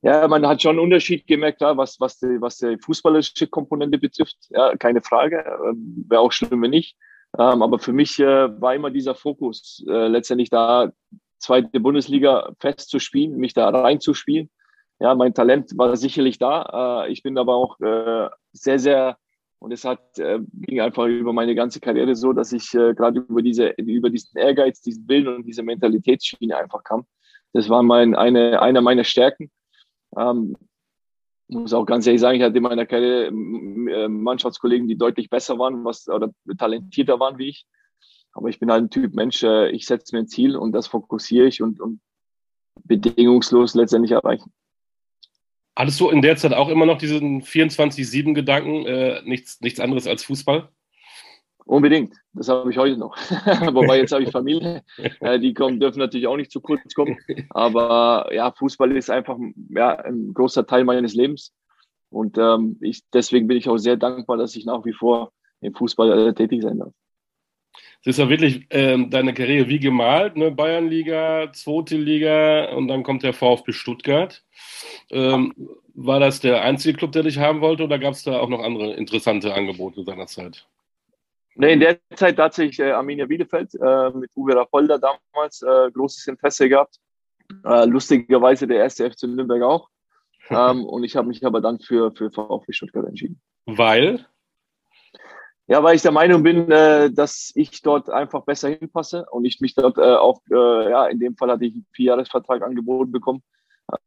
Ja, 0.00 0.26
man 0.28 0.46
hat 0.46 0.62
schon 0.62 0.76
einen 0.76 0.84
Unterschied 0.84 1.26
gemerkt, 1.26 1.60
ja, 1.60 1.76
was, 1.76 2.00
was, 2.00 2.18
die, 2.18 2.40
was 2.40 2.58
die 2.58 2.78
fußballische 2.78 3.48
Komponente 3.48 3.98
betrifft. 3.98 4.36
Ja, 4.50 4.74
keine 4.76 5.02
Frage. 5.02 5.44
Ähm, 5.68 6.06
Wäre 6.08 6.20
auch 6.20 6.32
schlimm, 6.32 6.62
wenn 6.62 6.70
nicht. 6.70 6.96
Ähm, 7.38 7.62
aber 7.62 7.78
für 7.78 7.92
mich 7.92 8.18
äh, 8.18 8.60
war 8.60 8.74
immer 8.74 8.90
dieser 8.90 9.14
Fokus, 9.14 9.84
äh, 9.88 10.08
letztendlich 10.08 10.50
da 10.50 10.92
zweite 11.38 11.80
Bundesliga 11.80 12.52
festzuspielen, 12.58 13.36
mich 13.36 13.52
da 13.52 13.68
reinzuspielen 13.68 14.50
ja, 14.98 15.14
mein 15.14 15.34
Talent 15.34 15.76
war 15.76 15.96
sicherlich 15.96 16.38
da. 16.38 17.04
Äh, 17.06 17.12
ich 17.12 17.22
bin 17.22 17.36
aber 17.38 17.54
auch 17.54 17.78
äh, 17.80 18.28
sehr, 18.52 18.78
sehr, 18.78 19.18
und 19.58 19.72
es 19.72 19.84
hat 19.84 20.18
äh, 20.18 20.38
ging 20.52 20.80
einfach 20.80 21.06
über 21.06 21.32
meine 21.32 21.54
ganze 21.54 21.80
Karriere 21.80 22.14
so, 22.16 22.32
dass 22.32 22.52
ich 22.52 22.70
gerade 22.70 23.20
über 23.20 23.42
diese, 23.42 23.68
über 23.78 24.10
diesen 24.10 24.38
Ehrgeiz, 24.38 24.80
diesen 24.80 25.08
Willen 25.08 25.28
und 25.28 25.46
diese 25.46 25.62
Mentalitätsschiene 25.62 26.56
einfach 26.56 26.82
kam. 26.84 27.06
Das 27.52 27.68
war 27.68 27.82
mein, 27.82 28.14
eine, 28.14 28.60
einer 28.60 28.80
meiner 28.80 29.04
Stärken. 29.04 29.50
Ähm, 30.16 30.56
muss 31.48 31.72
auch 31.72 31.86
ganz 31.86 32.06
ehrlich 32.06 32.20
sagen, 32.20 32.38
ich 32.38 32.42
hatte 32.42 32.56
in 32.56 32.62
meiner 32.62 32.86
Karriere 32.86 33.30
Mannschaftskollegen, 33.30 34.88
die 34.88 34.96
deutlich 34.96 35.30
besser 35.30 35.58
waren, 35.58 35.84
was 35.84 36.08
oder 36.08 36.32
talentierter 36.58 37.20
waren 37.20 37.38
wie 37.38 37.48
ich. 37.50 37.66
Aber 38.32 38.48
ich 38.48 38.58
bin 38.58 38.70
halt 38.70 38.84
ein 38.84 38.90
Typ 38.90 39.14
Mensch, 39.14 39.42
ich 39.42 39.86
setze 39.86 40.14
mir 40.14 40.22
ein 40.22 40.28
Ziel 40.28 40.56
und 40.56 40.72
das 40.72 40.88
fokussiere 40.88 41.46
ich 41.46 41.62
und, 41.62 41.80
und 41.80 42.00
bedingungslos 42.84 43.74
letztendlich 43.74 44.12
erreichen. 44.12 44.52
Hattest 45.74 46.00
du 46.00 46.08
in 46.08 46.22
der 46.22 46.36
Zeit 46.36 46.54
auch 46.54 46.68
immer 46.68 46.86
noch 46.86 46.98
diesen 46.98 47.42
24-7-Gedanken, 47.42 48.86
äh, 48.86 49.22
nichts, 49.24 49.60
nichts 49.60 49.78
anderes 49.78 50.06
als 50.06 50.24
Fußball? 50.24 50.70
Unbedingt. 51.66 52.14
Das 52.32 52.48
habe 52.48 52.70
ich 52.70 52.78
heute 52.78 52.96
noch. 52.96 53.16
Wobei 53.72 53.98
jetzt 53.98 54.12
habe 54.12 54.22
ich 54.22 54.30
Familie. 54.30 54.82
Äh, 55.20 55.40
die 55.40 55.52
kommen, 55.52 55.80
dürfen 55.80 55.98
natürlich 55.98 56.26
auch 56.26 56.36
nicht 56.36 56.50
zu 56.50 56.60
kurz 56.60 56.94
kommen. 56.94 57.18
Aber 57.50 58.30
ja, 58.32 58.52
Fußball 58.52 58.96
ist 58.96 59.10
einfach 59.10 59.36
ja, 59.70 59.96
ein 59.96 60.32
großer 60.32 60.66
Teil 60.66 60.84
meines 60.84 61.14
Lebens. 61.14 61.52
Und 62.10 62.38
ähm, 62.38 62.76
ich, 62.80 63.02
deswegen 63.12 63.48
bin 63.48 63.56
ich 63.56 63.68
auch 63.68 63.78
sehr 63.78 63.96
dankbar, 63.96 64.36
dass 64.36 64.54
ich 64.54 64.64
nach 64.64 64.84
wie 64.84 64.92
vor 64.92 65.32
im 65.60 65.74
Fußball 65.74 66.28
äh, 66.28 66.34
tätig 66.34 66.62
sein 66.62 66.78
darf. 66.78 66.92
Es 68.00 68.10
ist 68.10 68.18
ja 68.18 68.28
wirklich 68.28 68.66
ähm, 68.70 69.10
deine 69.10 69.34
Karriere 69.34 69.68
wie 69.68 69.80
gemalt, 69.80 70.36
ne? 70.36 70.52
Bayernliga, 70.52 71.52
zweite 71.52 71.96
Liga 71.96 72.72
und 72.76 72.88
dann 72.88 73.02
kommt 73.02 73.22
der 73.22 73.32
VfB 73.32 73.72
Stuttgart. 73.72 74.44
Ähm, 75.10 75.52
war 75.94 76.20
das 76.20 76.40
der 76.40 76.62
einzige 76.62 76.96
Club, 76.96 77.12
der 77.12 77.24
dich 77.24 77.38
haben 77.38 77.60
wollte 77.60 77.84
oder 77.84 77.98
gab 77.98 78.14
es 78.14 78.22
da 78.22 78.38
auch 78.38 78.48
noch 78.48 78.60
andere 78.60 78.94
interessante 78.94 79.54
Angebote 79.54 80.04
seinerzeit? 80.04 80.66
Nee, 81.58 81.72
in 81.72 81.80
der 81.80 81.98
Zeit 82.14 82.36
tatsächlich 82.36 82.78
äh, 82.80 82.92
Arminia 82.92 83.24
Bielefeld 83.24 83.74
äh, 83.74 84.10
mit 84.10 84.30
Uwe 84.34 84.54
Rapolda 84.54 84.98
damals 84.98 85.62
äh, 85.62 85.90
großes 85.90 86.26
Interesse 86.26 86.68
gehabt. 86.68 86.98
Äh, 87.64 87.86
lustigerweise 87.86 88.66
der 88.66 88.78
erste 88.78 89.10
FC 89.10 89.22
Nürnberg 89.22 89.62
auch. 89.62 89.88
ähm, 90.50 90.84
und 90.84 91.04
ich 91.04 91.16
habe 91.16 91.28
mich 91.28 91.44
aber 91.46 91.62
dann 91.62 91.80
für, 91.80 92.12
für 92.14 92.30
VfB 92.30 92.72
Stuttgart 92.72 93.06
entschieden. 93.06 93.40
Weil? 93.64 94.26
Ja, 95.66 95.82
weil 95.82 95.96
ich 95.96 96.02
der 96.02 96.12
Meinung 96.12 96.42
bin, 96.42 96.70
äh, 96.70 97.10
dass 97.10 97.52
ich 97.54 97.80
dort 97.80 98.10
einfach 98.10 98.44
besser 98.44 98.68
hinpasse 98.68 99.26
und 99.30 99.46
ich 99.46 99.60
mich 99.60 99.74
dort 99.74 99.96
äh, 99.96 100.14
auch, 100.14 100.40
äh, 100.50 100.90
ja, 100.90 101.06
in 101.06 101.18
dem 101.18 101.36
Fall 101.36 101.50
hatte 101.50 101.64
ich 101.64 101.72
einen 101.72 101.86
Vierjahresvertrag 101.92 102.62
angeboten 102.62 103.10
bekommen, 103.10 103.42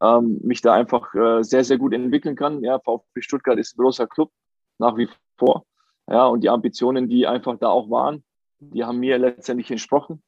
ähm, 0.01 0.39
mich 0.43 0.61
da 0.61 0.73
einfach 0.73 1.13
äh, 1.15 1.43
sehr, 1.43 1.63
sehr 1.63 1.79
gut 1.79 1.93
entwickeln 1.93 2.35
kann. 2.35 2.63
Ja, 2.63 2.79
VfB 2.79 3.21
Stuttgart 3.21 3.57
ist 3.57 3.75
ein 3.75 3.81
großer 3.81 4.07
Club, 4.07 4.31
nach 4.77 4.95
wie 4.95 5.09
vor. 5.37 5.65
Ja, 6.09 6.25
und 6.25 6.41
die 6.41 6.49
Ambitionen, 6.49 7.07
die 7.07 7.27
einfach 7.27 7.57
da 7.59 7.69
auch 7.69 7.89
waren, 7.89 8.23
die 8.59 8.83
haben 8.83 8.99
mir 8.99 9.17
letztendlich 9.17 9.69
entsprochen 9.69 10.21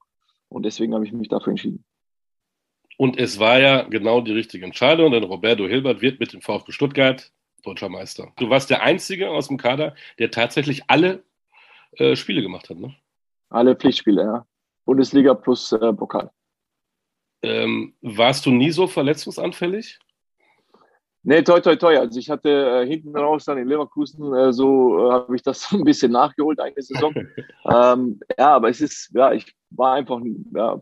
und 0.50 0.64
deswegen 0.64 0.94
habe 0.94 1.06
ich 1.06 1.12
mich 1.12 1.28
dafür 1.28 1.52
entschieden. 1.52 1.84
Und 2.98 3.18
es 3.18 3.40
war 3.40 3.60
ja 3.60 3.82
genau 3.84 4.22
die 4.22 4.34
richtige 4.34 4.64
Entscheidung, 4.66 5.12
denn 5.12 5.24
Roberto 5.24 5.68
Hilbert 5.68 6.02
wird 6.02 6.20
mit 6.20 6.34
dem 6.34 6.42
VfB 6.42 6.72
Stuttgart 6.72 7.32
deutscher 7.64 7.90
Meister. 7.90 8.32
Du 8.38 8.50
warst 8.50 8.70
der 8.70 8.84
Einzige 8.84 9.30
aus 9.30 9.48
dem 9.48 9.58
Kader, 9.58 9.96
der 10.20 10.30
tatsächlich 10.30 10.84
alle 10.88 11.24
äh, 11.94 12.16
Spiele 12.16 12.42
gemacht 12.42 12.70
hat, 12.70 12.78
ne? 12.78 12.96
Alle 13.50 13.76
Pflichtspiele, 13.76 14.22
ja. 14.22 14.46
Bundesliga 14.86 15.34
plus 15.34 15.72
äh, 15.72 15.94
Pokal. 15.94 16.32
Ähm, 17.44 17.96
warst 18.02 18.46
du 18.46 18.52
nie 18.52 18.72
so 18.72 18.88
verletzungsanfällig? 18.88 20.00
Nee, 21.24 21.44
toi, 21.44 21.60
toi, 21.60 21.76
toi. 21.76 21.98
Also 21.98 22.20
ich 22.20 22.30
hatte 22.30 22.50
äh, 22.50 22.88
hinten 22.88 23.16
raus 23.16 23.46
dann 23.46 23.58
in 23.58 23.68
Leverkusen, 23.68 24.34
äh, 24.34 24.52
so 24.52 24.98
äh, 24.98 25.12
habe 25.12 25.36
ich 25.36 25.44
das 25.44 25.62
so 25.70 25.78
ein 25.78 25.84
bisschen 25.84 26.12
nachgeholt, 26.12 26.60
eine 26.60 26.82
Saison. 26.82 27.14
ähm, 27.66 28.20
ja, 28.38 28.56
aber 28.56 28.70
es 28.70 28.82
ist, 28.82 29.12
ja, 29.14 29.32
ich 29.32 29.56
war 29.70 29.94
einfach, 29.94 30.20
ja, 30.56 30.82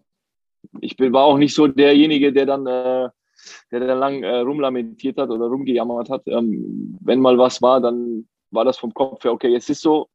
ich 0.82 0.96
bin, 0.96 1.14
war 1.14 1.24
auch 1.24 1.38
nicht 1.38 1.56
so 1.56 1.68
derjenige, 1.68 2.32
der 2.32 2.46
dann 2.46 2.68
äh, 2.68 3.10
der 3.72 3.80
dann 3.80 4.00
lang 4.00 4.24
äh, 4.24 4.40
rumlamentiert 4.40 5.18
hat 5.18 5.30
oder 5.30 5.48
rumgejammert 5.48 6.10
hat. 6.10 6.24
Ähm, 6.28 6.98
wenn 7.02 7.22
mal 7.22 7.38
was 7.38 7.62
war, 7.62 7.80
dann 7.82 8.28
war 8.52 8.66
das 8.66 8.78
vom 8.78 8.94
Kopf 8.94 9.24
her, 9.24 9.32
okay, 9.32 9.50
jetzt 9.50 9.70
ist 9.70 9.82
so, 9.82 10.10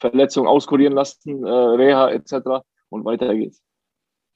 Verletzung 0.00 0.46
auskurieren 0.46 0.94
lassen, 0.94 1.44
äh, 1.44 1.50
Reha 1.50 2.10
etc. 2.10 2.64
und 2.88 3.04
weiter 3.04 3.34
geht's. 3.34 3.62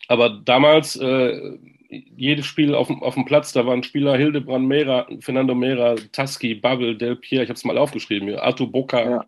Aber 0.09 0.31
damals, 0.45 0.97
äh, 0.97 1.59
jedes 1.89 2.47
Spiel 2.47 2.75
auf, 2.75 2.91
auf 2.91 3.15
dem 3.15 3.25
Platz, 3.25 3.53
da 3.53 3.67
waren 3.67 3.83
Spieler 3.83 4.17
Hildebrand 4.17 4.67
Mera, 4.67 5.07
Fernando 5.21 5.55
Mera, 5.55 5.97
Taski, 6.13 6.55
Bubble, 6.55 6.97
Del 6.97 7.17
Pier, 7.17 7.43
ich 7.43 7.49
habe 7.49 7.57
es 7.57 7.65
mal 7.65 7.79
aufgeschrieben 7.79 8.29
hier, 8.29 8.43
Artu 8.43 8.67
Boca, 8.67 9.11
ja. 9.11 9.25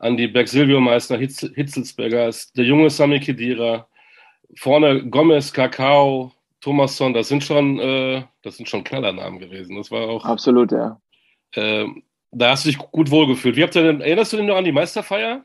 Andi 0.00 0.26
Berg, 0.26 0.48
Silvio 0.48 0.80
Meissner, 0.80 1.18
Hitz, 1.18 1.48
Hitzelsberger, 1.54 2.30
der 2.56 2.64
junge 2.64 2.90
Sami 2.90 3.20
Kedira, 3.20 3.86
vorne 4.56 5.08
Gomez, 5.08 5.52
Kakao, 5.52 6.32
Thomasson, 6.60 7.12
das 7.12 7.28
sind 7.28 7.44
schon, 7.44 7.78
äh, 7.78 8.24
das 8.42 8.56
sind 8.56 8.68
schon 8.68 8.84
Knallernamen 8.84 9.38
gewesen. 9.38 9.76
Das 9.76 9.90
war 9.90 10.08
auch. 10.08 10.24
Absolut, 10.24 10.72
ja. 10.72 11.00
Äh, 11.54 11.86
da 12.30 12.50
hast 12.50 12.64
du 12.64 12.70
dich 12.70 12.78
gut 12.78 13.10
wohlgefühlt. 13.10 13.56
Wie 13.56 13.62
habt 13.62 13.74
ihr 13.76 13.82
denn, 13.82 14.00
erinnerst 14.00 14.32
du 14.32 14.38
dich 14.38 14.46
noch 14.46 14.56
an 14.56 14.64
die 14.64 14.72
Meisterfeier? 14.72 15.44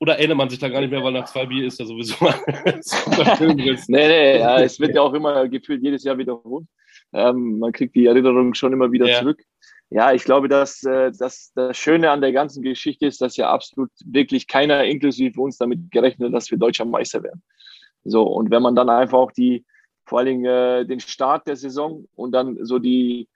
Oder 0.00 0.18
erinnert 0.18 0.38
man 0.38 0.48
sich 0.48 0.58
da 0.58 0.68
gar 0.70 0.80
nicht 0.80 0.90
mehr, 0.90 1.04
weil 1.04 1.12
nach 1.12 1.26
zwei 1.26 1.44
Bier 1.44 1.66
ist 1.66 1.78
ja 1.78 1.84
sowieso 1.84 2.16
nee, 3.52 3.84
nee, 3.88 4.38
ja, 4.38 4.58
es 4.60 4.80
wird 4.80 4.94
ja 4.94 5.02
auch 5.02 5.12
immer 5.12 5.46
gefühlt 5.46 5.82
jedes 5.82 6.04
Jahr 6.04 6.16
wiederholt. 6.16 6.66
Ähm, 7.12 7.58
man 7.58 7.72
kriegt 7.72 7.94
die 7.94 8.06
Erinnerung 8.06 8.54
schon 8.54 8.72
immer 8.72 8.90
wieder 8.90 9.06
ja. 9.06 9.18
zurück. 9.18 9.42
Ja, 9.90 10.12
ich 10.12 10.24
glaube, 10.24 10.48
dass, 10.48 10.82
äh, 10.84 11.10
dass 11.12 11.52
das 11.54 11.76
Schöne 11.76 12.10
an 12.10 12.22
der 12.22 12.32
ganzen 12.32 12.62
Geschichte 12.62 13.06
ist, 13.06 13.20
dass 13.20 13.36
ja 13.36 13.50
absolut 13.50 13.90
wirklich 14.06 14.46
keiner, 14.46 14.84
inklusive 14.84 15.38
uns, 15.40 15.58
damit 15.58 15.90
gerechnet 15.90 16.28
hat, 16.28 16.34
dass 16.34 16.50
wir 16.50 16.56
deutscher 16.56 16.86
Meister 16.86 17.22
werden. 17.22 17.42
So, 18.04 18.22
und 18.22 18.50
wenn 18.50 18.62
man 18.62 18.74
dann 18.74 18.88
einfach 18.88 19.18
auch 19.18 19.32
die, 19.32 19.66
vor 20.06 20.20
allen 20.20 20.28
Dingen 20.28 20.44
äh, 20.46 20.86
den 20.86 21.00
Start 21.00 21.46
der 21.46 21.56
Saison 21.56 22.06
und 22.14 22.32
dann 22.32 22.64
so 22.64 22.78
die, 22.78 23.28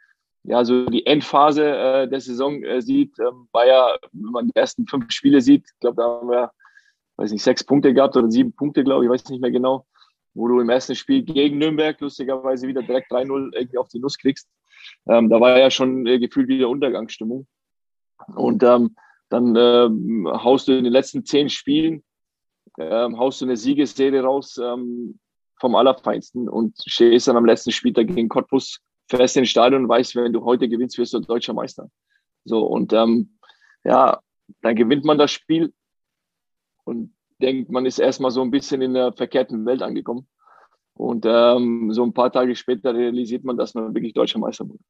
ja, 0.45 0.65
so 0.65 0.87
die 0.87 1.07
Endphase 1.07 1.67
äh, 1.67 2.09
der 2.09 2.21
Saison 2.21 2.63
äh, 2.63 2.81
sieht, 2.83 3.19
ähm, 3.19 3.49
war 3.53 3.67
ja, 3.67 3.97
wenn 4.13 4.31
man 4.31 4.47
die 4.47 4.57
ersten 4.57 4.87
fünf 4.87 5.11
Spiele 5.11 5.41
sieht, 5.41 5.65
ich 5.67 5.81
glaube, 5.81 5.97
da 5.97 6.03
haben 6.03 6.29
wir, 6.29 6.53
weiß 7.17 7.33
nicht, 7.33 7.43
sechs 7.43 7.65
Punkte 7.65 7.95
gehabt 7.95 8.17
oder 8.17 8.31
sieben 8.31 8.53
Punkte, 8.53 8.85
glaube 8.85 9.05
ich, 9.05 9.11
weiß 9.11 9.29
nicht 9.31 9.41
mehr 9.41 9.51
genau, 9.51 9.87
wo 10.35 10.47
du 10.47 10.61
im 10.61 10.69
ersten 10.69 10.95
Spiel 10.95 11.23
gegen 11.23 11.59
Nürnberg 11.59 11.99
lustigerweise 12.01 12.69
wieder 12.69 12.83
direkt 12.83 13.11
3-0 13.11 13.55
irgendwie 13.55 13.79
auf 13.79 13.89
die 13.89 14.01
Nuss 14.01 14.19
kriegst. 14.19 14.49
Ähm, 15.09 15.31
da 15.31 15.41
war 15.41 15.59
ja 15.59 15.71
schon 15.71 16.07
äh, 16.07 16.19
gefühlt 16.19 16.49
wieder 16.49 16.69
Untergangsstimmung. 16.69 17.47
Und 18.35 18.63
ähm, 18.63 18.97
dann 19.31 19.57
ähm, 19.57 20.29
haust 20.31 20.69
du 20.69 20.77
in 20.77 20.85
den 20.85 20.93
letzten 20.93 21.25
zehn 21.25 21.49
Spielen, 21.49 22.05
ähm, 22.79 23.19
haust 23.19 23.41
du 23.41 23.47
eine 23.47 23.57
Siegesserie 23.57 24.23
raus, 24.23 24.61
ähm, 24.63 25.19
vom 25.59 25.75
Allerfeinsten 25.75 26.51
und 26.51 26.77
stehst 26.85 27.29
dann 27.29 27.37
am 27.37 27.47
letzten 27.47 27.71
Spieltag 27.71 28.09
gegen 28.09 28.29
Cottbus 28.29 28.81
fest 29.09 29.37
ins 29.37 29.51
Stadion 29.51 29.83
und 29.83 29.89
weißt, 29.89 30.17
wenn 30.17 30.33
du 30.33 30.45
heute 30.45 30.69
gewinnst, 30.69 30.99
wirst 30.99 31.15
du 31.15 31.21
deutscher 31.21 31.55
Meister. 31.55 31.91
So, 32.45 32.65
und 32.67 32.93
ähm, 32.93 33.39
ja, 33.85 34.21
dann 34.61 34.77
gewinnt 34.77 35.05
man 35.05 35.19
das 35.19 35.33
Spiel 35.33 35.73
und 36.85 37.15
denkt, 37.41 37.71
man 37.71 37.87
ist 37.87 37.99
erstmal 37.99 38.31
so 38.31 38.43
ein 38.43 38.51
bisschen 38.51 38.83
in 38.83 38.95
der 38.95 39.13
verkehrten 39.13 39.65
Welt 39.67 39.83
angekommen. 39.83 40.27
Und 40.95 41.27
ähm, 41.27 41.93
so 41.93 42.05
ein 42.05 42.13
paar 42.13 42.31
Tage 42.31 42.55
später 42.55 42.95
realisiert 42.95 43.45
man, 43.45 43.57
dass 43.57 43.75
man 43.75 43.95
wirklich 43.95 44.15
deutscher 44.15 44.39
Meister 44.39 44.69
wurde. 44.69 44.83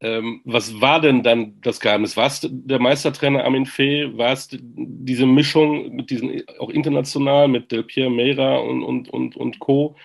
Ähm, 0.00 0.42
was 0.44 0.80
war 0.80 1.00
denn 1.00 1.22
dann 1.22 1.60
das 1.62 1.80
Geheimnis? 1.80 2.16
War 2.16 2.26
es 2.26 2.46
der 2.46 2.78
Meistertrainer 2.78 3.44
Armin 3.44 3.64
Fee? 3.64 4.16
War 4.18 4.32
es 4.32 4.48
diese 4.50 5.24
Mischung 5.24 5.94
mit 5.94 6.10
diesen, 6.10 6.42
auch 6.58 6.68
international, 6.68 7.48
mit 7.48 7.72
Del 7.72 7.84
Pierre 7.84 8.10
Meira 8.10 8.58
und, 8.58 8.82
und, 8.82 9.08
und, 9.08 9.36
und 9.36 9.58
Co.? 9.60 9.96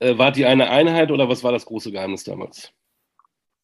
Äh, 0.00 0.18
war 0.18 0.32
die 0.32 0.46
eine 0.46 0.70
Einheit 0.70 1.10
oder 1.10 1.28
was 1.28 1.44
war 1.44 1.52
das 1.52 1.66
große 1.66 1.92
Geheimnis 1.92 2.24
damals? 2.24 2.72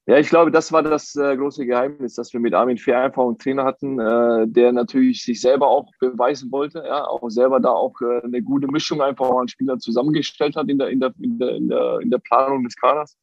Ja, 0.09 0.18
ich 0.18 0.29
glaube, 0.29 0.53
das 0.53 0.70
war 0.70 0.85
das 0.85 1.16
äh, 1.16 1.37
große 1.37 1.66
Geheimnis, 1.66 2.14
dass 2.14 2.33
wir 2.33 2.38
mit 2.38 2.55
Armin 2.55 2.79
Fee 2.79 2.94
einfach 2.94 3.25
einen 3.25 3.38
Trainer 3.38 3.64
hatten, 3.64 3.99
äh, 3.99 4.46
der 4.46 4.70
natürlich 4.70 5.25
sich 5.25 5.40
selber 5.40 5.66
auch 5.66 5.90
beweisen 5.99 6.53
wollte, 6.53 6.85
ja, 6.87 7.05
auch 7.09 7.29
selber 7.29 7.59
da 7.59 7.70
auch 7.70 8.01
äh, 8.01 8.22
eine 8.22 8.40
gute 8.40 8.68
Mischung 8.68 9.03
einfach 9.03 9.29
an 9.31 9.49
Spielern 9.49 9.81
zusammengestellt 9.81 10.55
hat 10.55 10.68
in 10.68 10.79
der, 10.79 10.90
in 10.90 11.01
der, 11.01 11.12
in 11.18 11.38
der, 11.40 11.57
in 11.57 11.68
der, 11.68 11.99
in 12.01 12.11
der 12.11 12.18
Planung 12.18 12.62
des 12.62 12.77
Kaders. 12.77 13.16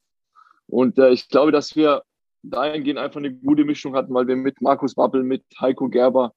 Und 0.68 0.98
äh, 0.98 1.12
ich 1.12 1.30
glaube, 1.30 1.54
dass 1.54 1.74
wir 1.78 2.04
dahingehend 2.42 3.00
einfach 3.00 3.20
eine 3.20 3.34
gute 3.34 3.64
Mischung 3.64 3.96
hatten, 3.96 4.14
weil 4.14 4.28
wir 4.28 4.36
mit 4.36 4.62
Markus 4.62 4.98
Wappel, 4.98 5.24
mit 5.24 5.46
Heiko 5.62 5.88
Gerber, 5.88 6.34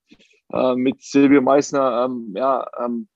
äh, 0.53 0.77
mit 0.77 1.03
Silvio 1.03 1.43
Meissner, 1.43 2.05
ähm, 2.05 2.35
ja, 2.37 2.65
ähm, 2.85 3.09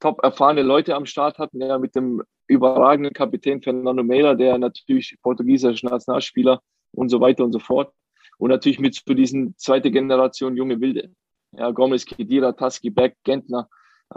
top 0.00 0.24
erfahrene 0.24 0.62
Leute 0.62 0.96
am 0.96 1.06
Start 1.06 1.38
hatten, 1.38 1.60
ja, 1.60 1.78
mit 1.78 1.94
dem 1.94 2.20
überragenden 2.46 3.12
Kapitän 3.12 3.62
Fernando 3.62 4.02
Meira, 4.02 4.34
der 4.34 4.58
natürlich 4.58 5.16
portugiesischer 5.22 5.90
Nationalspieler 5.90 6.60
und 6.92 7.08
so 7.08 7.20
weiter 7.20 7.44
und 7.44 7.52
so 7.52 7.58
fort. 7.58 7.92
Und 8.38 8.50
natürlich 8.50 8.80
mit 8.80 8.94
zu 8.94 9.14
diesen 9.14 9.56
zweite 9.56 9.90
Generation 9.90 10.56
junge 10.56 10.80
Wilde. 10.80 11.10
Ja, 11.52 11.70
Gomez, 11.70 12.04
Kedira, 12.04 12.52
Taski, 12.52 12.90
Beck, 12.90 13.16
Gentner, 13.22 13.68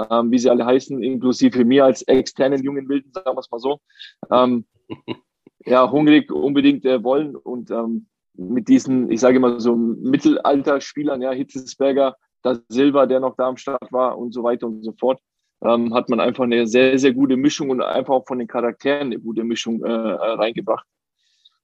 ähm, 0.09 0.31
wie 0.31 0.39
sie 0.39 0.49
alle 0.49 0.65
heißen, 0.65 1.01
inklusive 1.03 1.63
mir 1.65 1.85
als 1.85 2.01
externen 2.03 2.63
jungen 2.63 2.89
Wilden, 2.89 3.11
sagen 3.13 3.35
wir 3.35 3.39
es 3.39 3.51
mal 3.51 3.59
so. 3.59 3.79
Ähm, 4.31 4.65
ja, 5.65 5.89
hungrig 5.89 6.31
unbedingt 6.31 6.85
äh, 6.85 7.03
wollen 7.03 7.35
und 7.35 7.69
ähm, 7.71 8.07
mit 8.33 8.67
diesen, 8.67 9.11
ich 9.11 9.19
sage 9.19 9.37
immer 9.37 9.59
so 9.59 9.75
Mittelalter-Spielern, 9.75 11.21
ja, 11.21 11.31
Hitzesberger, 11.31 12.15
da 12.43 12.59
Silva, 12.69 13.05
der 13.05 13.19
noch 13.19 13.35
da 13.35 13.47
am 13.47 13.57
Start 13.57 13.91
war 13.91 14.17
und 14.17 14.33
so 14.33 14.43
weiter 14.43 14.67
und 14.67 14.83
so 14.83 14.93
fort, 14.93 15.19
ähm, 15.63 15.93
hat 15.93 16.09
man 16.09 16.19
einfach 16.19 16.43
eine 16.43 16.67
sehr, 16.67 16.97
sehr 16.99 17.13
gute 17.13 17.37
Mischung 17.37 17.69
und 17.69 17.81
einfach 17.81 18.13
auch 18.13 18.27
von 18.27 18.39
den 18.39 18.47
Charakteren 18.47 19.07
eine 19.07 19.19
gute 19.19 19.43
Mischung 19.43 19.83
äh, 19.83 19.91
reingebracht. 19.91 20.85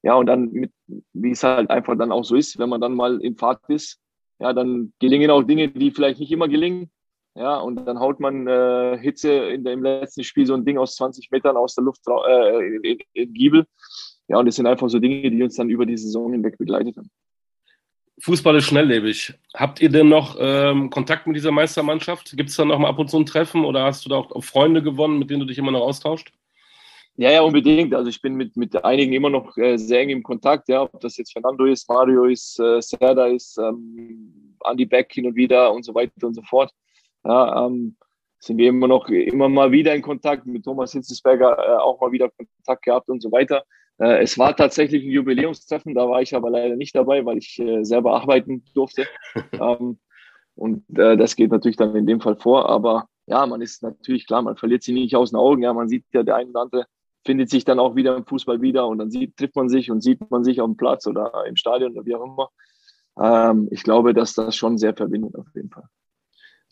Ja, 0.02 0.14
und 0.14 0.26
dann, 0.26 0.52
mit, 0.52 0.72
wie 1.12 1.30
es 1.30 1.42
halt 1.42 1.70
einfach 1.70 1.96
dann 1.96 2.12
auch 2.12 2.24
so 2.24 2.36
ist, 2.36 2.58
wenn 2.58 2.68
man 2.68 2.80
dann 2.80 2.94
mal 2.94 3.20
in 3.22 3.36
Fahrt 3.36 3.60
ist, 3.68 4.00
ja, 4.38 4.52
dann 4.52 4.92
gelingen 4.98 5.30
auch 5.30 5.42
Dinge, 5.42 5.68
die 5.68 5.90
vielleicht 5.90 6.20
nicht 6.20 6.32
immer 6.32 6.48
gelingen. 6.48 6.90
Ja, 7.36 7.56
und 7.56 7.84
dann 7.84 7.98
haut 7.98 8.20
man 8.20 8.46
äh, 8.46 8.98
Hitze 8.98 9.32
in 9.32 9.64
dem 9.64 9.82
letzten 9.82 10.22
Spiel 10.22 10.46
so 10.46 10.54
ein 10.54 10.64
Ding 10.64 10.78
aus 10.78 10.94
20 10.96 11.30
Metern 11.32 11.56
aus 11.56 11.74
der 11.74 11.84
Luft 11.84 12.02
äh, 12.06 12.76
in, 12.76 12.98
in 13.12 13.32
Giebel. 13.32 13.66
Ja, 14.28 14.38
und 14.38 14.46
das 14.46 14.56
sind 14.56 14.66
einfach 14.66 14.88
so 14.88 14.98
Dinge, 14.98 15.30
die 15.30 15.42
uns 15.42 15.56
dann 15.56 15.68
über 15.68 15.84
die 15.84 15.96
Saison 15.96 16.32
hinweg 16.32 16.58
begleitet 16.58 16.96
haben. 16.96 17.10
Fußball 18.20 18.56
ist 18.56 18.64
schnelllebig. 18.64 19.34
Habt 19.54 19.80
ihr 19.80 19.88
denn 19.88 20.08
noch 20.08 20.36
ähm, 20.38 20.88
Kontakt 20.90 21.26
mit 21.26 21.36
dieser 21.36 21.50
Meistermannschaft? 21.50 22.36
Gibt 22.36 22.50
es 22.50 22.56
da 22.56 22.64
noch 22.64 22.78
mal 22.78 22.88
ab 22.88 22.98
und 22.98 23.10
zu 23.10 23.18
ein 23.18 23.26
Treffen 23.26 23.64
oder 23.64 23.84
hast 23.84 24.04
du 24.04 24.08
da 24.08 24.16
auch 24.16 24.44
Freunde 24.44 24.82
gewonnen, 24.82 25.18
mit 25.18 25.30
denen 25.30 25.40
du 25.40 25.46
dich 25.46 25.58
immer 25.58 25.72
noch 25.72 25.80
austauscht? 25.80 26.32
Ja, 27.16 27.30
ja, 27.30 27.42
unbedingt. 27.42 27.94
Also 27.94 28.10
ich 28.10 28.20
bin 28.20 28.34
mit, 28.34 28.56
mit 28.56 28.84
einigen 28.84 29.12
immer 29.12 29.30
noch 29.30 29.56
äh, 29.56 29.76
sehr 29.76 30.00
eng 30.00 30.10
im 30.10 30.22
Kontakt, 30.22 30.68
ja, 30.68 30.82
ob 30.82 31.00
das 31.00 31.16
jetzt 31.16 31.32
Fernando 31.32 31.64
ist, 31.64 31.88
Mario 31.88 32.24
ist, 32.24 32.58
äh, 32.58 32.80
Serda 32.80 33.26
ist, 33.26 33.56
ähm, 33.58 34.56
Andy 34.64 34.84
Beck 34.84 35.12
hin 35.12 35.26
und 35.26 35.36
wieder 35.36 35.72
und 35.72 35.84
so 35.84 35.94
weiter 35.94 36.26
und 36.26 36.34
so 36.34 36.42
fort. 36.42 36.72
Ja, 37.24 37.66
ähm, 37.66 37.96
sind 38.40 38.58
wir 38.58 38.68
immer 38.68 38.88
noch 38.88 39.08
immer 39.08 39.48
mal 39.48 39.70
wieder 39.70 39.94
in 39.94 40.02
Kontakt 40.02 40.44
mit 40.46 40.64
Thomas 40.64 40.92
Hitzesberger, 40.92 41.56
äh, 41.58 41.76
auch 41.78 42.00
mal 42.00 42.12
wieder 42.12 42.30
Kontakt 42.30 42.82
gehabt 42.82 43.08
und 43.08 43.22
so 43.22 43.30
weiter. 43.30 43.64
Äh, 43.98 44.22
es 44.22 44.38
war 44.38 44.56
tatsächlich 44.56 45.04
ein 45.04 45.10
Jubiläumstreffen, 45.10 45.94
da 45.94 46.08
war 46.08 46.22
ich 46.22 46.34
aber 46.34 46.50
leider 46.50 46.76
nicht 46.76 46.94
dabei, 46.94 47.24
weil 47.24 47.38
ich 47.38 47.58
äh, 47.58 47.84
selber 47.84 48.20
arbeiten 48.20 48.64
durfte. 48.74 49.06
ähm, 49.52 49.98
und 50.56 50.84
äh, 50.98 51.16
das 51.16 51.36
geht 51.36 51.50
natürlich 51.50 51.76
dann 51.76 51.94
in 51.96 52.06
dem 52.06 52.20
Fall 52.20 52.36
vor. 52.36 52.68
Aber 52.68 53.08
ja, 53.26 53.46
man 53.46 53.60
ist 53.60 53.82
natürlich 53.82 54.26
klar, 54.26 54.42
man 54.42 54.56
verliert 54.56 54.82
sie 54.82 54.92
nicht 54.92 55.16
aus 55.16 55.30
den 55.30 55.38
Augen. 55.38 55.62
Ja, 55.62 55.72
man 55.72 55.88
sieht 55.88 56.04
ja, 56.12 56.22
der 56.22 56.36
eine 56.36 56.50
oder 56.50 56.60
andere 56.62 56.86
findet 57.24 57.50
sich 57.50 57.64
dann 57.64 57.78
auch 57.78 57.96
wieder 57.96 58.16
im 58.16 58.26
Fußball 58.26 58.60
wieder 58.60 58.86
und 58.86 58.98
dann 58.98 59.10
sieht, 59.10 59.36
trifft 59.36 59.56
man 59.56 59.68
sich 59.68 59.90
und 59.90 60.02
sieht 60.02 60.30
man 60.30 60.44
sich 60.44 60.60
auf 60.60 60.68
dem 60.68 60.76
Platz 60.76 61.06
oder 61.06 61.44
im 61.46 61.56
Stadion 61.56 61.92
oder 61.92 62.04
wie 62.04 62.14
auch 62.14 62.24
immer. 62.24 62.50
Ähm, 63.18 63.68
ich 63.70 63.82
glaube, 63.82 64.14
dass 64.14 64.34
das 64.34 64.56
schon 64.56 64.78
sehr 64.78 64.94
verbindet 64.94 65.34
auf 65.36 65.46
jeden 65.54 65.70
Fall. 65.70 65.84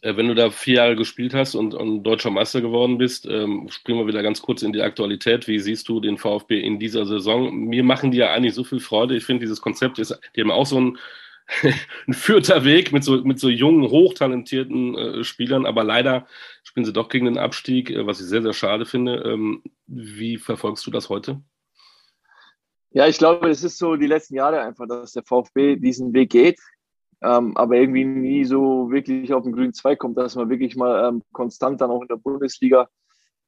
Äh, 0.02 0.16
wenn 0.16 0.28
du 0.28 0.34
da 0.34 0.50
vier 0.50 0.74
Jahre 0.74 0.96
gespielt 0.96 1.32
hast 1.32 1.54
und, 1.54 1.74
und 1.74 2.02
deutscher 2.02 2.30
Meister 2.30 2.60
geworden 2.60 2.98
bist, 2.98 3.26
ähm, 3.26 3.68
springen 3.70 4.00
wir 4.00 4.06
wieder 4.06 4.22
ganz 4.22 4.42
kurz 4.42 4.62
in 4.62 4.72
die 4.72 4.82
Aktualität. 4.82 5.48
Wie 5.48 5.60
siehst 5.60 5.88
du 5.88 6.00
den 6.00 6.18
VfB 6.18 6.60
in 6.60 6.78
dieser 6.78 7.06
Saison? 7.06 7.54
Mir 7.54 7.84
machen 7.84 8.10
die 8.10 8.18
ja 8.18 8.32
eigentlich 8.32 8.54
so 8.54 8.64
viel 8.64 8.80
Freude. 8.80 9.16
Ich 9.16 9.24
finde, 9.24 9.40
dieses 9.40 9.60
Konzept 9.60 9.98
ist, 9.98 10.18
die 10.36 10.40
haben 10.40 10.50
auch 10.50 10.66
so 10.66 10.80
ein, 10.80 10.98
ein 12.08 12.12
vierter 12.12 12.64
Weg 12.64 12.92
mit 12.92 13.04
so, 13.04 13.22
mit 13.22 13.38
so 13.38 13.48
jungen, 13.48 13.88
hochtalentierten 13.88 14.98
äh, 14.98 15.24
Spielern, 15.24 15.66
aber 15.66 15.84
leider 15.84 16.26
spielen 16.64 16.84
sie 16.84 16.92
doch 16.92 17.08
gegen 17.08 17.26
den 17.26 17.38
Abstieg, 17.38 17.90
äh, 17.90 18.04
was 18.04 18.20
ich 18.20 18.26
sehr, 18.26 18.42
sehr 18.42 18.54
schade 18.54 18.86
finde. 18.86 19.22
Ähm, 19.24 19.62
wie 19.86 20.36
verfolgst 20.36 20.84
du 20.86 20.90
das 20.90 21.10
heute? 21.10 21.40
Ja, 22.90 23.06
ich 23.06 23.18
glaube, 23.18 23.48
es 23.48 23.62
ist 23.62 23.78
so 23.78 23.96
die 23.96 24.06
letzten 24.06 24.34
Jahre 24.34 24.60
einfach, 24.60 24.86
dass 24.86 25.12
der 25.12 25.22
VfB 25.22 25.76
diesen 25.76 26.12
Weg 26.12 26.30
geht 26.30 26.58
ähm, 27.22 27.56
aber 27.56 27.76
irgendwie 27.76 28.04
nie 28.04 28.44
so 28.44 28.90
wirklich 28.90 29.32
auf 29.32 29.44
den 29.44 29.52
grünen 29.52 29.72
Zweig 29.72 29.98
kommt, 29.98 30.18
dass 30.18 30.34
man 30.34 30.50
wirklich 30.50 30.76
mal 30.76 31.08
ähm, 31.08 31.22
konstant 31.32 31.80
dann 31.80 31.90
auch 31.90 32.02
in 32.02 32.08
der 32.08 32.16
Bundesliga 32.16 32.88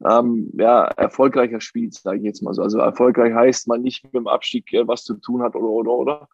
ähm, 0.09 0.51
ja, 0.57 0.85
erfolgreicher 0.85 1.61
spielt, 1.61 1.95
sage 1.95 2.19
ich 2.19 2.25
jetzt 2.25 2.43
mal 2.43 2.55
so. 2.55 2.63
Also 2.63 2.79
erfolgreich 2.79 3.35
heißt 3.35 3.69
man 3.69 3.83
nicht 3.83 4.05
mit 4.05 4.15
dem 4.15 4.29
Abstieg 4.29 4.73
äh, 4.73 4.87
was 4.87 5.03
zu 5.03 5.15
tun 5.15 5.43
hat 5.43 5.57
oder 5.57 5.67
oder 5.67 5.91
oder. 5.91 6.29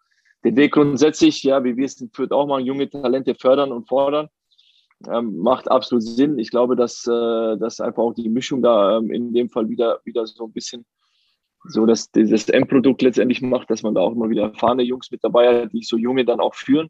Den 0.44 0.56
Weg 0.56 0.72
grundsätzlich, 0.72 1.42
ja, 1.42 1.64
wie 1.64 1.76
wir 1.76 1.84
es 1.84 2.00
in 2.00 2.10
Fürth 2.10 2.32
auch 2.32 2.46
mal 2.46 2.60
junge 2.60 2.88
Talente 2.88 3.34
fördern 3.34 3.72
und 3.72 3.88
fordern, 3.88 4.28
ähm, 5.10 5.38
macht 5.38 5.70
absolut 5.70 6.02
Sinn. 6.02 6.38
Ich 6.38 6.50
glaube, 6.50 6.76
dass, 6.76 7.06
äh, 7.06 7.56
dass 7.58 7.80
einfach 7.80 8.02
auch 8.02 8.14
die 8.14 8.28
Mischung 8.28 8.62
da 8.62 8.98
ähm, 8.98 9.10
in 9.10 9.32
dem 9.32 9.48
Fall 9.48 9.68
wieder, 9.68 10.00
wieder 10.04 10.26
so 10.26 10.44
ein 10.44 10.52
bisschen 10.52 10.84
so 11.64 11.84
dass 11.84 12.10
das 12.10 12.48
Endprodukt 12.48 13.02
letztendlich 13.02 13.42
macht, 13.42 13.68
dass 13.70 13.82
man 13.82 13.94
da 13.94 14.00
auch 14.00 14.14
mal 14.14 14.30
wieder 14.30 14.44
erfahrene 14.44 14.82
Jungs 14.82 15.10
mit 15.10 15.22
dabei 15.22 15.64
hat, 15.64 15.72
die 15.74 15.82
so 15.82 15.98
junge 15.98 16.24
dann 16.24 16.40
auch 16.40 16.54
führen 16.54 16.88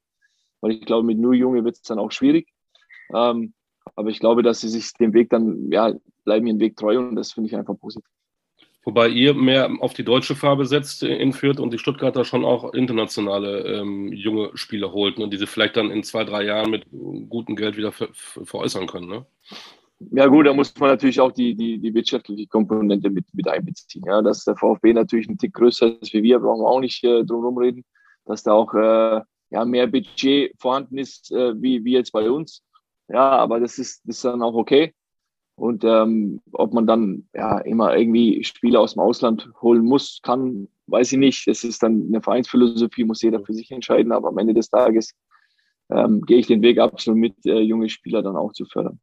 weil 0.61 0.73
ich 0.73 0.83
glaube, 0.83 1.07
mit 1.07 1.19
nur 1.19 1.35
Junge 1.35 1.65
wird 1.65 1.77
es 1.77 1.83
dann 1.83 1.99
auch 1.99 2.13
schwierig. 2.13 2.49
Ähm, 3.15 3.55
aber 3.97 4.11
ich 4.11 4.21
glaube, 4.21 4.43
dass 4.43 4.61
sie 4.61 4.69
sich 4.69 4.93
den 4.95 5.13
Weg 5.13 5.31
dann, 5.31 5.71
ja, 5.71 5.93
bleiben 6.25 6.47
ihren 6.47 6.61
Weg 6.61 6.77
treu 6.77 6.99
und 6.99 7.17
das 7.17 7.33
finde 7.33 7.49
ich 7.49 7.57
einfach 7.57 7.79
positiv. 7.79 8.11
Wobei 8.83 9.09
ihr 9.09 9.35
mehr 9.35 9.71
auf 9.81 9.93
die 9.93 10.05
deutsche 10.05 10.35
Farbe 10.35 10.65
setzt 10.65 11.03
in 11.03 11.35
Fürth 11.35 11.61
und 11.61 11.73
die 11.73 11.79
Stuttgarter 11.79 12.25
schon 12.25 12.47
auch 12.47 12.73
internationale 12.73 13.61
ähm, 13.67 14.11
junge 14.11 14.51
Spieler 14.55 14.93
holten 14.93 15.23
und 15.23 15.35
diese 15.35 15.47
vielleicht 15.47 15.77
dann 15.77 15.91
in 15.91 16.03
zwei, 16.03 16.25
drei 16.25 16.45
Jahren 16.45 16.71
mit 16.71 16.87
gutem 16.91 17.57
Geld 17.57 17.77
wieder 17.77 17.93
ver 17.93 18.09
veräußern 18.13 18.87
können, 18.87 19.09
ne? 19.09 19.27
Ja 20.13 20.29
gut, 20.29 20.47
da 20.47 20.55
muss 20.55 20.75
man 20.79 20.89
natürlich 20.89 21.21
auch 21.21 21.31
die, 21.31 21.55
die, 21.55 21.79
die 21.79 21.93
wirtschaftliche 21.93 22.47
Komponente 22.47 23.11
mit, 23.11 23.27
mit 23.35 23.47
einbeziehen. 23.47 24.03
Ja, 24.07 24.23
dass 24.23 24.45
der 24.45 24.57
VfB 24.57 24.95
natürlich 24.95 25.29
ein 25.29 25.37
Tick 25.37 25.53
größer 25.53 26.01
ist 26.01 26.15
wie 26.15 26.23
wir, 26.23 26.39
brauchen 26.39 26.63
wir 26.63 26.69
auch 26.69 26.81
nicht 26.81 27.05
äh, 27.05 27.23
drum 27.23 27.43
herum 27.43 27.59
reden. 27.59 27.85
Dass 28.25 28.43
da 28.43 28.53
auch 28.53 28.73
äh, 28.73 29.21
ja, 29.51 29.65
mehr 29.65 29.87
Budget 29.87 30.55
vorhanden 30.59 30.99
ist, 30.99 31.33
äh, 31.33 31.61
wie, 31.61 31.85
wie 31.85 31.93
jetzt 31.93 32.13
bei 32.13 32.31
uns. 32.31 32.63
Ja, 33.09 33.31
aber 33.31 33.61
das 33.61 33.79
ist, 33.79 34.03
das 34.05 34.17
ist 34.17 34.25
dann 34.25 34.43
auch 34.43 34.55
okay. 34.55 34.95
Und 35.57 35.85
ähm, 35.85 36.41
ob 36.53 36.73
man 36.73 36.87
dann 36.87 37.29
ja 37.35 37.59
immer 37.59 37.95
irgendwie 37.95 38.43
Spieler 38.45 38.81
aus 38.81 38.95
dem 38.95 39.01
Ausland 39.01 39.51
holen 39.61 39.85
muss, 39.85 40.21
kann, 40.23 40.69
weiß 40.87 41.13
ich 41.13 41.19
nicht. 41.19 41.49
Es 41.49 41.65
ist 41.65 41.83
dann 41.83 42.07
eine 42.09 42.23
Vereinsphilosophie, 42.23 43.05
muss 43.05 43.21
jeder 43.21 43.41
für 43.45 43.53
sich 43.53 43.71
entscheiden. 43.71 44.13
Aber 44.13 44.29
am 44.29 44.39
Ende 44.39 44.55
des 44.55 44.71
Tages 44.71 45.13
ähm, 45.91 46.23
gehe 46.23 46.39
ich 46.39 46.47
den 46.47 46.63
Weg 46.63 46.79
absolut 46.79 47.21
mit, 47.21 47.35
äh, 47.45 47.61
junge 47.61 47.91
Spieler 47.91 48.23
dann 48.23 48.37
auch 48.37 48.53
zu 48.53 48.65
fördern. 48.65 49.01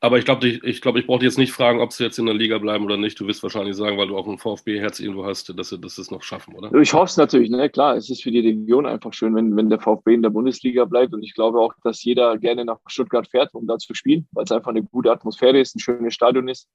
Aber 0.00 0.18
ich 0.18 0.24
glaube, 0.24 0.46
ich, 0.46 0.62
ich, 0.62 0.80
glaub, 0.80 0.96
ich 0.96 1.06
brauche 1.06 1.18
dich 1.18 1.26
jetzt 1.26 1.38
nicht 1.38 1.52
fragen, 1.52 1.80
ob 1.80 1.92
sie 1.92 2.04
jetzt 2.04 2.18
in 2.20 2.26
der 2.26 2.34
Liga 2.34 2.58
bleiben 2.58 2.84
oder 2.84 2.96
nicht. 2.96 3.18
Du 3.18 3.26
wirst 3.26 3.42
wahrscheinlich 3.42 3.74
sagen, 3.74 3.98
weil 3.98 4.06
du 4.06 4.16
auch 4.16 4.28
ein 4.28 4.38
VfB-Herz 4.38 5.00
irgendwo 5.00 5.24
hast, 5.24 5.48
dass 5.58 5.70
sie, 5.70 5.78
dass 5.80 5.96
sie 5.96 6.02
es 6.02 6.12
noch 6.12 6.22
schaffen, 6.22 6.54
oder? 6.54 6.72
Ich 6.80 6.92
hoffe 6.92 7.06
es 7.06 7.16
natürlich. 7.16 7.50
Ne? 7.50 7.68
Klar, 7.68 7.96
es 7.96 8.08
ist 8.08 8.22
für 8.22 8.30
die 8.30 8.38
Region 8.38 8.86
einfach 8.86 9.12
schön, 9.12 9.34
wenn, 9.34 9.56
wenn 9.56 9.68
der 9.68 9.80
VfB 9.80 10.14
in 10.14 10.22
der 10.22 10.30
Bundesliga 10.30 10.84
bleibt. 10.84 11.14
Und 11.14 11.24
ich 11.24 11.34
glaube 11.34 11.58
auch, 11.58 11.74
dass 11.82 12.04
jeder 12.04 12.38
gerne 12.38 12.64
nach 12.64 12.78
Stuttgart 12.86 13.26
fährt, 13.26 13.52
um 13.54 13.66
da 13.66 13.76
zu 13.78 13.92
spielen, 13.94 14.28
weil 14.30 14.44
es 14.44 14.52
einfach 14.52 14.70
eine 14.70 14.84
gute 14.84 15.10
Atmosphäre 15.10 15.58
ist, 15.58 15.74
ein 15.74 15.80
schönes 15.80 16.14
Stadion 16.14 16.46
ist 16.46 16.68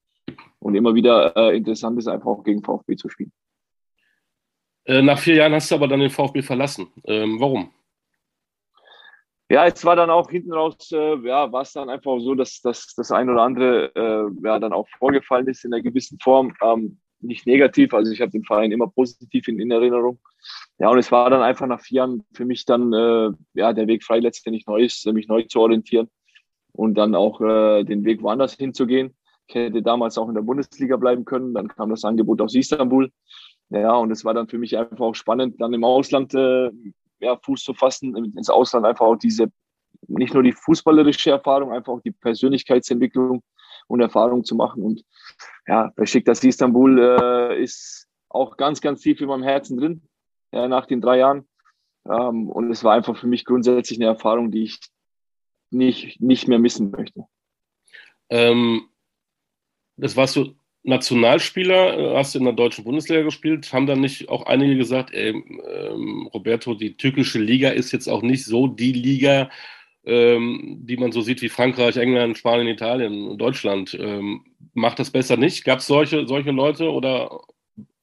und 0.58 0.74
immer 0.74 0.94
wieder 0.94 1.34
äh, 1.34 1.56
interessant 1.56 1.98
ist, 1.98 2.08
einfach 2.08 2.26
auch 2.26 2.44
gegen 2.44 2.62
VfB 2.62 2.96
zu 2.96 3.08
spielen. 3.08 3.32
Äh, 4.84 5.00
nach 5.00 5.18
vier 5.18 5.36
Jahren 5.36 5.54
hast 5.54 5.70
du 5.70 5.76
aber 5.76 5.88
dann 5.88 6.00
den 6.00 6.10
VfB 6.10 6.42
verlassen. 6.42 6.88
Ähm, 7.04 7.40
warum? 7.40 7.70
Ja, 9.50 9.66
es 9.66 9.84
war 9.84 9.94
dann 9.94 10.10
auch 10.10 10.30
hinten 10.30 10.52
raus, 10.52 10.90
äh, 10.92 11.16
ja, 11.26 11.52
war 11.52 11.62
es 11.62 11.72
dann 11.72 11.90
einfach 11.90 12.18
so, 12.18 12.34
dass, 12.34 12.60
dass 12.62 12.94
das 12.96 13.10
ein 13.10 13.28
oder 13.28 13.42
andere 13.42 13.94
äh, 13.94 14.30
ja, 14.42 14.58
dann 14.58 14.72
auch 14.72 14.88
vorgefallen 14.98 15.46
ist 15.48 15.64
in 15.64 15.74
einer 15.74 15.82
gewissen 15.82 16.18
Form. 16.18 16.54
Ähm, 16.62 16.98
nicht 17.20 17.46
negativ, 17.46 17.92
also 17.94 18.12
ich 18.12 18.20
habe 18.20 18.30
den 18.30 18.44
Verein 18.44 18.72
immer 18.72 18.88
positiv 18.88 19.48
in, 19.48 19.58
in, 19.58 19.70
Erinnerung. 19.70 20.18
Ja, 20.78 20.90
und 20.90 20.98
es 20.98 21.10
war 21.10 21.30
dann 21.30 21.42
einfach 21.42 21.66
nach 21.66 21.80
vier 21.80 21.96
Jahren 21.96 22.22
für 22.32 22.44
mich 22.44 22.64
dann 22.64 22.92
äh, 22.92 23.30
ja, 23.54 23.72
der 23.72 23.86
Weg 23.86 24.04
frei, 24.04 24.20
letztendlich 24.20 24.66
neu 24.66 24.82
ist, 24.82 25.06
mich 25.06 25.28
neu 25.28 25.42
zu 25.42 25.60
orientieren 25.60 26.08
und 26.72 26.94
dann 26.94 27.14
auch 27.14 27.40
äh, 27.40 27.84
den 27.84 28.04
Weg 28.04 28.22
woanders 28.22 28.54
hinzugehen. 28.54 29.14
Ich 29.46 29.54
hätte 29.54 29.82
damals 29.82 30.16
auch 30.18 30.28
in 30.28 30.34
der 30.34 30.42
Bundesliga 30.42 30.96
bleiben 30.96 31.24
können, 31.24 31.54
dann 31.54 31.68
kam 31.68 31.90
das 31.90 32.04
Angebot 32.04 32.40
aus 32.40 32.54
Istanbul. 32.54 33.10
Ja, 33.70 33.94
und 33.96 34.10
es 34.10 34.24
war 34.24 34.34
dann 34.34 34.48
für 34.48 34.58
mich 34.58 34.76
einfach 34.76 35.00
auch 35.00 35.14
spannend, 35.14 35.60
dann 35.60 35.72
im 35.72 35.84
Ausland 35.84 36.34
äh, 36.34 36.70
ja, 37.20 37.36
Fuß 37.36 37.62
zu 37.62 37.74
fassen, 37.74 38.16
ins 38.36 38.50
Ausland 38.50 38.86
einfach 38.86 39.06
auch 39.06 39.16
diese, 39.16 39.50
nicht 40.06 40.34
nur 40.34 40.42
die 40.42 40.52
fußballerische 40.52 41.30
Erfahrung, 41.30 41.72
einfach 41.72 41.92
auch 41.92 42.02
die 42.02 42.12
Persönlichkeitsentwicklung 42.12 43.42
und 43.86 44.00
Erfahrung 44.00 44.44
zu 44.44 44.54
machen. 44.54 44.82
Und 44.82 45.04
ja, 45.66 45.92
bei 45.96 46.04
das 46.04 46.44
Istanbul 46.44 46.98
äh, 46.98 47.62
ist 47.62 48.06
auch 48.28 48.56
ganz, 48.56 48.80
ganz 48.80 49.00
tief 49.00 49.20
in 49.20 49.28
meinem 49.28 49.42
Herzen 49.42 49.76
drin, 49.76 50.02
ja, 50.52 50.68
nach 50.68 50.86
den 50.86 51.00
drei 51.00 51.18
Jahren. 51.18 51.48
Ähm, 52.06 52.50
und 52.50 52.70
es 52.70 52.84
war 52.84 52.94
einfach 52.94 53.16
für 53.16 53.26
mich 53.26 53.44
grundsätzlich 53.44 53.98
eine 53.98 54.08
Erfahrung, 54.08 54.50
die 54.50 54.64
ich 54.64 54.80
nicht, 55.70 56.20
nicht 56.20 56.48
mehr 56.48 56.58
missen 56.58 56.90
möchte. 56.90 57.26
Ähm, 58.30 58.88
das 59.96 60.16
warst 60.16 60.36
du 60.36 60.54
Nationalspieler, 60.84 61.98
äh, 61.98 62.16
hast 62.16 62.34
du 62.34 62.38
in 62.38 62.44
der 62.44 62.54
deutschen 62.54 62.84
Bundesliga 62.84 63.22
gespielt, 63.22 63.72
haben 63.72 63.86
dann 63.86 64.00
nicht 64.00 64.28
auch 64.28 64.46
einige 64.46 64.76
gesagt, 64.76 65.12
ey, 65.12 65.30
ähm, 65.30 66.28
Roberto, 66.32 66.74
die 66.74 66.96
türkische 66.96 67.38
Liga 67.40 67.70
ist 67.70 67.92
jetzt 67.92 68.06
auch 68.06 68.22
nicht 68.22 68.44
so 68.44 68.66
die 68.66 68.92
Liga, 68.92 69.50
ähm, 70.04 70.80
die 70.82 70.98
man 70.98 71.10
so 71.10 71.22
sieht 71.22 71.40
wie 71.40 71.48
Frankreich, 71.48 71.96
England, 71.96 72.36
Spanien, 72.36 72.68
Italien, 72.68 73.38
Deutschland. 73.38 73.96
Ähm, 73.98 74.44
macht 74.74 74.98
das 74.98 75.10
besser 75.10 75.38
nicht? 75.38 75.64
Gab 75.64 75.78
es 75.78 75.86
solche, 75.86 76.26
solche 76.26 76.50
Leute 76.50 76.90
oder 76.90 77.40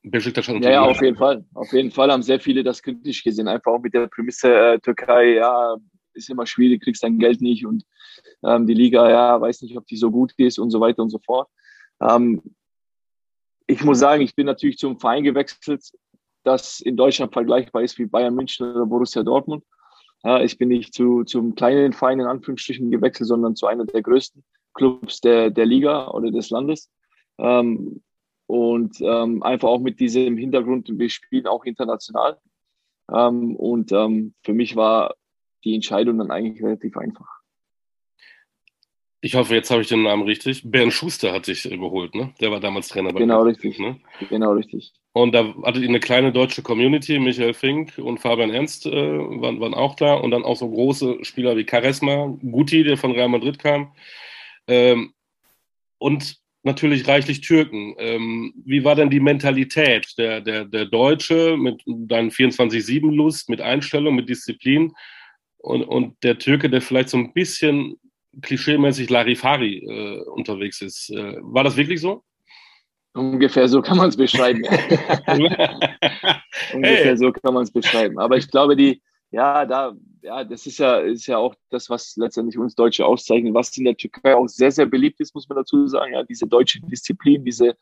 Besiktas 0.02 0.46
schon? 0.46 0.64
Ja, 0.64 0.72
ja, 0.72 0.82
auf 0.82 1.02
jeden 1.02 1.18
Fall. 1.18 1.46
Auf 1.54 1.72
jeden 1.74 1.92
Fall 1.92 2.12
haben 2.12 2.24
sehr 2.24 2.40
viele 2.40 2.64
das 2.64 2.82
kritisch 2.82 3.24
gesehen. 3.24 3.48
Einfach 3.48 3.74
auch 3.74 3.82
mit 3.82 3.94
der 3.94 4.08
Prämisse 4.08 4.54
äh, 4.54 4.80
Türkei, 4.80 5.36
ja, 5.36 5.76
ist 6.14 6.32
immer 6.32 6.48
schwierig, 6.48 6.82
kriegst 6.82 7.04
dein 7.04 7.20
Geld 7.20 7.42
nicht 7.42 7.64
und 7.64 7.86
ähm, 8.44 8.66
die 8.66 8.74
Liga, 8.74 9.08
ja, 9.08 9.40
weiß 9.40 9.62
nicht, 9.62 9.78
ob 9.78 9.86
die 9.86 9.98
so 9.98 10.10
gut 10.10 10.34
ist 10.38 10.58
und 10.58 10.72
so 10.72 10.80
weiter 10.80 11.04
und 11.04 11.12
so 11.12 11.20
fort. 11.20 11.48
Ähm, 12.02 12.42
ich 13.72 13.84
muss 13.86 14.00
sagen, 14.00 14.22
ich 14.22 14.36
bin 14.36 14.46
natürlich 14.46 14.78
zum 14.78 15.00
Verein 15.00 15.24
gewechselt, 15.24 15.82
das 16.44 16.82
in 16.82 16.98
Deutschland 16.98 17.32
vergleichbar 17.32 17.84
ist 17.84 17.98
wie 17.98 18.06
Bayern 18.06 18.36
München 18.36 18.70
oder 18.70 18.86
Borussia 18.86 19.24
Dortmund. 19.24 19.64
Ja, 20.24 20.42
ich 20.42 20.58
bin 20.58 20.70
nicht 20.70 20.94
zu, 20.94 21.24
zum 21.24 21.56
kleinen 21.56 21.94
Verein 21.94 22.20
in 22.20 22.28
Anführungsstrichen 22.28 22.92
gewechselt, 22.92 23.30
sondern 23.30 23.56
zu 23.56 23.68
einer 23.68 23.86
der 23.86 24.02
größten 24.02 24.44
Clubs 24.74 25.22
der, 25.22 25.50
der 25.52 25.66
Liga 25.66 26.10
oder 26.12 26.32
des 26.32 26.50
Landes. 26.50 26.92
Ähm, 27.38 28.02
und 28.46 29.00
ähm, 29.00 29.42
einfach 29.42 29.70
auch 29.70 29.80
mit 29.80 30.02
diesem 30.02 30.36
Hintergrund, 30.36 30.90
wir 30.92 31.10
spielen 31.10 31.48
auch 31.48 31.64
international. 31.64 32.38
Ähm, 33.10 33.56
und 33.56 33.94
ähm, 33.94 34.34
für 34.44 34.54
mich 34.54 34.76
war 34.76 35.16
die 35.64 35.76
Entscheidung 35.76 36.18
dann 36.18 36.32
eigentlich 36.32 36.62
relativ 36.62 36.98
einfach. 36.98 37.41
Ich 39.24 39.36
hoffe, 39.36 39.54
jetzt 39.54 39.70
habe 39.70 39.84
ich 39.84 39.88
den 39.88 40.02
Namen 40.02 40.24
richtig. 40.24 40.64
Bernd 40.66 40.92
Schuster 40.92 41.32
hat 41.32 41.46
sich 41.46 41.72
äh, 41.72 41.78
geholt, 41.78 42.16
ne? 42.16 42.34
Der 42.42 42.50
war 42.50 42.60
damals 42.60 42.88
Trainer 42.88 43.14
bei 43.14 43.20
Genau, 43.20 43.44
richtig. 43.44 43.78
Ne? 43.78 44.00
Genau, 44.30 44.54
richtig. 44.54 44.94
Und 45.14 45.34
da 45.34 45.54
hattet 45.64 45.84
ihr 45.84 45.90
eine 45.90 46.00
kleine 46.00 46.32
deutsche 46.32 46.64
Community. 46.64 47.20
Michael 47.20 47.54
Fink 47.54 48.00
und 48.00 48.20
Fabian 48.20 48.50
Ernst 48.50 48.88
äh, 48.88 48.92
waren, 48.92 49.60
waren, 49.60 49.76
auch 49.76 49.96
da. 49.96 50.16
Und 50.16 50.32
dann 50.32 50.44
auch 50.44 50.58
so 50.58 50.68
große 50.68 51.24
Spieler 51.24 51.56
wie 51.56 51.68
Charisma, 51.70 52.36
Guti, 52.42 52.84
der 52.84 52.98
von 52.98 53.12
Real 53.12 53.30
Madrid 53.30 53.60
kam. 53.60 53.94
Ähm, 54.68 55.14
und 56.00 56.38
natürlich 56.64 57.08
reichlich 57.08 57.42
Türken. 57.42 57.94
Ähm, 58.00 58.54
wie 58.66 58.84
war 58.84 58.96
denn 58.96 59.12
die 59.12 59.20
Mentalität 59.20 60.18
der, 60.18 60.42
der, 60.42 60.66
der 60.66 60.86
Deutsche 60.86 61.58
mit 61.58 61.84
deinen 61.86 62.32
24-7-Lust, 62.32 63.50
mit 63.50 63.62
Einstellung, 63.62 64.16
mit 64.16 64.30
Disziplin? 64.30 64.94
Und, 65.60 65.84
und 65.84 66.24
der 66.24 66.40
Türke, 66.40 66.72
der 66.72 66.82
vielleicht 66.82 67.10
so 67.10 67.18
ein 67.18 67.34
bisschen 67.34 67.98
klischeemäßig 68.42 69.10
Larifari 69.10 69.78
äh, 69.80 70.24
unterwegs 70.30 70.82
ist. 70.82 71.10
Äh, 71.10 71.38
war 71.42 71.64
das 71.64 71.78
wirklich 71.78 72.02
so? 72.02 72.24
Ungefähr 73.14 73.68
so 73.68 73.82
kann 73.82 73.98
man 73.98 74.10
es 74.10 74.16
beschreiben. 74.16 74.62
Ungefähr 76.74 77.06
hey. 77.06 77.18
so 77.18 77.32
kann 77.32 77.54
man 77.54 77.64
es 77.64 77.72
beschreiben. 77.72 78.18
Aber 78.20 78.38
ich 78.38 78.50
glaube, 78.50 78.78
die, 78.78 79.02
ja, 79.32 79.66
da, 79.66 79.94
ja, 80.22 80.46
das 80.46 80.66
ist 80.66 80.78
ja, 80.78 81.00
ist 81.00 81.28
ja 81.28 81.38
auch 81.38 81.54
das, 81.70 81.90
was 81.90 82.16
letztendlich 82.16 82.58
uns 82.58 82.76
Deutsche 82.76 83.06
auszeichnet, 83.06 83.54
was 83.54 83.76
in 83.78 83.84
der 83.84 83.98
Türkei 83.98 84.36
auch 84.36 84.48
sehr, 84.48 84.72
sehr 84.72 84.86
beliebt 84.86 85.20
ist, 85.20 85.36
muss 85.36 85.50
man 85.50 85.58
dazu 85.58 85.88
sagen. 85.88 86.14
Ja, 86.14 86.24
diese 86.24 86.48
deutsche 86.48 86.80
Disziplin, 86.82 87.44
diese, 87.44 87.76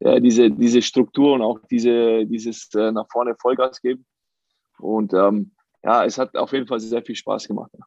ja, 0.00 0.18
diese, 0.20 0.50
diese 0.50 0.80
Struktur 0.80 1.34
und 1.34 1.42
auch 1.42 1.58
diese, 1.70 2.24
dieses 2.24 2.72
äh, 2.74 2.92
nach 2.92 3.08
vorne 3.10 3.34
Vollgas 3.38 3.82
geben. 3.82 4.06
Und 4.78 5.12
ähm, 5.12 5.52
ja, 5.84 6.04
es 6.06 6.16
hat 6.16 6.34
auf 6.36 6.52
jeden 6.52 6.66
Fall 6.66 6.80
sehr 6.80 7.02
viel 7.02 7.16
Spaß 7.16 7.46
gemacht. 7.46 7.70
Ja. 7.78 7.84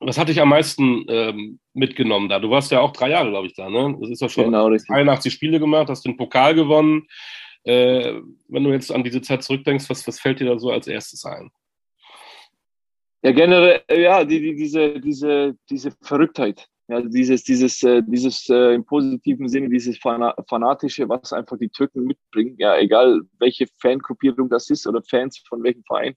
Was 0.00 0.16
hat 0.16 0.28
dich 0.28 0.40
am 0.40 0.48
meisten 0.48 1.04
ähm, 1.08 1.60
mitgenommen 1.74 2.28
da? 2.28 2.38
Du 2.38 2.50
warst 2.50 2.70
ja 2.70 2.80
auch 2.80 2.92
drei 2.92 3.10
Jahre, 3.10 3.30
glaube 3.30 3.46
ich, 3.46 3.54
da, 3.54 3.68
ne? 3.68 3.96
Das 4.00 4.10
ist 4.10 4.22
ja 4.22 4.28
schon 4.30 4.46
genau, 4.46 4.66
81 4.66 5.32
Spiele 5.32 5.60
gemacht, 5.60 5.90
hast 5.90 6.06
den 6.06 6.16
Pokal 6.16 6.54
gewonnen. 6.54 7.06
Äh, 7.64 8.14
wenn 8.48 8.64
du 8.64 8.70
jetzt 8.70 8.90
an 8.90 9.04
diese 9.04 9.20
Zeit 9.20 9.42
zurückdenkst, 9.42 9.90
was, 9.90 10.06
was 10.06 10.18
fällt 10.18 10.40
dir 10.40 10.46
da 10.46 10.58
so 10.58 10.70
als 10.70 10.86
erstes 10.86 11.24
ein? 11.26 11.50
Ja, 13.22 13.32
generell, 13.32 13.82
ja, 13.90 14.24
die, 14.24 14.40
die, 14.40 14.56
diese, 14.56 14.98
diese, 14.98 15.54
diese 15.68 15.90
Verrücktheit. 16.00 16.66
Ja, 16.90 17.00
dieses, 17.02 17.44
dieses, 17.44 17.84
äh, 17.84 18.02
dieses 18.04 18.48
äh, 18.48 18.74
im 18.74 18.84
positiven 18.84 19.48
Sinne, 19.48 19.68
dieses 19.68 19.96
Fanatische, 19.98 21.08
was 21.08 21.32
einfach 21.32 21.56
die 21.56 21.68
Türken 21.68 22.02
mitbringen. 22.02 22.56
Ja, 22.58 22.76
egal 22.78 23.20
welche 23.38 23.68
Fangruppierung 23.78 24.48
das 24.48 24.68
ist 24.70 24.88
oder 24.88 25.00
Fans 25.08 25.40
von 25.48 25.62
welchem 25.62 25.84
Verein. 25.84 26.16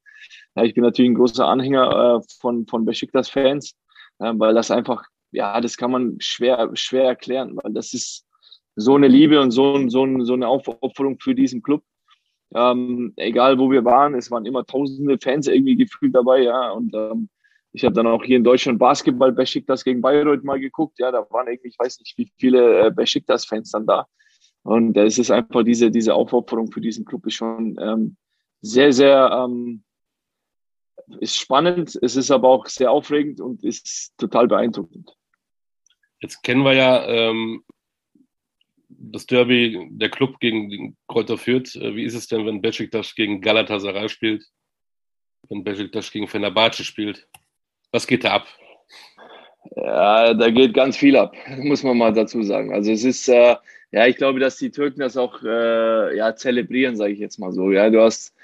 Ja, 0.55 0.63
ich 0.63 0.73
bin 0.73 0.83
natürlich 0.83 1.11
ein 1.11 1.15
großer 1.15 1.45
Anhänger 1.47 2.21
äh, 2.23 2.35
von, 2.41 2.65
von 2.65 2.85
Besiktas-Fans, 2.85 3.75
äh, 4.17 4.33
weil 4.35 4.55
das 4.55 4.71
einfach, 4.71 5.03
ja, 5.31 5.61
das 5.61 5.77
kann 5.77 5.91
man 5.91 6.15
schwer, 6.19 6.71
schwer 6.73 7.03
erklären, 7.03 7.55
weil 7.61 7.71
das 7.73 7.93
ist 7.93 8.25
so 8.75 8.95
eine 8.95 9.07
Liebe 9.07 9.39
und 9.41 9.51
so, 9.51 9.87
so, 9.89 10.07
so 10.23 10.33
eine 10.33 10.47
Aufopferung 10.47 11.19
für 11.19 11.35
diesen 11.35 11.61
Club. 11.61 11.83
Ähm, 12.55 13.13
egal 13.17 13.59
wo 13.59 13.69
wir 13.69 13.85
waren, 13.85 14.15
es 14.15 14.31
waren 14.31 14.47
immer 14.47 14.65
tausende 14.65 15.19
Fans 15.19 15.45
irgendwie 15.47 15.75
gefühlt 15.75 16.15
dabei, 16.15 16.41
ja, 16.41 16.71
und 16.71 16.95
ähm, 16.95 17.29
ich 17.73 17.83
habe 17.83 17.95
dann 17.95 18.05
auch 18.05 18.23
hier 18.23 18.37
in 18.37 18.43
Deutschland 18.43 18.77
Basketball 18.77 19.31
Besiktas 19.31 19.83
gegen 19.83 19.99
Bayreuth 19.99 20.43
mal 20.43 20.59
geguckt. 20.59 20.99
Ja, 20.99 21.11
da 21.11 21.25
waren 21.31 21.47
irgendwie, 21.47 21.69
ich 21.69 21.79
weiß 21.79 21.99
nicht, 21.99 22.15
wie 22.17 22.31
viele 22.37 22.85
äh, 22.87 22.91
Besiktas-Fans 22.91 23.71
dann 23.71 23.87
da. 23.87 24.07
Und 24.61 24.95
es 24.95 25.17
ist 25.17 25.31
einfach 25.31 25.63
diese, 25.63 25.89
diese 25.89 26.13
Aufopferung 26.13 26.71
für 26.71 26.81
diesen 26.81 27.03
Club 27.03 27.25
ist 27.25 27.33
schon 27.33 27.75
ähm, 27.81 28.15
sehr, 28.61 28.93
sehr 28.93 29.29
ähm, 29.31 29.83
ist 31.19 31.37
spannend. 31.37 31.97
Es 32.01 32.15
ist 32.15 32.29
aber 32.29 32.47
auch 32.47 32.67
sehr 32.67 32.91
aufregend 32.91 33.41
und 33.41 33.63
ist 33.63 34.13
total 34.17 34.47
beeindruckend. 34.47 35.17
Jetzt 36.21 36.43
kennen 36.43 36.63
wir 36.63 36.73
ja 36.73 37.05
ähm, 37.07 37.63
das 38.87 39.25
Derby, 39.25 39.89
der 39.91 40.09
Club 40.09 40.39
gegen 40.39 40.95
Kräuter 41.07 41.39
Fürth. 41.39 41.75
Äh, 41.75 41.95
wie 41.95 42.03
ist 42.03 42.13
es 42.13 42.27
denn, 42.27 42.45
wenn 42.45 42.61
Besiktas 42.61 43.15
gegen 43.15 43.41
Galatasaray 43.41 44.07
spielt? 44.09 44.45
Wenn 45.49 45.63
Besiktas 45.63 46.11
gegen 46.11 46.27
Fenerbahce 46.27 46.83
spielt? 46.83 47.27
Was 47.93 48.07
geht 48.07 48.23
da 48.23 48.31
ab? 48.31 48.47
Ja, 49.75 50.33
da 50.33 50.49
geht 50.49 50.73
ganz 50.73 50.97
viel 50.97 51.15
ab, 51.15 51.35
muss 51.59 51.83
man 51.83 51.97
mal 51.97 52.11
dazu 52.11 52.43
sagen. 52.43 52.73
Also 52.73 52.91
es 52.91 53.03
ist, 53.03 53.29
äh, 53.29 53.55
ja, 53.91 54.07
ich 54.07 54.17
glaube, 54.17 54.39
dass 54.39 54.57
die 54.57 54.71
Türken 54.71 54.99
das 54.99 55.15
auch 55.15 55.41
äh, 55.43 56.17
ja, 56.17 56.35
zelebrieren, 56.35 56.95
sage 56.97 57.13
ich 57.13 57.19
jetzt 57.19 57.37
mal 57.37 57.53
so. 57.53 57.71
Ja, 57.71 57.89
du 57.89 58.01
hast 58.01 58.35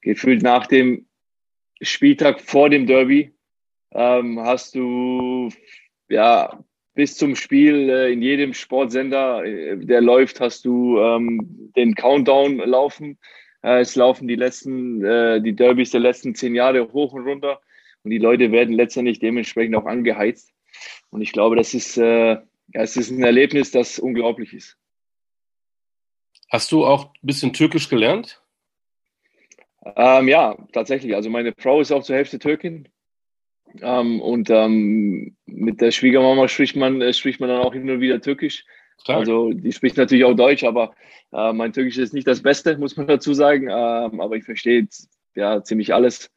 gefühlt 0.00 0.42
nach 0.42 0.66
dem 0.66 1.06
Spieltag 1.82 2.40
vor 2.40 2.70
dem 2.70 2.86
Derby 2.86 3.32
ähm, 3.92 4.40
hast 4.40 4.74
du 4.74 5.50
ja 6.08 6.64
bis 6.94 7.16
zum 7.16 7.36
Spiel 7.36 7.90
äh, 7.90 8.12
in 8.12 8.22
jedem 8.22 8.54
Sportsender, 8.54 9.44
äh, 9.44 9.76
der 9.76 10.00
läuft, 10.00 10.40
hast 10.40 10.64
du 10.64 10.98
ähm, 10.98 11.70
den 11.76 11.94
Countdown 11.94 12.58
laufen. 12.58 13.18
Äh, 13.62 13.80
es 13.80 13.96
laufen 13.96 14.28
die 14.28 14.36
letzten, 14.36 15.04
äh, 15.04 15.42
die 15.42 15.54
Derbys 15.54 15.90
der 15.90 16.00
letzten 16.00 16.34
zehn 16.34 16.54
Jahre 16.54 16.92
hoch 16.92 17.12
und 17.12 17.26
runter. 17.26 17.60
Und 18.04 18.10
die 18.10 18.18
Leute 18.18 18.52
werden 18.52 18.74
letztendlich 18.74 19.18
dementsprechend 19.18 19.74
auch 19.76 19.86
angeheizt. 19.86 20.52
Und 21.10 21.22
ich 21.22 21.32
glaube, 21.32 21.56
das 21.56 21.74
ist, 21.74 21.96
äh, 21.96 22.34
ja, 22.34 22.42
es 22.72 22.96
ist 22.96 23.10
ein 23.10 23.22
Erlebnis, 23.22 23.70
das 23.70 23.98
unglaublich 23.98 24.52
ist. 24.52 24.76
Hast 26.50 26.70
du 26.70 26.84
auch 26.84 27.06
ein 27.06 27.26
bisschen 27.26 27.52
Türkisch 27.52 27.88
gelernt? 27.88 28.42
Ähm, 29.96 30.28
ja, 30.28 30.56
tatsächlich. 30.72 31.14
Also 31.14 31.30
meine 31.30 31.52
Frau 31.56 31.80
ist 31.80 31.92
auch 31.92 32.02
zur 32.02 32.16
Hälfte 32.16 32.38
Türkin. 32.38 32.88
Ähm, 33.80 34.20
und 34.20 34.50
ähm, 34.50 35.36
mit 35.46 35.80
der 35.80 35.90
Schwiegermama 35.90 36.46
spricht 36.48 36.76
man, 36.76 37.00
äh, 37.00 37.12
spricht 37.12 37.40
man 37.40 37.48
dann 37.48 37.62
auch 37.62 37.72
hin 37.72 37.90
und 37.90 38.00
wieder 38.00 38.20
Türkisch. 38.20 38.64
Stark. 39.00 39.18
Also 39.18 39.52
die 39.52 39.72
spricht 39.72 39.96
natürlich 39.96 40.24
auch 40.24 40.34
Deutsch, 40.34 40.64
aber 40.64 40.94
äh, 41.32 41.52
mein 41.52 41.72
Türkisch 41.72 41.98
ist 41.98 42.14
nicht 42.14 42.26
das 42.26 42.42
Beste, 42.42 42.78
muss 42.78 42.96
man 42.96 43.06
dazu 43.06 43.34
sagen. 43.34 43.64
Ähm, 43.64 44.20
aber 44.20 44.36
ich 44.36 44.44
verstehe 44.44 44.86
ja 45.34 45.62
ziemlich 45.62 45.92
alles. 45.92 46.30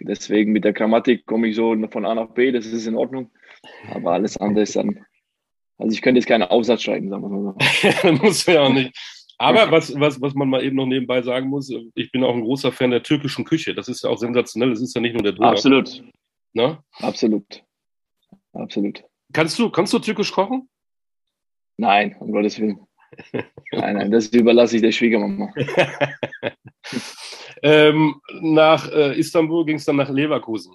Deswegen 0.00 0.52
mit 0.52 0.64
der 0.64 0.72
Grammatik 0.72 1.26
komme 1.26 1.48
ich 1.48 1.56
so 1.56 1.74
von 1.90 2.06
A 2.06 2.14
nach 2.14 2.30
B, 2.30 2.52
das 2.52 2.66
ist 2.66 2.86
in 2.86 2.96
Ordnung. 2.96 3.30
Aber 3.90 4.12
alles 4.12 4.36
andere 4.36 4.62
ist 4.62 4.76
dann. 4.76 5.04
Also 5.78 5.94
ich 5.94 6.02
könnte 6.02 6.18
jetzt 6.18 6.26
keinen 6.26 6.42
Aufsatz 6.42 6.82
schreiben, 6.82 7.08
sagen 7.08 7.22
wir 7.22 7.28
mal 7.28 7.54
so. 8.02 8.12
muss 8.24 8.46
ja 8.46 8.62
auch 8.62 8.72
nicht. 8.72 8.96
Aber 9.38 9.70
was, 9.70 9.98
was, 9.98 10.20
was 10.20 10.34
man 10.34 10.48
mal 10.48 10.64
eben 10.64 10.76
noch 10.76 10.86
nebenbei 10.86 11.22
sagen 11.22 11.48
muss, 11.48 11.72
ich 11.94 12.10
bin 12.10 12.24
auch 12.24 12.34
ein 12.34 12.42
großer 12.42 12.72
Fan 12.72 12.90
der 12.90 13.04
türkischen 13.04 13.44
Küche. 13.44 13.72
Das 13.74 13.88
ist 13.88 14.02
ja 14.02 14.10
auch 14.10 14.18
sensationell. 14.18 14.70
Das 14.70 14.80
ist 14.80 14.94
ja 14.94 15.00
nicht 15.00 15.14
nur 15.14 15.22
der 15.22 15.32
Döner. 15.32 15.50
Absolut. 15.50 16.02
Ne? 16.52 16.82
Absolut. 16.94 17.62
Absolut. 18.52 19.04
Kannst 19.32 19.56
du, 19.58 19.70
kannst 19.70 19.92
du 19.92 20.00
türkisch 20.00 20.32
kochen? 20.32 20.68
Nein, 21.76 22.16
um 22.18 22.32
Gottes 22.32 22.58
Willen. 22.58 22.80
Nein, 23.72 23.96
nein, 23.96 24.10
das 24.10 24.26
überlasse 24.28 24.76
ich 24.76 24.82
der 24.82 24.92
Schwiegermama. 24.92 25.50
ähm, 27.62 28.20
nach 28.40 28.90
äh, 28.90 29.18
Istanbul 29.18 29.64
ging 29.64 29.76
es 29.76 29.84
dann 29.84 29.96
nach 29.96 30.10
Leverkusen. 30.10 30.74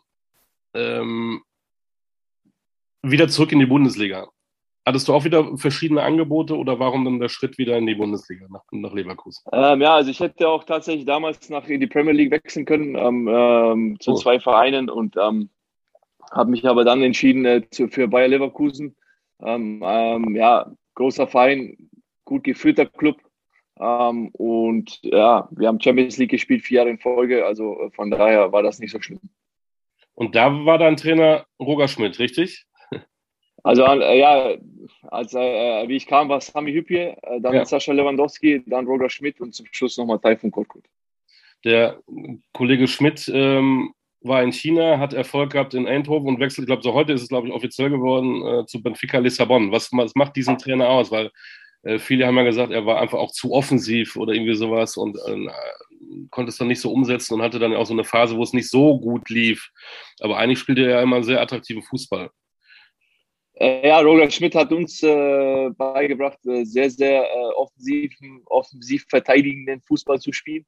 Ähm, 0.73 1.41
wieder 3.01 3.27
zurück 3.27 3.51
in 3.51 3.59
die 3.59 3.65
Bundesliga. 3.65 4.27
Hattest 4.85 5.07
du 5.07 5.13
auch 5.13 5.23
wieder 5.23 5.57
verschiedene 5.57 6.03
Angebote 6.03 6.57
oder 6.57 6.77
warum 6.77 7.05
dann 7.05 7.19
der 7.19 7.29
Schritt 7.29 7.57
wieder 7.57 7.77
in 7.77 7.85
die 7.85 7.95
Bundesliga 7.95 8.47
nach, 8.49 8.63
nach 8.71 8.93
Leverkusen? 8.93 9.43
Ähm, 9.53 9.81
ja, 9.81 9.95
also 9.95 10.11
ich 10.11 10.19
hätte 10.19 10.49
auch 10.49 10.65
tatsächlich 10.65 11.05
damals 11.05 11.49
nach 11.49 11.67
in 11.67 11.79
die 11.79 11.87
Premier 11.87 12.11
League 12.11 12.31
wechseln 12.31 12.65
können 12.65 12.95
ähm, 12.95 13.29
ähm, 13.31 13.99
zu 14.01 14.11
oh. 14.11 14.15
zwei 14.15 14.41
Vereinen 14.41 14.89
und 14.89 15.15
ähm, 15.15 15.49
habe 16.31 16.51
mich 16.51 16.67
aber 16.67 16.83
dann 16.83 17.01
entschieden 17.01 17.45
äh, 17.45 17.61
zu, 17.69 17.87
für 17.87 18.09
Bayer 18.09 18.27
Leverkusen. 18.27 18.95
Ähm, 19.41 19.81
ähm, 19.85 20.35
ja, 20.35 20.71
großer 20.95 21.27
Verein, 21.27 21.89
gut 22.25 22.43
geführter 22.43 22.85
Club. 22.85 23.17
Ähm, 23.83 24.29
und 24.29 24.99
ja, 25.03 25.49
wir 25.51 25.67
haben 25.67 25.81
Champions 25.81 26.17
League 26.17 26.31
gespielt, 26.31 26.63
vier 26.63 26.77
Jahre 26.77 26.89
in 26.89 26.99
Folge. 26.99 27.45
Also 27.45 27.79
äh, 27.81 27.91
von 27.91 28.09
daher 28.09 28.51
war 28.51 28.63
das 28.63 28.79
nicht 28.79 28.91
so 28.91 29.01
schlimm. 29.01 29.19
Und 30.15 30.35
da 30.35 30.65
war 30.65 30.77
dein 30.77 30.95
Trainer 30.95 31.45
Roger 31.59 31.87
Schmidt, 31.87 32.19
richtig? 32.19 32.65
Also 33.63 33.83
äh, 33.85 34.19
ja, 34.19 34.55
als 35.03 35.33
äh, 35.33 35.87
wie 35.87 35.95
ich 35.95 36.05
kam, 36.05 36.29
war 36.29 36.41
Sami 36.41 36.73
Hüppje, 36.73 37.17
äh, 37.21 37.41
dann 37.41 37.53
ja. 37.53 37.65
Sascha 37.65 37.93
Lewandowski, 37.93 38.61
dann 38.65 38.85
Roger 38.85 39.09
Schmidt 39.09 39.39
und 39.39 39.55
zum 39.55 39.65
Schluss 39.71 39.97
nochmal 39.97 40.19
Taifun 40.19 40.51
Korkut. 40.51 40.83
Der 41.63 41.97
Kollege 42.51 42.89
Schmidt 42.89 43.31
ähm, 43.33 43.93
war 44.21 44.43
in 44.43 44.51
China, 44.51 44.99
hat 44.99 45.13
Erfolg 45.13 45.53
gehabt 45.53 45.73
in 45.73 45.87
Eindhoven 45.87 46.27
und 46.27 46.39
wechselt, 46.41 46.63
ich 46.63 46.67
glaube, 46.67 46.83
so 46.83 46.93
heute 46.93 47.13
ist 47.13 47.21
es, 47.21 47.29
glaube 47.29 47.47
ich, 47.47 47.53
offiziell 47.53 47.89
geworden 47.89 48.45
äh, 48.45 48.65
zu 48.65 48.83
Benfica 48.83 49.19
Lissabon. 49.19 49.71
Was, 49.71 49.89
was 49.93 50.13
macht 50.13 50.35
diesen 50.35 50.57
Trainer 50.57 50.89
aus? 50.89 51.09
Weil 51.09 51.31
äh, 51.83 51.99
viele 51.99 52.25
haben 52.25 52.37
ja 52.37 52.43
gesagt, 52.43 52.71
er 52.71 52.85
war 52.85 52.99
einfach 52.99 53.19
auch 53.19 53.31
zu 53.31 53.51
offensiv 53.51 54.15
oder 54.15 54.33
irgendwie 54.33 54.55
sowas 54.55 54.97
und 54.97 55.17
äh, 55.17 55.47
konnte 56.29 56.49
es 56.49 56.57
dann 56.57 56.67
nicht 56.67 56.81
so 56.81 56.91
umsetzen 56.91 57.35
und 57.35 57.41
hatte 57.41 57.59
dann 57.59 57.75
auch 57.75 57.85
so 57.85 57.93
eine 57.93 58.03
Phase, 58.03 58.37
wo 58.37 58.43
es 58.43 58.53
nicht 58.53 58.69
so 58.69 58.99
gut 58.99 59.29
lief. 59.29 59.71
Aber 60.19 60.37
eigentlich 60.37 60.59
spielte 60.59 60.83
er 60.83 60.89
ja 60.89 61.01
immer 61.01 61.23
sehr 61.23 61.41
attraktiven 61.41 61.83
Fußball. 61.83 62.29
Äh, 63.55 63.87
ja, 63.87 63.99
Roger 63.99 64.29
Schmidt 64.31 64.55
hat 64.55 64.71
uns 64.71 65.03
äh, 65.03 65.69
beigebracht, 65.77 66.39
äh, 66.45 66.63
sehr, 66.65 66.89
sehr 66.89 67.27
offensiven, 67.55 68.41
offensiv 68.45 69.05
verteidigenden 69.09 69.81
Fußball 69.81 70.19
zu 70.19 70.31
spielen. 70.31 70.65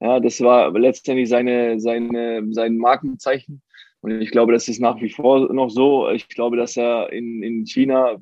Ja, 0.00 0.20
das 0.20 0.40
war 0.42 0.70
letztendlich 0.72 1.28
seine, 1.28 1.80
seine, 1.80 2.46
sein 2.52 2.76
Markenzeichen. 2.76 3.62
Und 4.00 4.20
ich 4.20 4.30
glaube, 4.30 4.52
das 4.52 4.68
ist 4.68 4.80
nach 4.80 5.00
wie 5.00 5.08
vor 5.08 5.52
noch 5.52 5.70
so. 5.70 6.10
Ich 6.10 6.28
glaube, 6.28 6.56
dass 6.56 6.76
er 6.76 7.10
in, 7.12 7.42
in 7.42 7.66
China 7.66 8.18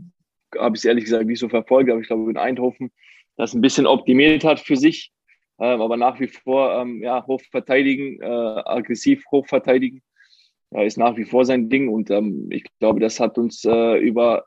habe 0.59 0.77
ich 0.77 0.81
es 0.81 0.85
ehrlich 0.85 1.05
gesagt 1.05 1.27
nicht 1.27 1.41
so 1.41 1.49
verfolgt, 1.49 1.91
aber 1.91 2.01
ich 2.01 2.07
glaube 2.07 2.31
in 2.31 2.37
Eindhoven 2.37 2.91
das 3.37 3.55
ein 3.55 3.61
bisschen 3.61 3.87
optimiert 3.87 4.45
hat 4.45 4.61
für 4.61 4.77
sich. 4.77 5.13
Ähm, 5.59 5.81
aber 5.81 5.97
nach 5.97 6.19
wie 6.21 6.27
vor 6.27 6.73
ähm, 6.81 7.03
ja, 7.03 7.25
hoch 7.27 7.41
verteidigen, 7.51 8.21
äh, 8.21 8.27
aggressiv 8.27 9.25
hoch 9.31 9.47
verteidigen, 9.47 10.03
ja, 10.73 10.83
ist 10.83 10.99
nach 10.99 11.17
wie 11.17 11.25
vor 11.25 11.45
sein 11.45 11.69
Ding. 11.69 11.89
Und 11.89 12.11
ähm, 12.11 12.49
ich 12.51 12.65
glaube, 12.81 13.01
das 13.01 13.21
hat 13.21 13.39
uns 13.39 13.65
äh, 13.65 13.99
über 13.99 14.45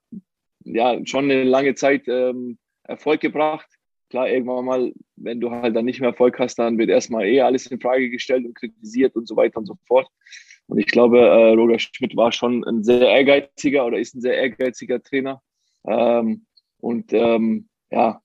ja, 0.64 1.00
schon 1.06 1.26
eine 1.26 1.44
lange 1.44 1.76
Zeit 1.76 2.08
ähm, 2.08 2.58
Erfolg 2.84 3.22
gebracht. 3.22 3.68
Klar, 4.10 4.30
irgendwann 4.30 4.66
mal, 4.66 4.94
wenn 5.16 5.40
du 5.40 5.52
halt 5.52 5.76
dann 5.76 5.86
nicht 5.86 6.00
mehr 6.00 6.10
Erfolg 6.10 6.40
hast, 6.40 6.60
dann 6.60 6.78
wird 6.78 6.90
erstmal 6.90 7.26
eh 7.26 7.42
alles 7.42 7.68
in 7.68 7.80
Frage 7.80 8.10
gestellt 8.10 8.46
und 8.46 8.56
kritisiert 8.56 9.16
und 9.16 9.28
so 9.28 9.36
weiter 9.36 9.60
und 9.60 9.66
so 9.66 9.76
fort. 9.86 10.08
Und 10.68 10.78
ich 10.78 10.88
glaube, 10.88 11.20
äh, 11.20 11.54
Roger 11.54 11.80
Schmidt 11.80 12.16
war 12.16 12.32
schon 12.32 12.64
ein 12.66 12.84
sehr 12.84 13.02
ehrgeiziger 13.02 13.86
oder 13.86 13.98
ist 13.98 14.16
ein 14.16 14.22
sehr 14.22 14.38
ehrgeiziger 14.38 15.02
Trainer. 15.02 15.42
Ähm, 15.88 16.46
und 16.80 17.14
ähm, 17.14 17.68
ja, 17.90 18.22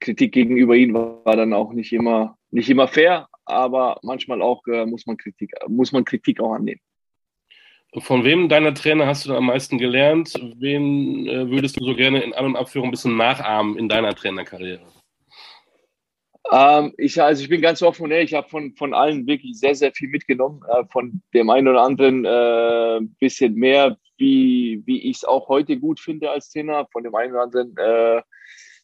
Kritik 0.00 0.32
gegenüber 0.32 0.74
ihm 0.74 0.94
war, 0.94 1.36
dann 1.36 1.52
auch 1.52 1.72
nicht 1.72 1.92
immer, 1.92 2.36
nicht 2.50 2.68
immer 2.68 2.88
fair, 2.88 3.28
aber 3.44 3.98
manchmal 4.02 4.42
auch 4.42 4.66
äh, 4.66 4.86
muss, 4.86 5.06
man 5.06 5.16
Kritik, 5.16 5.52
muss 5.68 5.92
man 5.92 6.04
Kritik 6.04 6.40
auch 6.40 6.54
annehmen. 6.54 6.80
Von 7.98 8.24
wem 8.24 8.48
deiner 8.48 8.72
Trainer 8.72 9.06
hast 9.06 9.26
du 9.26 9.34
am 9.34 9.46
meisten 9.46 9.76
gelernt? 9.76 10.32
Wen 10.56 11.26
äh, 11.26 11.50
würdest 11.50 11.78
du 11.78 11.84
so 11.84 11.94
gerne 11.94 12.22
in 12.22 12.32
An- 12.32 12.46
und 12.46 12.56
Abführung 12.56 12.88
ein 12.88 12.90
bisschen 12.90 13.16
nachahmen 13.16 13.76
in 13.76 13.88
deiner 13.88 14.14
Trainerkarriere? 14.14 14.80
Ähm, 16.50 16.92
ich, 16.98 17.20
also 17.20 17.42
ich 17.42 17.48
bin 17.48 17.60
ganz 17.60 17.82
offen 17.82 18.04
und 18.04 18.10
ehrlich, 18.10 18.32
ich 18.32 18.36
habe 18.36 18.48
von, 18.48 18.74
von 18.74 18.94
allen 18.94 19.26
wirklich 19.26 19.58
sehr, 19.58 19.74
sehr 19.74 19.92
viel 19.92 20.08
mitgenommen. 20.08 20.60
Äh, 20.68 20.84
von 20.90 21.22
dem 21.34 21.50
einen 21.50 21.68
oder 21.68 21.82
anderen 21.82 22.24
äh, 22.24 23.00
bisschen 23.20 23.54
mehr, 23.54 23.96
wie, 24.16 24.82
wie 24.84 25.08
ich 25.08 25.18
es 25.18 25.24
auch 25.24 25.48
heute 25.48 25.78
gut 25.78 26.00
finde 26.00 26.30
als 26.30 26.50
Trainer. 26.50 26.86
Von 26.92 27.04
dem 27.04 27.14
einen 27.14 27.32
oder 27.32 27.42
anderen, 27.42 27.76
äh, 27.76 28.22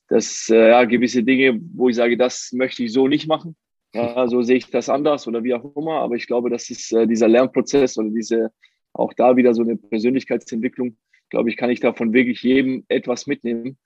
dass 0.09 0.49
äh, 0.51 0.71
ja, 0.71 0.85
gewisse 0.85 1.23
Dinge, 1.23 1.61
wo 1.75 1.88
ich 1.88 1.97
sage, 1.97 2.16
das 2.16 2.53
möchte 2.53 2.85
ich 2.85 2.92
so 2.92 3.09
nicht 3.09 3.27
machen. 3.27 3.57
Ja, 3.94 4.29
so 4.29 4.42
sehe 4.42 4.57
ich 4.57 4.71
das 4.71 4.88
anders 4.88 5.27
oder 5.27 5.42
wie 5.42 5.55
auch 5.55 5.77
immer. 5.77 6.01
Aber 6.01 6.14
ich 6.14 6.27
glaube, 6.27 6.51
das 6.51 6.71
ist 6.71 6.92
äh, 6.92 7.07
dieser 7.07 7.29
Lernprozess 7.29 7.99
oder 7.99 8.11
diese, 8.11 8.53
auch 8.92 9.12
da 9.14 9.37
wieder 9.37 9.55
so 9.55 9.62
eine 9.62 9.77
Persönlichkeitsentwicklung, 9.77 10.97
glaube 11.31 11.51
ich, 11.51 11.57
kann 11.57 11.71
ich 11.71 11.81
davon 11.81 12.12
wirklich 12.12 12.42
jedem 12.42 12.85
etwas 12.88 13.27
mitnehmen. 13.27 13.79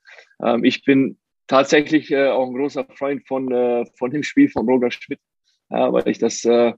Ähm, 0.43 0.63
ich 0.63 0.83
bin 0.83 1.17
tatsächlich 1.47 2.11
äh, 2.11 2.29
auch 2.29 2.47
ein 2.47 2.55
großer 2.55 2.85
Freund 2.95 3.27
von, 3.27 3.51
äh, 3.51 3.85
von 3.97 4.11
dem 4.11 4.23
Spiel 4.23 4.49
von 4.49 4.67
Roger 4.67 4.91
Schmidt, 4.91 5.19
ja, 5.69 5.91
weil 5.91 6.07
ich 6.07 6.19
das 6.19 6.45
äh, 6.45 6.73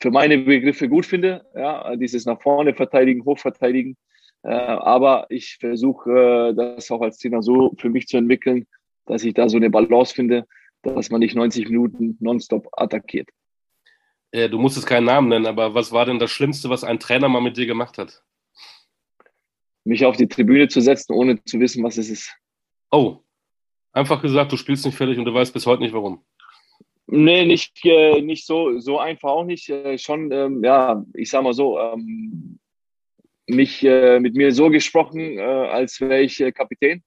für 0.00 0.10
meine 0.10 0.38
Begriffe 0.38 0.88
gut 0.88 1.06
finde, 1.06 1.44
ja, 1.54 1.96
dieses 1.96 2.26
nach 2.26 2.40
vorne 2.40 2.74
verteidigen, 2.74 3.24
hochverteidigen. 3.24 3.96
Äh, 4.42 4.50
aber 4.50 5.26
ich 5.30 5.56
versuche 5.58 6.10
äh, 6.10 6.54
das 6.54 6.90
auch 6.90 7.00
als 7.00 7.18
Trainer 7.18 7.42
so 7.42 7.74
für 7.78 7.88
mich 7.88 8.06
zu 8.06 8.16
entwickeln, 8.16 8.66
dass 9.06 9.24
ich 9.24 9.34
da 9.34 9.48
so 9.48 9.56
eine 9.56 9.70
Balance 9.70 10.14
finde, 10.14 10.46
dass 10.82 11.10
man 11.10 11.20
nicht 11.20 11.34
90 11.34 11.68
Minuten 11.68 12.16
nonstop 12.20 12.68
attackiert. 12.72 13.28
Du 14.32 14.58
musst 14.58 14.76
es 14.76 14.84
keinen 14.84 15.06
Namen 15.06 15.28
nennen, 15.28 15.46
aber 15.46 15.74
was 15.74 15.92
war 15.92 16.04
denn 16.04 16.18
das 16.18 16.30
Schlimmste, 16.30 16.68
was 16.68 16.84
ein 16.84 16.98
Trainer 16.98 17.28
mal 17.28 17.40
mit 17.40 17.56
dir 17.56 17.64
gemacht 17.64 17.96
hat? 17.96 18.22
Mich 19.84 20.04
auf 20.04 20.16
die 20.16 20.28
Tribüne 20.28 20.68
zu 20.68 20.80
setzen, 20.80 21.14
ohne 21.14 21.42
zu 21.44 21.58
wissen, 21.58 21.82
was 21.82 21.96
es 21.96 22.10
ist. 22.10 22.36
Oh, 22.90 23.20
Einfach 23.96 24.20
gesagt, 24.20 24.52
du 24.52 24.58
spielst 24.58 24.84
nicht 24.84 24.94
fertig 24.94 25.16
und 25.18 25.24
du 25.24 25.32
weißt 25.32 25.54
bis 25.54 25.64
heute 25.64 25.80
nicht 25.80 25.94
warum. 25.94 26.20
Nee, 27.06 27.46
nicht, 27.46 27.82
äh, 27.86 28.20
nicht 28.20 28.44
so, 28.44 28.78
so 28.78 28.98
einfach 28.98 29.30
auch 29.30 29.44
nicht. 29.44 29.70
Äh, 29.70 29.96
schon, 29.96 30.30
ähm, 30.32 30.62
ja, 30.62 31.02
ich 31.14 31.30
sag 31.30 31.42
mal 31.42 31.54
so, 31.54 31.78
ähm, 31.78 32.58
mich 33.46 33.82
äh, 33.86 34.20
mit 34.20 34.34
mir 34.34 34.52
so 34.52 34.68
gesprochen, 34.68 35.38
äh, 35.38 35.40
als 35.40 35.98
wäre 36.02 36.20
ich 36.20 36.38
äh, 36.42 36.52
Kapitän 36.52 37.04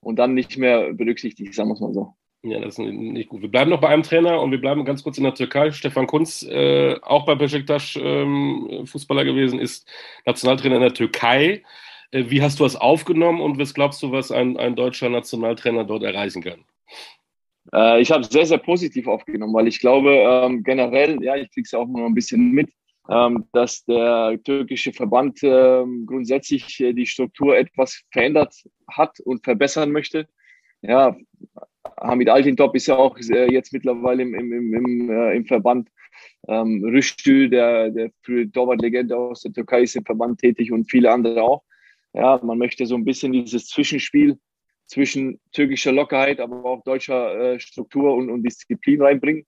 und 0.00 0.16
dann 0.20 0.34
nicht 0.34 0.56
mehr 0.56 0.92
berücksichtigt, 0.92 1.54
sagen 1.54 1.70
wir 1.70 1.74
es 1.74 1.80
mal 1.80 1.92
so. 1.92 2.14
Ja, 2.44 2.60
das 2.60 2.78
ist 2.78 2.84
nicht 2.84 3.28
gut. 3.28 3.42
Wir 3.42 3.50
bleiben 3.50 3.70
noch 3.70 3.80
bei 3.80 3.88
einem 3.88 4.04
Trainer 4.04 4.40
und 4.40 4.52
wir 4.52 4.60
bleiben 4.60 4.84
ganz 4.84 5.02
kurz 5.02 5.18
in 5.18 5.24
der 5.24 5.34
Türkei. 5.34 5.72
Stefan 5.72 6.06
Kunz, 6.06 6.44
äh, 6.44 7.00
auch 7.02 7.24
bei 7.26 7.34
Besiktas 7.34 7.98
ähm, 8.00 8.84
Fußballer 8.84 9.24
gewesen, 9.24 9.58
ist 9.58 9.90
Nationaltrainer 10.24 10.76
in 10.76 10.82
der 10.82 10.94
Türkei. 10.94 11.64
Äh, 12.12 12.24
wie 12.28 12.42
hast 12.42 12.60
du 12.60 12.64
das 12.64 12.76
aufgenommen 12.76 13.40
und 13.40 13.58
was 13.58 13.74
glaubst 13.74 14.02
du, 14.02 14.12
was 14.12 14.30
ein, 14.30 14.56
ein 14.56 14.76
deutscher 14.76 15.08
Nationaltrainer 15.08 15.84
dort 15.84 16.04
erreichen 16.04 16.42
kann? 16.42 16.64
Äh, 17.72 18.00
ich 18.00 18.12
habe 18.12 18.22
es 18.22 18.28
sehr, 18.28 18.46
sehr 18.46 18.58
positiv 18.58 19.08
aufgenommen, 19.08 19.54
weil 19.54 19.66
ich 19.66 19.80
glaube, 19.80 20.10
ähm, 20.10 20.62
generell, 20.62 21.22
ja, 21.22 21.36
ich 21.36 21.50
kriege 21.50 21.66
es 21.66 21.74
auch 21.74 21.88
noch 21.88 22.06
ein 22.06 22.14
bisschen 22.14 22.52
mit, 22.52 22.70
ähm, 23.08 23.48
dass 23.52 23.84
der 23.84 24.38
türkische 24.44 24.92
Verband 24.92 25.40
ähm, 25.42 26.06
grundsätzlich 26.06 26.80
äh, 26.80 26.92
die 26.92 27.06
Struktur 27.06 27.56
etwas 27.56 28.02
verändert 28.12 28.54
hat 28.88 29.18
und 29.20 29.42
verbessern 29.42 29.90
möchte. 29.90 30.28
Ja, 30.82 31.16
Hamid 32.00 32.28
Altintop 32.28 32.74
ist 32.74 32.86
ja 32.86 32.96
auch 32.96 33.16
äh, 33.18 33.52
jetzt 33.52 33.72
mittlerweile 33.72 34.22
im, 34.22 34.34
im, 34.34 34.52
im, 34.52 34.74
im, 34.74 35.10
äh, 35.10 35.36
im 35.36 35.46
Verband. 35.46 35.88
Ähm, 36.46 36.84
Rüştü, 36.84 37.48
der, 37.48 37.90
der 37.90 38.10
frühe 38.22 38.50
Torwart-Legende 38.50 39.16
aus 39.16 39.42
der 39.42 39.52
Türkei, 39.52 39.82
ist 39.82 39.96
im 39.96 40.04
Verband 40.04 40.40
tätig 40.40 40.72
und 40.72 40.90
viele 40.90 41.10
andere 41.10 41.42
auch. 41.42 41.62
Ja, 42.14 42.38
man 42.42 42.58
möchte 42.58 42.86
so 42.86 42.94
ein 42.94 43.04
bisschen 43.04 43.32
dieses 43.32 43.66
Zwischenspiel 43.68 44.38
zwischen 44.86 45.40
türkischer 45.52 45.92
Lockerheit, 45.92 46.40
aber 46.40 46.64
auch 46.64 46.82
deutscher 46.84 47.54
äh, 47.54 47.60
Struktur 47.60 48.14
und, 48.14 48.30
und, 48.30 48.42
Disziplin 48.42 49.00
reinbringen. 49.00 49.46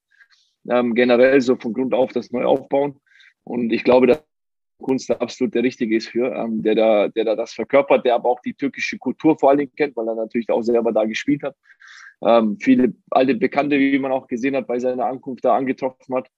Ähm, 0.71 0.95
generell 0.95 1.41
so 1.43 1.57
von 1.57 1.75
Grund 1.75 1.93
auf 1.93 2.13
das 2.13 2.31
neu 2.31 2.45
aufbauen. 2.45 2.99
Und 3.45 3.71
ich 3.71 3.85
glaube, 3.85 4.07
dass 4.07 4.25
Kunst 4.81 5.11
absolut 5.11 5.55
der 5.55 5.63
Richtige 5.63 5.97
ist 5.97 6.09
für, 6.09 6.35
ähm, 6.35 6.63
der, 6.63 6.75
da, 6.75 7.09
der 7.09 7.25
da 7.25 7.37
das 7.37 7.53
verkörpert, 7.53 8.05
der 8.05 8.15
aber 8.15 8.31
auch 8.31 8.41
die 8.41 8.55
türkische 8.55 8.99
Kultur 8.99 9.39
vor 9.39 9.51
allen 9.51 9.59
Dingen 9.59 9.73
kennt, 9.77 9.97
weil 9.97 10.09
er 10.09 10.15
natürlich 10.15 10.49
auch 10.51 10.63
selber 10.63 10.93
da 10.93 11.05
gespielt 11.05 11.43
hat. 11.43 11.57
Ähm, 12.23 12.59
viele 12.61 12.95
alte 13.11 13.35
Bekannte, 13.35 13.79
wie 13.79 13.99
man 13.99 14.13
auch 14.13 14.27
gesehen 14.27 14.57
hat, 14.57 14.67
bei 14.67 14.79
seiner 14.79 15.07
Ankunft 15.07 15.45
da 15.45 15.57
angetroffen 15.57 16.15
hat. 16.15 16.29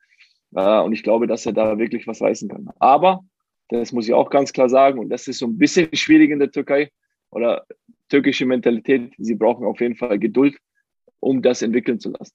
Äh, 0.54 0.80
und 0.80 0.92
ich 0.92 1.02
glaube, 1.02 1.26
dass 1.26 1.46
er 1.46 1.52
da 1.52 1.78
wirklich 1.78 2.06
was 2.06 2.20
reißen 2.20 2.48
kann. 2.48 2.68
Aber 2.78 3.24
das 3.68 3.92
muss 3.92 4.07
ich 4.07 4.14
auch 4.14 4.31
ganz 4.31 4.52
klar 4.52 4.68
sagen. 4.68 4.98
Und 4.98 5.09
das 5.11 5.29
ist 5.29 5.38
so 5.38 5.46
ein 5.46 5.59
bisschen 5.59 5.88
schwierig 5.94 6.31
in 6.31 6.38
der 6.38 6.50
Türkei 6.50 6.90
oder 7.31 7.66
türkische 8.09 8.46
Mentalität. 8.46 9.12
Sie 9.18 9.35
brauchen 9.35 9.66
auf 9.66 9.81
jeden 9.81 9.96
Fall 9.96 10.18
Geduld, 10.18 10.57
um 11.20 11.42
das 11.42 11.62
entwickeln 11.62 12.00
zu 12.00 12.11
lassen. 12.11 12.35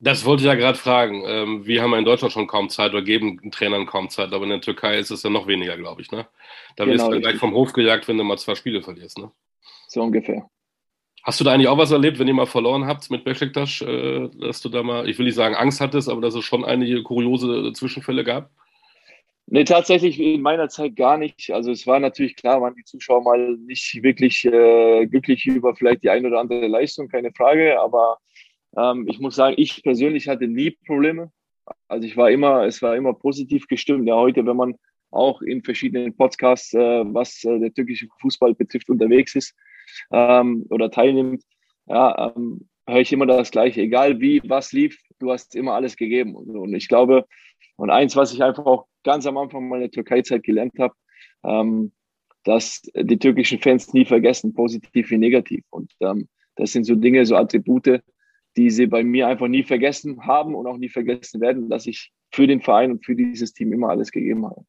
Das 0.00 0.24
wollte 0.24 0.42
ich 0.42 0.48
ja 0.48 0.56
gerade 0.56 0.76
fragen. 0.76 1.22
Ähm, 1.24 1.64
wir 1.64 1.80
haben 1.80 1.94
in 1.94 2.04
Deutschland 2.04 2.32
schon 2.32 2.48
kaum 2.48 2.68
Zeit 2.68 2.90
oder 2.90 3.02
geben 3.02 3.52
Trainern 3.52 3.86
kaum 3.86 4.08
Zeit, 4.08 4.32
aber 4.32 4.42
in 4.42 4.50
der 4.50 4.60
Türkei 4.60 4.98
ist 4.98 5.12
es 5.12 5.22
ja 5.22 5.30
noch 5.30 5.46
weniger, 5.46 5.76
glaube 5.76 6.02
ich. 6.02 6.10
Ne? 6.10 6.26
Da 6.74 6.84
genau, 6.84 6.94
wirst 6.94 7.06
du 7.06 7.10
richtig. 7.10 7.22
gleich 7.22 7.38
vom 7.38 7.54
Hof 7.54 7.72
gejagt, 7.72 8.08
wenn 8.08 8.18
du 8.18 8.24
mal 8.24 8.36
zwei 8.36 8.56
Spiele 8.56 8.82
verlierst. 8.82 9.18
Ne? 9.18 9.30
So 9.86 10.02
ungefähr. 10.02 10.50
Hast 11.22 11.38
du 11.38 11.44
da 11.44 11.52
eigentlich 11.52 11.68
auch 11.68 11.78
was 11.78 11.92
erlebt, 11.92 12.18
wenn 12.18 12.26
ihr 12.26 12.34
mal 12.34 12.46
verloren 12.46 12.86
habt 12.86 13.08
mit 13.12 13.22
Besiktas, 13.22 13.80
äh, 13.80 14.28
dass 14.40 14.60
du 14.60 14.70
da 14.70 14.82
mal, 14.82 15.08
ich 15.08 15.18
will 15.18 15.26
nicht 15.26 15.36
sagen 15.36 15.54
Angst 15.54 15.80
hattest, 15.80 16.08
aber 16.08 16.20
dass 16.20 16.34
es 16.34 16.44
schon 16.44 16.64
einige 16.64 17.04
kuriose 17.04 17.72
Zwischenfälle 17.72 18.24
gab? 18.24 18.50
Nee, 19.54 19.64
tatsächlich 19.64 20.18
in 20.18 20.40
meiner 20.40 20.70
Zeit 20.70 20.96
gar 20.96 21.18
nicht. 21.18 21.50
Also 21.50 21.72
es 21.72 21.86
war 21.86 22.00
natürlich 22.00 22.36
klar, 22.36 22.62
waren 22.62 22.74
die 22.74 22.84
Zuschauer 22.84 23.22
mal 23.22 23.58
nicht 23.58 24.02
wirklich 24.02 24.46
äh, 24.46 25.06
glücklich 25.06 25.44
über 25.44 25.76
vielleicht 25.76 26.02
die 26.02 26.08
ein 26.08 26.24
oder 26.24 26.40
andere 26.40 26.66
Leistung, 26.68 27.08
keine 27.08 27.32
Frage. 27.32 27.78
Aber 27.78 28.16
ähm, 28.78 29.06
ich 29.10 29.20
muss 29.20 29.34
sagen, 29.34 29.54
ich 29.58 29.82
persönlich 29.82 30.26
hatte 30.26 30.48
nie 30.48 30.70
Probleme. 30.86 31.30
Also 31.86 32.06
ich 32.06 32.16
war 32.16 32.30
immer, 32.30 32.64
es 32.64 32.80
war 32.80 32.96
immer 32.96 33.12
positiv 33.12 33.66
gestimmt. 33.66 34.08
Ja, 34.08 34.16
heute, 34.16 34.46
wenn 34.46 34.56
man 34.56 34.74
auch 35.10 35.42
in 35.42 35.62
verschiedenen 35.62 36.16
Podcasts, 36.16 36.72
äh, 36.72 37.04
was 37.12 37.44
äh, 37.44 37.58
der 37.58 37.74
türkische 37.74 38.08
Fußball 38.22 38.54
betrifft, 38.54 38.88
unterwegs 38.88 39.34
ist 39.34 39.54
ähm, 40.12 40.64
oder 40.70 40.90
teilnimmt, 40.90 41.42
ja, 41.88 42.32
ähm, 42.34 42.70
höre 42.88 43.00
ich 43.00 43.12
immer 43.12 43.26
das 43.26 43.50
Gleiche. 43.50 43.82
Egal 43.82 44.18
wie, 44.18 44.40
was 44.46 44.72
lief, 44.72 44.98
du 45.18 45.30
hast 45.30 45.54
immer 45.54 45.74
alles 45.74 45.96
gegeben. 45.96 46.36
Und 46.36 46.74
ich 46.74 46.88
glaube, 46.88 47.26
und 47.76 47.90
eins, 47.90 48.16
was 48.16 48.32
ich 48.32 48.42
einfach 48.42 48.66
auch 48.66 48.86
ganz 49.02 49.26
am 49.26 49.36
Anfang 49.36 49.68
meiner 49.68 49.90
Türkei-Zeit 49.90 50.42
gelernt 50.42 50.78
habe, 50.78 50.94
ähm, 51.44 51.92
dass 52.44 52.82
die 52.94 53.18
türkischen 53.18 53.60
Fans 53.60 53.92
nie 53.92 54.04
vergessen, 54.04 54.54
positiv 54.54 55.10
wie 55.10 55.18
negativ. 55.18 55.64
Und 55.70 55.92
ähm, 56.00 56.28
das 56.56 56.72
sind 56.72 56.84
so 56.84 56.94
Dinge, 56.94 57.24
so 57.24 57.36
Attribute, 57.36 58.02
die 58.56 58.70
sie 58.70 58.86
bei 58.86 59.02
mir 59.02 59.28
einfach 59.28 59.48
nie 59.48 59.62
vergessen 59.62 60.26
haben 60.26 60.54
und 60.54 60.66
auch 60.66 60.76
nie 60.76 60.88
vergessen 60.88 61.40
werden, 61.40 61.70
dass 61.70 61.86
ich 61.86 62.12
für 62.30 62.46
den 62.46 62.60
Verein 62.60 62.92
und 62.92 63.04
für 63.04 63.14
dieses 63.14 63.52
Team 63.52 63.72
immer 63.72 63.90
alles 63.90 64.10
gegeben 64.10 64.44
habe. 64.46 64.64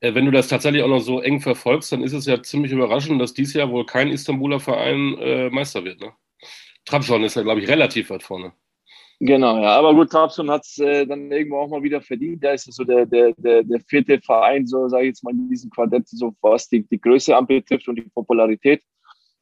Äh, 0.00 0.14
wenn 0.14 0.26
du 0.26 0.30
das 0.30 0.48
tatsächlich 0.48 0.82
auch 0.82 0.88
noch 0.88 1.00
so 1.00 1.20
eng 1.20 1.40
verfolgst, 1.40 1.92
dann 1.92 2.02
ist 2.02 2.12
es 2.12 2.26
ja 2.26 2.42
ziemlich 2.42 2.72
überraschend, 2.72 3.20
dass 3.20 3.34
dies 3.34 3.54
Jahr 3.54 3.70
wohl 3.70 3.86
kein 3.86 4.08
Istanbuler 4.08 4.60
Verein 4.60 5.16
äh, 5.18 5.50
Meister 5.50 5.84
wird. 5.84 6.00
Ne? 6.00 6.12
Trabzon 6.84 7.24
ist 7.24 7.36
ja, 7.36 7.42
glaube 7.42 7.60
ich, 7.60 7.68
relativ 7.68 8.10
weit 8.10 8.22
vorne. 8.22 8.52
Genau, 9.18 9.58
ja. 9.60 9.76
Aber 9.76 9.94
gut, 9.94 10.10
Trabzon 10.10 10.50
hat 10.50 10.64
es 10.64 10.78
äh, 10.78 11.06
dann 11.06 11.30
irgendwo 11.30 11.58
auch 11.58 11.68
mal 11.68 11.82
wieder 11.82 12.02
verdient. 12.02 12.44
Da 12.44 12.52
ist 12.52 12.70
so 12.72 12.84
der, 12.84 13.06
der, 13.06 13.32
der, 13.36 13.62
der 13.62 13.80
vierte 13.80 14.20
Verein, 14.20 14.66
so 14.66 14.88
sage 14.88 15.04
ich 15.04 15.08
jetzt 15.08 15.24
mal, 15.24 15.30
in 15.30 15.48
diesem 15.48 15.70
Quartett, 15.70 16.06
so 16.08 16.34
was 16.42 16.68
die, 16.68 16.86
die 16.86 17.00
Größe 17.00 17.34
anbetrifft 17.34 17.88
und 17.88 17.96
die 17.96 18.02
Popularität. 18.02 18.82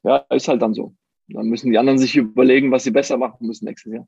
Ja, 0.04 0.18
ist 0.30 0.46
halt 0.48 0.62
dann 0.62 0.74
so. 0.74 0.94
Dann 1.28 1.46
müssen 1.46 1.72
die 1.72 1.78
anderen 1.78 1.98
sich 1.98 2.14
überlegen, 2.16 2.70
was 2.70 2.84
sie 2.84 2.90
besser 2.90 3.16
machen 3.16 3.46
müssen 3.46 3.64
nächstes 3.64 3.92
Jahr. 3.92 4.06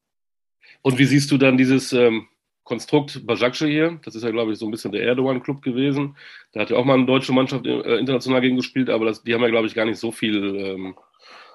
Und 0.83 0.99
wie 0.99 1.05
siehst 1.05 1.31
du 1.33 1.39
dann 1.39 1.57
dieses 1.57 1.93
ähm, 1.93 2.29
Konstrukt 2.63 3.27
Bajakce 3.27 3.67
hier? 3.67 3.99
Das 4.05 4.15
ist 4.15 4.23
ja, 4.23 4.31
glaube 4.31 4.53
ich, 4.53 4.59
so 4.59 4.67
ein 4.67 4.71
bisschen 4.71 4.93
der 4.93 5.03
Erdogan-Club 5.03 5.63
gewesen. 5.63 6.17
Da 6.53 6.61
hat 6.61 6.71
ja 6.71 6.77
auch 6.77 6.85
mal 6.85 6.95
eine 6.95 7.07
deutsche 7.07 7.33
Mannschaft 7.33 7.67
äh, 7.67 7.99
international 7.99 8.41
gegen 8.41 8.57
gespielt, 8.57 8.91
aber 8.91 9.07
das, 9.07 9.25
die 9.25 9.35
haben 9.35 9.43
ja, 9.43 9.49
glaube 9.49 9.67
ich, 9.67 9.75
gar 9.75 9.87
nicht 9.87 9.99
so 9.99 10.13
viel 10.13 10.57
ähm, 10.57 10.95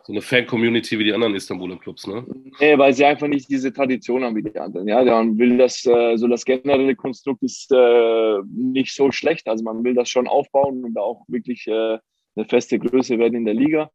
so 0.04 0.14
eine 0.14 0.22
Fan-Community 0.22 0.98
wie 1.00 1.04
die 1.04 1.14
anderen 1.14 1.36
Istanbuler 1.36 1.78
Clubs, 1.78 2.08
ne? 2.08 2.26
Nee, 2.60 2.78
weil 2.78 2.94
sie 2.94 3.06
einfach 3.06 3.28
nicht 3.28 3.50
diese 3.50 3.72
Tradition 3.72 4.24
haben 4.24 4.36
wie 4.36 4.44
die 4.44 4.58
anderen. 4.58 4.88
Ja, 4.88 5.04
man 5.04 5.38
will 5.38 5.58
das, 5.58 5.86
äh, 5.86 6.18
so 6.18 6.28
das 6.28 6.46
generelle 6.46 6.96
Konstrukt 6.96 7.44
ist 7.44 7.72
äh, 7.72 8.40
nicht 8.48 8.96
so 8.96 9.12
schlecht. 9.12 9.48
Also 9.48 9.64
man 9.64 9.84
will 9.84 9.94
das 9.94 10.10
schon 10.10 10.28
aufbauen 10.28 10.84
und 10.84 10.98
auch 10.98 11.24
wirklich 11.28 11.68
äh, 11.68 11.98
eine 12.36 12.46
feste 12.48 12.80
Größe 12.80 13.20
werden 13.20 13.36
in 13.36 13.46
der 13.46 13.54
Liga. 13.54 13.90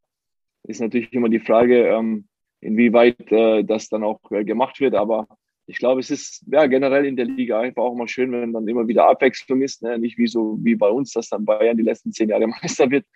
Ist 0.64 0.80
natürlich 0.80 1.12
immer 1.12 1.28
die 1.28 1.40
Frage, 1.40 1.86
ähm, 1.86 2.26
inwieweit 2.60 3.16
das 3.30 3.88
dann 3.88 4.02
auch 4.02 4.20
gemacht 4.22 4.80
wird. 4.80 4.94
Aber 4.94 5.28
ich 5.66 5.78
glaube, 5.78 6.00
es 6.00 6.10
ist 6.10 6.44
ja 6.50 6.66
generell 6.66 7.04
in 7.04 7.16
der 7.16 7.26
Liga 7.26 7.60
einfach 7.60 7.82
auch 7.82 7.94
mal 7.94 8.08
schön, 8.08 8.32
wenn 8.32 8.52
dann 8.52 8.68
immer 8.68 8.86
wieder 8.86 9.08
Abwechslung 9.08 9.62
ist. 9.62 9.82
Ne? 9.82 9.98
Nicht 9.98 10.16
wie 10.16 10.28
so 10.28 10.58
wie 10.62 10.76
bei 10.76 10.88
uns, 10.88 11.12
dass 11.12 11.28
dann 11.28 11.44
Bayern 11.44 11.76
die 11.76 11.82
letzten 11.82 12.12
zehn 12.12 12.28
Jahre 12.28 12.46
Meister 12.62 12.90
wird, 12.90 13.04
äh, 13.04 13.08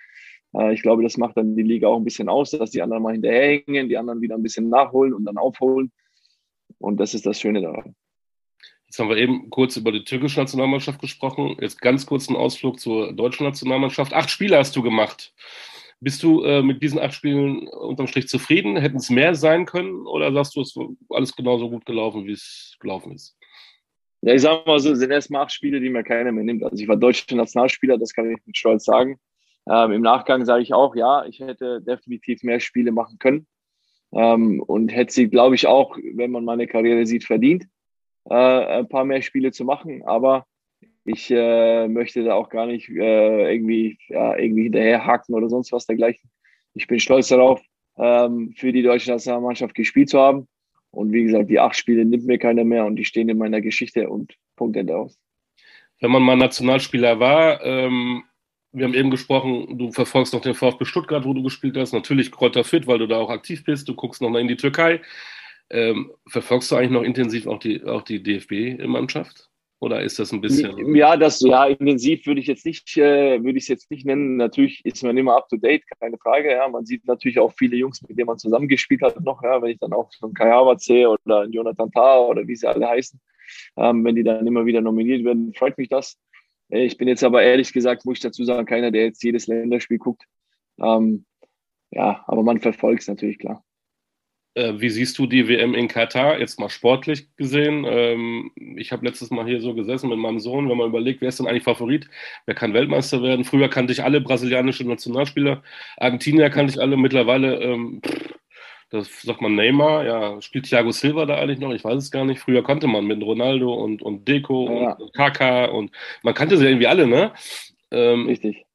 ich 0.73 0.83
glaube, 0.83 1.03
das 1.03 1.17
macht 1.17 1.37
dann 1.37 1.55
die 1.55 1.63
Liga 1.63 1.89
auch 1.89 1.97
ein 1.97 2.05
bisschen 2.05 2.29
aus, 2.29 2.51
dass 2.51 2.71
die 2.71 2.83
anderen 2.83 3.03
mal 3.03 3.13
hinterherhängen, 3.13 3.89
die 3.89 3.97
anderen 3.97 4.21
wieder 4.21 4.35
ein 4.35 4.43
bisschen 4.43 4.69
nachholen 4.69 5.15
und 5.15 5.25
dann 5.25 5.39
aufholen. 5.39 5.93
Und 6.79 6.99
das 6.99 7.15
ist 7.15 7.27
das 7.27 7.41
Schöne 7.41 7.61
daran. 7.61 7.95
Jetzt 8.87 8.99
haben 8.99 9.09
wir 9.09 9.17
eben 9.17 9.51
kurz 9.51 9.77
über 9.77 9.93
die 9.93 10.03
türkische 10.03 10.41
Nationalmannschaft 10.41 11.01
gesprochen. 11.01 11.57
Jetzt 11.61 11.81
ganz 11.81 12.07
kurz 12.07 12.29
einen 12.29 12.37
Ausflug 12.37 12.81
zur 12.81 13.13
deutschen 13.13 13.47
Nationalmannschaft. 13.47 14.13
Acht 14.13 14.31
Spiele 14.31 14.57
hast 14.57 14.75
du 14.75 14.83
gemacht. 14.83 15.33
Bist 16.01 16.23
du 16.25 16.43
äh, 16.43 16.63
mit 16.63 16.83
diesen 16.83 16.99
acht 16.99 17.15
Spielen 17.15 17.69
unterm 17.69 18.09
Strich 18.09 18.27
zufrieden? 18.27 18.77
Hätten 18.77 18.97
es 18.97 19.11
mehr 19.11 19.37
sein 19.37 19.67
können? 19.67 20.07
Oder 20.07 20.33
sagst 20.33 20.57
du, 20.57 20.63
es 20.63 20.75
ist 20.75 20.79
alles 21.11 21.37
genauso 21.37 21.71
gut 21.71 21.87
gelaufen, 21.87 22.27
wie 22.27 22.33
es 22.33 22.77
gelaufen 22.81 23.13
ist? 23.13 23.37
Ja, 24.23 24.35
ich 24.35 24.43
sage 24.43 24.63
mal 24.67 24.81
so, 24.81 24.91
es 24.91 24.99
sind 24.99 25.13
erstmal 25.13 25.43
acht 25.43 25.53
Spiele, 25.53 25.79
die 25.79 25.89
mir 25.89 26.03
keiner 26.03 26.33
mehr 26.33 26.43
nimmt. 26.43 26.65
Also 26.65 26.83
ich 26.83 26.89
war 26.89 26.97
deutscher 26.97 27.37
Nationalspieler, 27.37 27.97
das 27.97 28.13
kann 28.13 28.31
ich 28.31 28.39
mit 28.45 28.57
Stolz 28.57 28.85
sagen. 28.85 29.21
Ähm, 29.69 29.93
Im 29.93 30.03
Nachgang 30.03 30.45
sage 30.45 30.63
ich 30.63 30.73
auch, 30.73 30.95
ja, 30.97 31.25
ich 31.27 31.41
hätte 31.41 31.81
definitiv 31.83 32.43
mehr 32.43 32.61
Spiele 32.61 32.93
machen 32.93 33.19
können 33.19 33.47
ähm, 34.13 34.63
und 34.63 34.89
hätte 34.89 35.13
sie, 35.13 35.29
glaube 35.29 35.55
ich, 35.55 35.67
auch, 35.67 35.97
wenn 36.15 36.31
man 36.31 36.45
meine 36.45 36.67
Karriere 36.67 37.07
sieht, 37.07 37.25
verdient, 37.25 37.67
äh, 38.29 38.35
ein 38.35 38.89
paar 38.89 39.05
mehr 39.05 39.23
Spiele 39.23 39.53
zu 39.53 39.65
machen. 39.65 40.03
Aber 40.05 40.47
ich 41.05 41.31
äh, 41.31 41.89
möchte 41.89 42.25
da 42.25 42.35
auch 42.35 42.49
gar 42.49 42.67
nicht 42.67 42.89
äh, 42.89 43.53
irgendwie, 43.53 43.99
ja, 44.09 44.37
irgendwie 44.37 44.65
hinterherhaken 44.65 45.35
oder 45.35 45.49
sonst 45.49 45.73
was 45.73 45.87
dergleichen. 45.87 46.31
Ich 46.75 46.87
bin 46.87 47.01
stolz 47.01 47.29
darauf, 47.29 47.61
ähm, 47.97 48.53
für 48.57 48.73
die 48.73 48.83
deutsche 48.83 49.11
Nationalmannschaft 49.11 49.75
gespielt 49.75 50.09
zu 50.09 50.19
haben. 50.19 50.49
Und 50.91 51.13
wie 51.13 51.25
gesagt, 51.25 51.51
die 51.51 51.61
acht 51.61 51.77
Spiele 51.77 52.05
nimmt 52.05 52.27
mir 52.27 52.39
keiner 52.39 52.65
mehr 52.65 52.85
und 52.85 52.97
die 52.97 53.05
stehen 53.05 53.29
in 53.29 53.39
meiner 53.39 53.61
Geschichte 53.61 54.09
und 54.09 54.35
Punkt 54.57 54.77
Ende 54.77 54.97
aus. 54.97 55.19
Wenn 56.01 56.11
man 56.11 56.23
mal 56.23 56.37
Nationalspieler 56.37 57.21
war, 57.21 57.65
ähm, 57.65 58.25
wir 58.73 58.85
haben 58.85 58.95
eben 58.95 59.11
gesprochen, 59.11 59.79
du 59.79 59.91
verfolgst 59.91 60.33
noch 60.33 60.43
den 60.43 60.55
VfB 60.55 60.85
Stuttgart, 60.85 61.25
wo 61.25 61.35
du 61.35 61.43
gespielt 61.43 61.77
hast. 61.77 61.93
Natürlich 61.93 62.31
Kräuter 62.31 62.65
fit, 62.65 62.87
weil 62.87 62.99
du 62.99 63.07
da 63.07 63.19
auch 63.19 63.31
aktiv 63.31 63.65
bist. 63.65 63.89
Du 63.89 63.95
guckst 63.95 64.23
noch 64.23 64.31
mal 64.31 64.41
in 64.41 64.49
die 64.49 64.57
Türkei. 64.57 65.01
Ähm, 65.71 66.13
verfolgst 66.27 66.71
du 66.71 66.77
eigentlich 66.77 66.91
noch 66.91 67.03
intensiv 67.03 67.47
auch 67.47 67.59
die, 67.59 67.83
auch 67.85 68.03
die 68.03 68.23
DFB-Mannschaft? 68.23 69.49
Oder 69.81 70.03
ist 70.03 70.19
das 70.19 70.31
ein 70.31 70.43
bisschen? 70.43 70.95
Ja, 70.95 71.17
das 71.17 71.41
ja 71.41 71.65
intensiv 71.65 72.27
würde 72.27 72.41
ich 72.41 72.47
jetzt 72.47 72.67
nicht, 72.67 72.99
äh, 72.99 73.43
würde 73.43 73.57
ich 73.57 73.65
es 73.65 73.69
jetzt 73.69 73.91
nicht 73.91 74.05
nennen. 74.05 74.37
Natürlich 74.37 74.85
ist 74.85 75.03
man 75.03 75.17
immer 75.17 75.37
up 75.37 75.49
to 75.49 75.57
date, 75.57 75.83
keine 75.99 76.19
Frage. 76.19 76.53
Ja, 76.53 76.69
man 76.69 76.85
sieht 76.85 77.07
natürlich 77.07 77.39
auch 77.39 77.53
viele 77.57 77.77
Jungs, 77.77 78.03
mit 78.07 78.19
denen 78.19 78.27
man 78.27 78.39
zusammengespielt 78.39 79.01
hat 79.01 79.19
noch. 79.23 79.43
Ja, 79.43 79.63
wenn 79.63 79.71
ich 79.71 79.79
dann 79.79 79.95
auch 79.95 80.13
so 80.13 80.27
einen 80.27 80.35
Kai 80.35 80.51
Havertz 80.51 80.85
sehe 80.85 81.09
oder 81.09 81.41
einen 81.41 81.53
Jonathan 81.53 81.91
Tah 81.91 82.19
oder 82.19 82.47
wie 82.47 82.57
sie 82.57 82.69
alle 82.69 82.87
heißen, 82.87 83.19
ähm, 83.79 84.05
wenn 84.05 84.17
die 84.17 84.23
dann 84.23 84.47
immer 84.47 84.67
wieder 84.67 84.83
nominiert 84.83 85.25
werden, 85.25 85.55
freut 85.55 85.79
mich 85.79 85.89
das. 85.89 86.19
Äh, 86.71 86.85
ich 86.85 86.97
bin 86.97 87.09
jetzt 87.09 87.25
aber 87.25 87.43
ehrlich 87.43 87.73
gesagt, 87.73 88.05
muss 88.05 88.19
ich 88.19 88.23
dazu 88.23 88.45
sagen, 88.45 88.67
keiner, 88.67 88.91
der 88.91 89.05
jetzt 89.05 89.23
jedes 89.23 89.47
Länderspiel 89.47 89.99
guckt. 89.99 90.25
Ähm, 90.79 91.25
ja, 91.91 92.25
aber 92.27 92.43
man 92.43 92.61
verfolgt 92.61 93.03
es 93.03 93.09
natürlich 93.09 93.39
klar. 93.39 93.65
Äh, 94.55 94.81
wie 94.81 94.91
siehst 94.91 95.17
du 95.19 95.27
die 95.27 95.47
WM 95.49 95.75
in 95.75 95.87
Katar, 95.87 96.41
jetzt 96.41 96.59
mal 96.59 96.69
sportlich 96.69 97.35
gesehen? 97.37 97.85
Ähm, 97.89 98.51
ich 98.77 98.91
habe 98.91 99.07
letztes 99.07 99.31
Mal 99.31 99.47
hier 99.47 99.61
so 99.61 99.75
gesessen 99.75 100.11
mit 100.11 100.19
meinem 100.19 100.41
Sohn, 100.41 100.69
wenn 100.69 100.77
man 100.77 100.89
überlegt, 100.89 101.21
wer 101.21 101.29
ist 101.29 101.39
denn 101.39 101.47
eigentlich 101.47 101.63
Favorit? 101.63 102.09
Wer 102.47 102.57
kann 102.57 102.75
Weltmeister 102.75 103.23
werden? 103.23 103.45
Früher 103.45 103.69
kannte 103.69 103.93
ich 103.93 104.03
alle 104.03 104.21
brasilianischen 104.21 104.89
Nationalspieler, 104.89 105.63
Argentinier 105.99 106.51
kannte 106.51 106.73
ich 106.73 106.81
alle, 106.81 106.97
mittlerweile 106.97 107.61
ähm, 107.61 108.01
pff, 108.05 108.40
das 108.91 109.23
sagt 109.23 109.41
man 109.41 109.55
Neymar, 109.55 110.05
ja, 110.05 110.43
spielt 110.43 110.67
Thiago 110.67 110.91
Silva 110.91 111.25
da 111.25 111.37
eigentlich 111.37 111.61
noch? 111.61 111.73
Ich 111.73 111.85
weiß 111.85 111.97
es 111.97 112.11
gar 112.11 112.25
nicht. 112.25 112.41
Früher 112.41 112.63
konnte 112.63 112.89
man 112.89 113.07
mit 113.07 113.23
Ronaldo 113.23 113.73
und, 113.73 114.03
und 114.03 114.27
Deco 114.27 114.69
ja. 114.69 114.93
und 114.95 115.13
Kaka 115.15 115.67
und 115.67 115.93
man 116.23 116.35
kannte 116.35 116.57
sie 116.57 116.67
irgendwie 116.67 116.89
alle, 116.89 117.07
ne? 117.07 117.33
Ähm, 117.93 118.27
Richtig. 118.27 118.67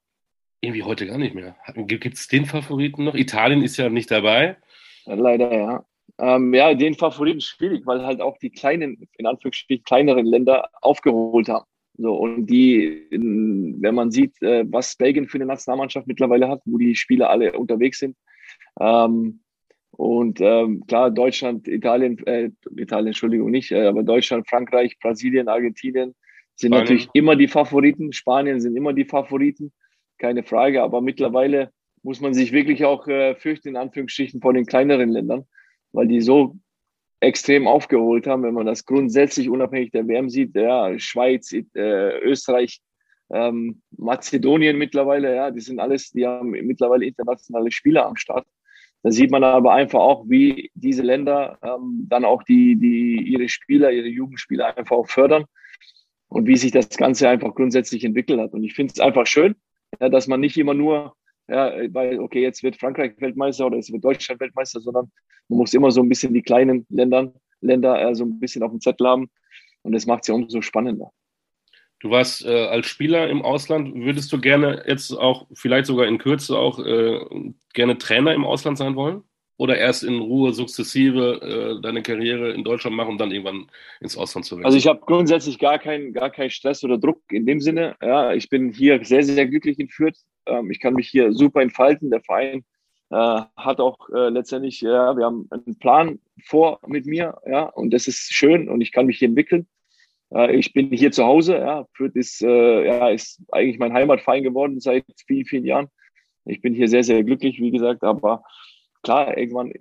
Irgendwie 0.61 0.83
heute 0.83 1.05
gar 1.05 1.17
nicht 1.17 1.35
mehr. 1.35 1.57
Gibt 1.75 2.15
es 2.15 2.27
den 2.29 2.45
Favoriten 2.45 3.03
noch? 3.03 3.13
Italien 3.13 3.61
ist 3.61 3.77
ja 3.77 3.89
nicht 3.89 4.09
dabei. 4.09 4.57
Leider, 5.05 5.53
ja. 5.53 5.85
Ähm, 6.17 6.53
ja, 6.53 6.73
den 6.73 6.95
Favoriten 6.95 7.41
schwierig, 7.41 7.85
weil 7.85 8.05
halt 8.05 8.21
auch 8.21 8.37
die 8.37 8.49
kleinen, 8.49 9.07
in 9.17 9.25
Anführungsstrichen 9.25 9.83
kleineren 9.83 10.25
Länder 10.25 10.69
aufgeholt 10.81 11.49
haben. 11.49 11.65
So, 11.97 12.15
und 12.15 12.45
die, 12.45 13.07
wenn 13.11 13.95
man 13.95 14.11
sieht, 14.11 14.41
äh, 14.41 14.65
was 14.67 14.95
Belgien 14.95 15.27
für 15.27 15.37
eine 15.37 15.45
Nationalmannschaft 15.45 16.07
mittlerweile 16.07 16.47
hat, 16.47 16.61
wo 16.65 16.77
die 16.77 16.95
Spieler 16.95 17.29
alle 17.29 17.53
unterwegs 17.53 17.99
sind, 17.99 18.17
ähm, 18.79 19.41
und 19.97 20.41
ähm, 20.41 20.85
klar, 20.87 21.09
Deutschland, 21.09 21.67
Italien, 21.67 22.17
äh, 22.27 22.49
Italien, 22.75 23.07
Entschuldigung, 23.07 23.49
nicht, 23.49 23.71
äh, 23.71 23.85
aber 23.85 24.03
Deutschland, 24.03 24.47
Frankreich, 24.47 24.99
Brasilien, 24.99 25.47
Argentinien 25.47 26.15
sind 26.55 26.69
Spanien. 26.69 26.83
natürlich 26.83 27.09
immer 27.13 27.35
die 27.35 27.47
Favoriten. 27.47 28.11
Spanien 28.11 28.59
sind 28.59 28.75
immer 28.75 28.93
die 28.93 29.05
Favoriten, 29.05 29.71
keine 30.17 30.43
Frage. 30.43 30.83
Aber 30.83 31.01
mittlerweile 31.01 31.71
muss 32.03 32.19
man 32.19 32.33
sich 32.33 32.51
wirklich 32.51 32.83
auch 32.83 33.07
äh, 33.07 33.35
fürchten, 33.35 33.69
in 33.69 33.77
Anführungsstrichen, 33.77 34.41
vor 34.41 34.53
den 34.53 34.65
kleineren 34.65 35.09
Ländern, 35.09 35.45
weil 35.93 36.07
die 36.07 36.21
so 36.21 36.55
extrem 37.21 37.65
aufgeholt 37.65 38.27
haben, 38.27 38.43
wenn 38.43 38.53
man 38.53 38.65
das 38.65 38.85
grundsätzlich 38.85 39.49
unabhängig 39.49 39.91
der 39.91 40.07
WM 40.07 40.29
sieht, 40.29 40.55
ja, 40.55 40.97
Schweiz, 40.99 41.53
äh, 41.53 42.19
Österreich, 42.19 42.81
ähm, 43.31 43.81
Mazedonien 43.97 44.77
mittlerweile, 44.77 45.35
ja, 45.35 45.51
die 45.51 45.61
sind 45.61 45.79
alles, 45.79 46.11
die 46.11 46.27
haben 46.27 46.51
mittlerweile 46.51 47.05
internationale 47.05 47.71
Spieler 47.71 48.05
am 48.05 48.17
Start. 48.17 48.45
Da 49.05 49.11
sieht 49.11 49.29
man 49.29 49.43
aber 49.43 49.71
einfach 49.71 49.99
auch, 49.99 50.25
wie 50.27 50.71
diese 50.73 51.03
Länder 51.03 51.59
ähm, 51.61 52.07
dann 52.09 52.25
auch 52.25 52.41
die, 52.41 52.75
die 52.75 53.21
ihre 53.21 53.47
Spieler, 53.49 53.91
ihre 53.91 54.07
Jugendspieler 54.07 54.75
einfach 54.75 54.95
auch 54.95 55.07
fördern 55.07 55.45
und 56.27 56.47
wie 56.47 56.57
sich 56.57 56.71
das 56.71 56.89
Ganze 56.89 57.29
einfach 57.29 57.53
grundsätzlich 57.53 58.03
entwickelt 58.03 58.39
hat. 58.39 58.53
Und 58.53 58.63
ich 58.63 58.73
finde 58.73 58.93
es 58.95 58.99
einfach 58.99 59.27
schön, 59.27 59.53
ja, 59.99 60.09
dass 60.09 60.25
man 60.25 60.39
nicht 60.39 60.57
immer 60.57 60.73
nur, 60.73 61.15
ja, 61.47 61.71
weil, 61.93 62.19
okay, 62.19 62.41
jetzt 62.41 62.63
wird 62.63 62.77
Frankreich 62.77 63.13
Weltmeister 63.19 63.67
oder 63.67 63.75
jetzt 63.75 63.93
wird 63.93 64.03
Deutschland 64.03 64.41
Weltmeister, 64.41 64.79
sondern 64.79 65.11
man 65.49 65.59
muss 65.59 65.75
immer 65.75 65.91
so 65.91 66.01
ein 66.01 66.09
bisschen 66.09 66.33
die 66.33 66.41
kleinen 66.41 66.87
Ländern, 66.89 67.35
Länder 67.61 68.01
äh, 68.01 68.15
so 68.15 68.25
ein 68.25 68.39
bisschen 68.39 68.63
auf 68.63 68.71
dem 68.71 68.81
Zettel 68.81 69.05
haben. 69.05 69.29
Und 69.83 69.91
das 69.91 70.07
macht 70.07 70.23
es 70.23 70.29
ja 70.29 70.33
umso 70.33 70.63
spannender. 70.63 71.11
Du 71.99 72.09
warst 72.09 72.43
äh, 72.43 72.65
als 72.65 72.87
Spieler 72.87 73.29
im 73.29 73.43
Ausland. 73.43 73.93
Würdest 73.93 74.33
du 74.33 74.41
gerne 74.41 74.83
jetzt 74.87 75.11
auch, 75.11 75.45
vielleicht 75.53 75.85
sogar 75.85 76.07
in 76.07 76.17
Kürze 76.17 76.57
auch, 76.57 76.79
äh, 76.79 77.53
gerne 77.75 77.97
Trainer 77.97 78.33
im 78.33 78.45
Ausland 78.45 78.77
sein 78.77 78.95
wollen? 78.95 79.23
Oder 79.57 79.77
erst 79.77 80.03
in 80.03 80.19
Ruhe 80.19 80.51
sukzessive 80.51 81.77
äh, 81.77 81.81
deine 81.81 82.01
Karriere 82.01 82.51
in 82.51 82.65
Deutschland 82.65 82.97
machen 82.97 83.11
und 83.11 83.21
dann 83.21 83.31
irgendwann 83.31 83.67
ins 84.01 84.17
Ausland 84.17 84.45
zu 84.45 84.55
wechseln? 84.55 84.65
Also 84.65 84.77
ich 84.77 84.87
habe 84.87 84.99
grundsätzlich 85.05 85.59
gar 85.59 85.79
keinen 85.79 86.11
gar 86.11 86.29
kein 86.29 86.49
Stress 86.49 86.83
oder 86.83 86.97
Druck 86.97 87.21
in 87.31 87.45
dem 87.45 87.61
Sinne. 87.61 87.95
Ja, 88.01 88.33
ich 88.33 88.49
bin 88.49 88.73
hier 88.73 89.01
sehr, 89.05 89.23
sehr 89.23 89.45
glücklich 89.45 89.79
in 89.79 89.87
Fürth. 89.87 90.17
Ähm, 90.45 90.71
ich 90.71 90.81
kann 90.81 90.93
mich 90.93 91.07
hier 91.07 91.31
super 91.31 91.61
entfalten. 91.61 92.09
Der 92.09 92.19
Verein 92.19 92.65
äh, 93.11 93.41
hat 93.55 93.79
auch 93.79 94.09
äh, 94.09 94.29
letztendlich, 94.29 94.81
ja, 94.81 95.15
wir 95.15 95.25
haben 95.25 95.47
einen 95.51 95.77
Plan 95.79 96.19
vor 96.43 96.79
mit 96.87 97.05
mir, 97.05 97.37
ja, 97.45 97.63
und 97.63 97.93
das 97.93 98.07
ist 98.07 98.33
schön 98.33 98.67
und 98.67 98.81
ich 98.81 98.91
kann 98.91 99.05
mich 99.05 99.19
hier 99.19 99.29
entwickeln. 99.29 99.67
Äh, 100.33 100.55
ich 100.55 100.73
bin 100.73 100.89
hier 100.89 101.11
zu 101.11 101.23
Hause, 101.23 101.57
ja, 101.57 101.85
Fürth 101.93 102.15
ist, 102.15 102.41
äh, 102.41 102.85
ja, 102.85 103.09
ist 103.09 103.41
eigentlich 103.51 103.79
mein 103.79 103.93
Heimatverein 103.93 104.43
geworden 104.43 104.79
seit 104.79 105.05
vielen, 105.27 105.45
vielen 105.45 105.65
Jahren. 105.65 105.87
Ich 106.45 106.61
bin 106.61 106.73
hier 106.73 106.87
sehr, 106.87 107.03
sehr 107.03 107.23
glücklich, 107.23 107.59
wie 107.59 107.71
gesagt, 107.71 108.03
aber 108.03 108.43
klar, 109.03 109.37
irgendwann, 109.37 109.73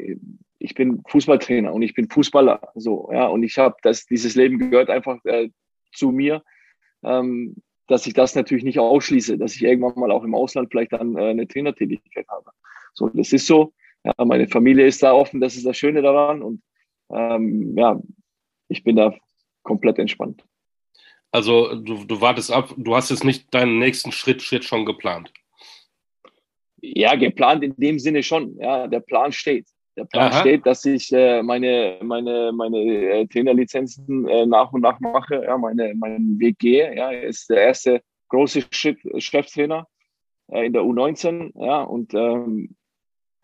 ich 0.59 0.75
bin 0.75 1.03
Fußballtrainer 1.09 1.73
und 1.73 1.83
ich 1.83 1.95
bin 1.95 2.09
Fußballer, 2.09 2.61
so, 2.75 3.11
ja, 3.12 3.27
und 3.27 3.43
ich 3.43 3.59
habe 3.59 3.77
das, 3.83 4.07
dieses 4.07 4.35
Leben 4.35 4.59
gehört 4.59 4.91
einfach 4.91 5.23
äh, 5.25 5.51
zu 5.93 6.11
mir, 6.11 6.43
ähm, 7.03 7.57
dass 7.87 8.07
ich 8.07 8.15
das 8.15 8.35
natürlich 8.35 8.65
nicht 8.65 8.79
ausschließe, 8.79 9.37
dass 9.39 9.55
ich 9.55 9.62
irgendwann 9.62 9.99
mal 10.01 10.11
auch 10.11 10.25
im 10.25 10.35
Ausland 10.35 10.69
vielleicht 10.71 10.93
dann 10.93 11.17
äh, 11.17 11.31
eine 11.31 11.47
Trainertätigkeit 11.47 12.27
habe. 12.29 12.51
So, 12.95 13.09
das 13.09 13.33
ist 13.33 13.47
so. 13.47 13.73
Ja, 14.05 14.12
meine 14.25 14.49
Familie 14.49 14.87
ist 14.87 15.03
da 15.03 15.12
offen, 15.12 15.41
das 15.41 15.57
ist 15.57 15.67
das 15.67 15.77
Schöne 15.77 16.03
daran 16.03 16.43
und 16.43 16.62
ähm, 17.11 17.77
ja, 17.77 18.01
ich 18.69 18.85
bin 18.85 18.97
da 18.97 19.15
komplett 19.62 19.99
entspannt. 19.99 20.45
Also 21.31 21.75
du, 21.75 22.05
du 22.05 22.21
wartest 22.21 22.53
ab, 22.53 22.75
du 22.77 22.95
hast 22.95 23.11
jetzt 23.11 23.25
nicht 23.25 23.53
deinen 23.53 23.79
nächsten 23.79 24.12
Schritt 24.12 24.43
jetzt 24.51 24.67
schon 24.67 24.85
geplant. 24.85 25.33
Ja, 26.93 27.14
geplant 27.14 27.64
in 27.64 27.74
dem 27.76 27.99
Sinne 27.99 28.22
schon. 28.22 28.57
Ja, 28.59 28.87
der 28.87 29.01
Plan 29.01 29.32
steht. 29.32 29.66
Der 29.97 30.05
Plan 30.05 30.32
Aha. 30.32 30.41
steht, 30.41 30.66
dass 30.66 30.85
ich 30.85 31.12
äh, 31.12 31.43
meine, 31.43 31.99
meine, 32.03 32.53
meine 32.53 32.78
äh, 32.78 33.26
Trainerlizenzen 33.26 34.28
äh, 34.28 34.45
nach 34.45 34.72
und 34.72 34.80
nach 34.80 34.99
mache, 35.01 35.45
ja, 35.45 35.57
meine, 35.57 35.95
meinen 35.95 36.39
Weg 36.41 36.59
gehe. 36.59 36.95
Ja, 36.97 37.11
ist 37.11 37.49
der 37.49 37.62
erste 37.62 38.03
große 38.28 38.64
Schritt 38.70 38.99
Cheftrainer 39.18 39.87
äh, 40.49 40.66
in 40.66 40.72
der 40.72 40.82
U19. 40.82 41.53
Ja, 41.55 41.82
und 41.82 42.12
ähm, 42.12 42.74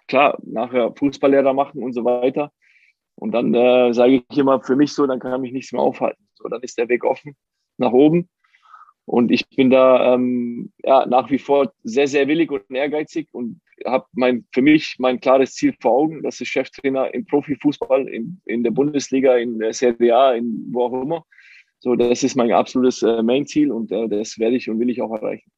klar, 0.09 0.38
nachher 0.43 0.93
Fußballlehrer 0.97 1.53
machen 1.53 1.82
und 1.82 1.93
so 1.93 2.05
weiter. 2.05 2.53
Und 3.14 3.32
dann 3.32 3.55
äh, 3.55 3.95
sage 3.95 4.24
ich 4.28 4.38
immer 4.38 4.61
für 4.61 4.76
mich 4.76 4.93
so, 4.93 5.07
dann 5.07 5.20
kann 5.20 5.41
mich 5.41 5.53
nichts 5.53 5.72
mehr 5.72 5.82
aufhalten. 5.82 6.26
So, 6.34 6.49
dann 6.49 6.62
ist 6.62 6.78
der 6.78 6.88
Weg 6.88 7.05
offen 7.05 7.36
nach 7.78 7.93
oben. 7.93 8.28
Und 9.11 9.33
ich 9.33 9.49
bin 9.49 9.71
da 9.71 10.15
ähm, 10.15 10.71
ja, 10.85 11.05
nach 11.05 11.33
wie 11.33 11.41
vor 11.41 11.73
sehr, 11.83 12.07
sehr 12.07 12.29
willig 12.29 12.53
und 12.53 12.71
ehrgeizig 12.71 13.27
und 13.33 13.61
habe 13.85 14.07
mein, 14.13 14.47
für 14.53 14.63
mich 14.63 14.99
mein 15.01 15.19
klares 15.19 15.55
Ziel 15.55 15.75
vor 15.81 15.91
Augen. 15.91 16.23
Das 16.23 16.41
ist 16.41 16.47
Cheftrainer 16.47 17.13
im 17.13 17.27
Profifußball, 17.27 18.07
in, 18.07 18.41
in 18.45 18.63
der 18.63 18.71
Bundesliga, 18.71 19.37
in 19.37 19.59
der 19.59 19.73
Serie 19.73 20.17
A, 20.17 20.35
in 20.35 20.69
wo 20.71 20.85
auch 20.85 21.03
immer. 21.03 21.27
So, 21.81 21.97
das 21.97 22.23
ist 22.23 22.37
mein 22.37 22.53
absolutes 22.53 23.03
äh, 23.03 23.21
Main-Ziel 23.21 23.73
und 23.73 23.91
äh, 23.91 24.07
das 24.07 24.39
werde 24.39 24.55
ich 24.55 24.71
und 24.71 24.79
will 24.79 24.91
ich 24.91 25.03
auch 25.03 25.13
erreichen. 25.13 25.51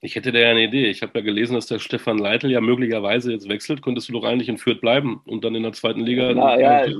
Ich 0.00 0.14
hätte 0.14 0.30
da 0.30 0.38
ja 0.38 0.50
eine 0.50 0.62
Idee. 0.62 0.86
Ich 0.86 1.02
habe 1.02 1.18
ja 1.18 1.24
gelesen, 1.24 1.54
dass 1.54 1.66
der 1.66 1.80
Stefan 1.80 2.18
Leitl 2.18 2.50
ja 2.50 2.60
möglicherweise 2.60 3.32
jetzt 3.32 3.48
wechselt. 3.48 3.82
Könntest 3.82 4.08
du 4.08 4.12
doch 4.12 4.22
eigentlich 4.22 4.48
in 4.48 4.58
Fürth 4.58 4.80
bleiben 4.80 5.20
und 5.24 5.44
dann 5.44 5.56
in 5.56 5.64
der 5.64 5.72
zweiten 5.72 6.00
Liga. 6.00 6.32
Na, 6.34 6.58
ja. 6.58 6.84
ich 6.86 6.96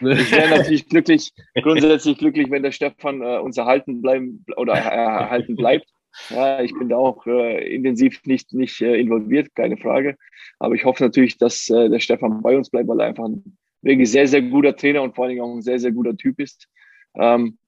wäre 0.00 0.56
natürlich 0.56 0.88
glücklich, 0.88 1.32
grundsätzlich 1.54 2.16
glücklich, 2.16 2.50
wenn 2.50 2.62
der 2.62 2.72
Stefan 2.72 3.20
äh, 3.20 3.38
uns 3.38 3.58
erhalten 3.58 4.00
bleiben 4.00 4.44
oder 4.56 4.72
erhalten 4.72 5.54
bleibt. 5.54 5.86
Ja, 6.30 6.62
ich 6.62 6.72
bin 6.72 6.88
da 6.88 6.96
auch 6.96 7.26
äh, 7.26 7.74
intensiv 7.74 8.24
nicht, 8.24 8.54
nicht 8.54 8.80
äh, 8.80 8.98
involviert, 8.98 9.54
keine 9.54 9.76
Frage. 9.76 10.16
Aber 10.58 10.74
ich 10.74 10.84
hoffe 10.84 11.04
natürlich, 11.04 11.36
dass 11.36 11.68
äh, 11.68 11.90
der 11.90 12.00
Stefan 12.00 12.40
bei 12.40 12.56
uns 12.56 12.70
bleibt, 12.70 12.88
weil 12.88 13.00
er 13.00 13.06
einfach 13.06 13.24
ein 13.24 13.58
wirklich 13.82 14.10
sehr, 14.10 14.26
sehr 14.26 14.40
guter 14.40 14.74
Trainer 14.76 15.02
und 15.02 15.14
vor 15.14 15.24
allen 15.24 15.34
Dingen 15.34 15.42
auch 15.42 15.54
ein 15.54 15.62
sehr, 15.62 15.78
sehr 15.78 15.92
guter 15.92 16.16
Typ 16.16 16.40
ist. 16.40 16.68
Ähm, 17.16 17.58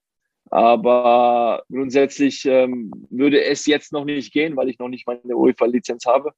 aber 0.50 1.62
grundsätzlich 1.70 2.44
ähm, 2.46 2.90
würde 3.10 3.42
es 3.44 3.66
jetzt 3.66 3.92
noch 3.92 4.04
nicht 4.04 4.32
gehen, 4.32 4.56
weil 4.56 4.68
ich 4.68 4.78
noch 4.78 4.88
nicht 4.88 5.06
meine 5.06 5.36
UEFA-Lizenz 5.36 6.06
habe. 6.06 6.32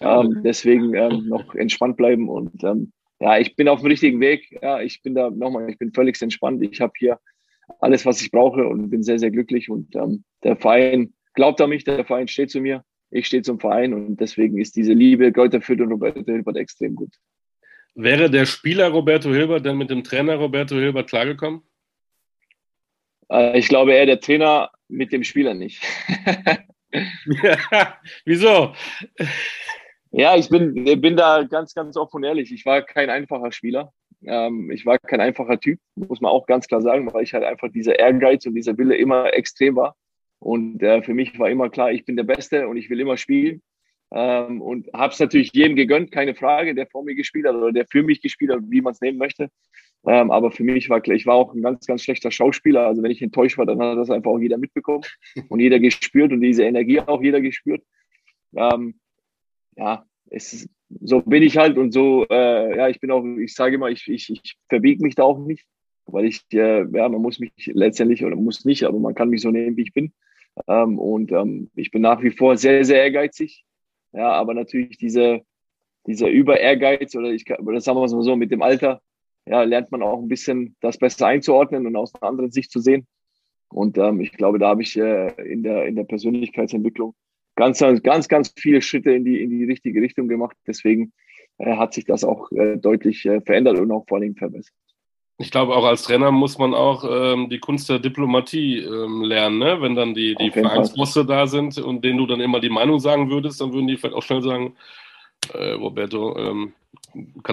Ähm, 0.00 0.40
deswegen 0.42 0.94
ähm, 0.94 1.28
noch 1.28 1.54
entspannt 1.54 1.96
bleiben 1.96 2.28
und 2.28 2.64
ähm, 2.64 2.92
ja, 3.20 3.38
ich 3.38 3.54
bin 3.54 3.68
auf 3.68 3.80
dem 3.80 3.88
richtigen 3.88 4.18
Weg. 4.20 4.58
Ja, 4.62 4.80
ich 4.80 5.02
bin 5.02 5.14
da 5.14 5.30
nochmal, 5.30 5.68
ich 5.68 5.78
bin 5.78 5.92
völlig 5.92 6.20
entspannt. 6.22 6.62
Ich 6.62 6.80
habe 6.80 6.92
hier 6.96 7.18
alles, 7.78 8.06
was 8.06 8.20
ich 8.22 8.30
brauche 8.30 8.66
und 8.66 8.88
bin 8.88 9.02
sehr, 9.02 9.18
sehr 9.18 9.30
glücklich. 9.30 9.70
Und 9.70 9.94
ähm, 9.94 10.24
der 10.42 10.56
Verein 10.56 11.12
glaubt 11.34 11.60
an 11.60 11.68
mich, 11.68 11.84
der 11.84 12.04
Verein 12.04 12.28
steht 12.28 12.50
zu 12.50 12.60
mir, 12.60 12.82
ich 13.10 13.26
stehe 13.26 13.42
zum 13.42 13.60
Verein 13.60 13.92
und 13.92 14.20
deswegen 14.20 14.58
ist 14.58 14.76
diese 14.76 14.92
Liebe 14.92 15.32
Geuter 15.32 15.60
Fürth 15.60 15.80
und 15.80 15.92
Roberto 15.92 16.24
Hilbert 16.24 16.56
extrem 16.56 16.94
gut. 16.94 17.12
Wäre 17.94 18.30
der 18.30 18.46
Spieler 18.46 18.88
Roberto 18.88 19.30
Hilbert 19.30 19.66
denn 19.66 19.76
mit 19.76 19.90
dem 19.90 20.04
Trainer 20.04 20.36
Roberto 20.36 20.76
Hilbert 20.76 21.08
klargekommen? 21.08 21.62
Äh, 23.30 23.58
ich 23.58 23.68
glaube 23.68 23.92
eher 23.92 24.06
der 24.06 24.20
Trainer 24.20 24.70
mit 24.88 25.12
dem 25.12 25.24
Spieler 25.24 25.54
nicht. 25.54 25.82
ja, 27.42 27.96
wieso? 28.24 28.74
Ja, 30.10 30.36
ich 30.36 30.48
bin, 30.48 30.84
bin 31.00 31.16
da 31.16 31.44
ganz, 31.44 31.74
ganz 31.74 31.96
offen 31.96 32.16
und 32.16 32.24
ehrlich. 32.24 32.52
Ich 32.52 32.66
war 32.66 32.82
kein 32.82 33.10
einfacher 33.10 33.52
Spieler. 33.52 33.92
Ähm, 34.26 34.70
ich 34.70 34.84
war 34.84 34.98
kein 34.98 35.20
einfacher 35.20 35.58
Typ, 35.58 35.78
muss 35.94 36.20
man 36.20 36.30
auch 36.30 36.46
ganz 36.46 36.66
klar 36.66 36.82
sagen, 36.82 37.10
weil 37.12 37.22
ich 37.22 37.32
halt 37.32 37.44
einfach 37.44 37.70
dieser 37.70 37.98
Ehrgeiz 37.98 38.44
und 38.44 38.54
dieser 38.54 38.76
Wille 38.76 38.96
immer 38.96 39.32
extrem 39.32 39.76
war. 39.76 39.96
Und 40.40 40.82
äh, 40.82 41.02
für 41.02 41.14
mich 41.14 41.38
war 41.38 41.48
immer 41.48 41.70
klar, 41.70 41.92
ich 41.92 42.04
bin 42.04 42.16
der 42.16 42.24
Beste 42.24 42.66
und 42.68 42.76
ich 42.76 42.90
will 42.90 43.00
immer 43.00 43.16
spielen. 43.16 43.62
Ähm, 44.12 44.60
und 44.60 44.92
habe 44.92 45.12
es 45.12 45.20
natürlich 45.20 45.52
jedem 45.52 45.76
gegönnt, 45.76 46.10
keine 46.10 46.34
Frage, 46.34 46.74
der 46.74 46.88
vor 46.88 47.04
mir 47.04 47.14
gespielt 47.14 47.46
hat 47.46 47.54
oder 47.54 47.72
der 47.72 47.86
für 47.86 48.02
mich 48.02 48.20
gespielt 48.20 48.50
hat, 48.50 48.60
wie 48.66 48.80
man 48.80 48.92
es 48.92 49.00
nehmen 49.00 49.18
möchte. 49.18 49.50
Ähm, 50.06 50.30
aber 50.30 50.50
für 50.50 50.64
mich 50.64 50.88
war 50.88 51.00
klar, 51.00 51.16
ich 51.16 51.26
war 51.26 51.34
auch 51.34 51.54
ein 51.54 51.62
ganz, 51.62 51.86
ganz 51.86 52.02
schlechter 52.02 52.30
Schauspieler. 52.30 52.86
Also 52.86 53.02
wenn 53.02 53.10
ich 53.10 53.20
enttäuscht 53.20 53.58
war, 53.58 53.66
dann 53.66 53.80
hat 53.80 53.98
das 53.98 54.10
einfach 54.10 54.30
auch 54.30 54.38
jeder 54.38 54.56
mitbekommen 54.56 55.04
und 55.48 55.60
jeder 55.60 55.78
gespürt 55.78 56.32
und 56.32 56.40
diese 56.40 56.64
Energie 56.64 57.00
auch 57.00 57.22
jeder 57.22 57.40
gespürt. 57.40 57.82
Ähm, 58.54 58.98
ja, 59.76 60.04
es 60.30 60.52
ist, 60.52 60.70
so 61.00 61.20
bin 61.22 61.42
ich 61.42 61.56
halt 61.56 61.76
und 61.76 61.92
so, 61.92 62.26
äh, 62.28 62.76
ja, 62.76 62.88
ich 62.88 63.00
bin 63.00 63.10
auch, 63.10 63.24
ich 63.24 63.54
sage 63.54 63.76
immer, 63.76 63.90
ich, 63.90 64.08
ich, 64.08 64.30
ich 64.30 64.56
verbiege 64.68 65.02
mich 65.02 65.14
da 65.14 65.22
auch 65.22 65.38
nicht, 65.38 65.66
weil 66.06 66.24
ich, 66.24 66.42
äh, 66.52 66.84
ja, 66.90 67.08
man 67.08 67.22
muss 67.22 67.38
mich 67.38 67.52
letztendlich 67.66 68.24
oder 68.24 68.36
muss 68.36 68.64
nicht, 68.64 68.84
aber 68.84 68.98
man 68.98 69.14
kann 69.14 69.28
mich 69.28 69.42
so 69.42 69.50
nehmen, 69.50 69.76
wie 69.76 69.82
ich 69.82 69.92
bin. 69.92 70.12
Ähm, 70.66 70.98
und 70.98 71.30
ähm, 71.32 71.70
ich 71.74 71.90
bin 71.90 72.02
nach 72.02 72.22
wie 72.22 72.30
vor 72.30 72.56
sehr, 72.56 72.84
sehr 72.84 73.02
ehrgeizig. 73.02 73.64
Ja, 74.12 74.32
aber 74.32 74.54
natürlich 74.54 74.96
diese, 74.98 75.42
dieser 76.06 76.28
Über-Ehrgeiz 76.28 77.14
oder 77.14 77.30
ich 77.30 77.44
das 77.44 77.84
sagen 77.84 77.98
wir 77.98 78.00
mal 78.00 78.08
so, 78.08 78.36
mit 78.36 78.50
dem 78.50 78.62
Alter, 78.62 79.00
ja, 79.50 79.64
lernt 79.64 79.90
man 79.90 80.02
auch 80.02 80.22
ein 80.22 80.28
bisschen 80.28 80.76
das 80.80 80.96
besser 80.96 81.26
einzuordnen 81.26 81.86
und 81.86 81.96
aus 81.96 82.14
einer 82.14 82.30
anderen 82.30 82.52
Sicht 82.52 82.70
zu 82.70 82.78
sehen. 82.78 83.06
Und 83.68 83.98
ähm, 83.98 84.20
ich 84.20 84.32
glaube, 84.32 84.60
da 84.60 84.68
habe 84.68 84.82
ich 84.82 84.96
äh, 84.96 85.32
in, 85.42 85.64
der, 85.64 85.86
in 85.86 85.96
der 85.96 86.04
Persönlichkeitsentwicklung 86.04 87.14
ganz, 87.56 87.80
ganz, 88.02 88.28
ganz 88.28 88.52
viele 88.56 88.80
Schritte 88.80 89.10
in 89.10 89.24
die, 89.24 89.42
in 89.42 89.50
die 89.50 89.64
richtige 89.64 90.00
Richtung 90.00 90.28
gemacht. 90.28 90.56
Deswegen 90.66 91.12
äh, 91.58 91.76
hat 91.76 91.94
sich 91.94 92.04
das 92.04 92.22
auch 92.22 92.50
äh, 92.52 92.76
deutlich 92.76 93.26
äh, 93.26 93.40
verändert 93.40 93.78
und 93.80 93.90
auch 93.90 94.04
vor 94.08 94.18
allem 94.18 94.36
verbessert. 94.36 94.74
Ich 95.38 95.50
glaube, 95.50 95.74
auch 95.74 95.84
als 95.84 96.02
Trainer 96.02 96.30
muss 96.30 96.58
man 96.58 96.74
auch 96.74 97.04
ähm, 97.08 97.48
die 97.48 97.58
Kunst 97.58 97.88
der 97.88 97.98
Diplomatie 97.98 98.78
ähm, 98.78 99.22
lernen. 99.22 99.58
Ne? 99.58 99.78
Wenn 99.80 99.96
dann 99.96 100.14
die, 100.14 100.36
die 100.36 100.50
Vereinsbosse 100.50 101.24
da 101.24 101.46
sind 101.46 101.76
und 101.78 102.04
denen 102.04 102.18
du 102.18 102.26
dann 102.26 102.40
immer 102.40 102.60
die 102.60 102.68
Meinung 102.68 103.00
sagen 103.00 103.30
würdest, 103.30 103.60
dann 103.60 103.72
würden 103.72 103.88
die 103.88 103.96
vielleicht 103.96 104.14
auch 104.14 104.22
schnell 104.22 104.42
sagen, 104.42 104.76
äh, 105.54 105.72
Roberto, 105.72 106.36
ähm, 106.36 106.72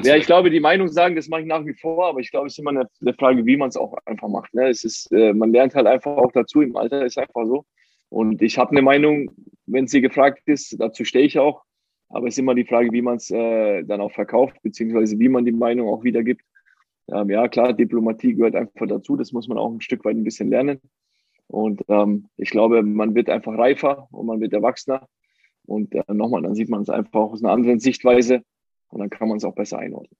ja, 0.03 0.15
ich 0.15 0.25
glaube, 0.25 0.49
die 0.49 0.59
Meinung 0.59 0.87
sagen, 0.87 1.15
das 1.15 1.27
mache 1.29 1.41
ich 1.41 1.47
nach 1.47 1.65
wie 1.65 1.73
vor, 1.73 2.07
aber 2.07 2.19
ich 2.19 2.31
glaube, 2.31 2.47
es 2.47 2.53
ist 2.53 2.59
immer 2.59 2.71
eine, 2.71 2.87
eine 3.01 3.13
Frage, 3.13 3.45
wie 3.45 3.57
man 3.57 3.69
es 3.69 3.77
auch 3.77 3.95
einfach 4.05 4.27
macht. 4.27 4.53
Ne? 4.53 4.69
Es 4.69 4.83
ist, 4.83 5.11
äh, 5.11 5.33
man 5.33 5.51
lernt 5.51 5.75
halt 5.75 5.87
einfach 5.87 6.15
auch 6.17 6.31
dazu 6.31 6.61
im 6.61 6.75
Alter, 6.75 7.05
ist 7.05 7.17
einfach 7.17 7.45
so. 7.45 7.65
Und 8.09 8.41
ich 8.41 8.57
habe 8.57 8.71
eine 8.71 8.81
Meinung, 8.81 9.29
wenn 9.65 9.87
sie 9.87 10.01
gefragt 10.01 10.43
ist, 10.45 10.79
dazu 10.79 11.05
stehe 11.05 11.25
ich 11.25 11.39
auch. 11.39 11.63
Aber 12.09 12.27
es 12.27 12.35
ist 12.35 12.39
immer 12.39 12.55
die 12.55 12.65
Frage, 12.65 12.91
wie 12.91 13.01
man 13.01 13.17
es 13.17 13.29
äh, 13.31 13.83
dann 13.83 13.99
auch 13.99 14.11
verkauft, 14.11 14.55
beziehungsweise 14.61 15.19
wie 15.19 15.29
man 15.29 15.43
die 15.43 15.51
Meinung 15.51 15.89
auch 15.89 16.03
wiedergibt. 16.03 16.41
Ähm, 17.09 17.29
ja, 17.29 17.47
klar, 17.47 17.73
Diplomatie 17.73 18.35
gehört 18.35 18.55
einfach 18.55 18.87
dazu. 18.87 19.17
Das 19.17 19.33
muss 19.33 19.47
man 19.47 19.57
auch 19.57 19.71
ein 19.71 19.81
Stück 19.81 20.05
weit 20.05 20.15
ein 20.15 20.23
bisschen 20.23 20.49
lernen. 20.49 20.79
Und 21.47 21.83
ähm, 21.89 22.27
ich 22.37 22.49
glaube, 22.49 22.81
man 22.83 23.15
wird 23.15 23.29
einfach 23.29 23.57
reifer 23.57 24.07
und 24.11 24.25
man 24.25 24.39
wird 24.39 24.53
erwachsener. 24.53 25.07
Und 25.67 25.93
äh, 25.93 26.03
nochmal, 26.07 26.41
dann 26.41 26.55
sieht 26.55 26.69
man 26.69 26.81
es 26.81 26.89
einfach 26.89 27.19
aus 27.19 27.43
einer 27.43 27.53
anderen 27.53 27.79
Sichtweise. 27.79 28.43
Und 28.89 28.99
dann 28.99 29.09
kann 29.09 29.27
man 29.27 29.37
es 29.37 29.43
auch 29.43 29.53
besser 29.53 29.77
einordnen. 29.79 30.17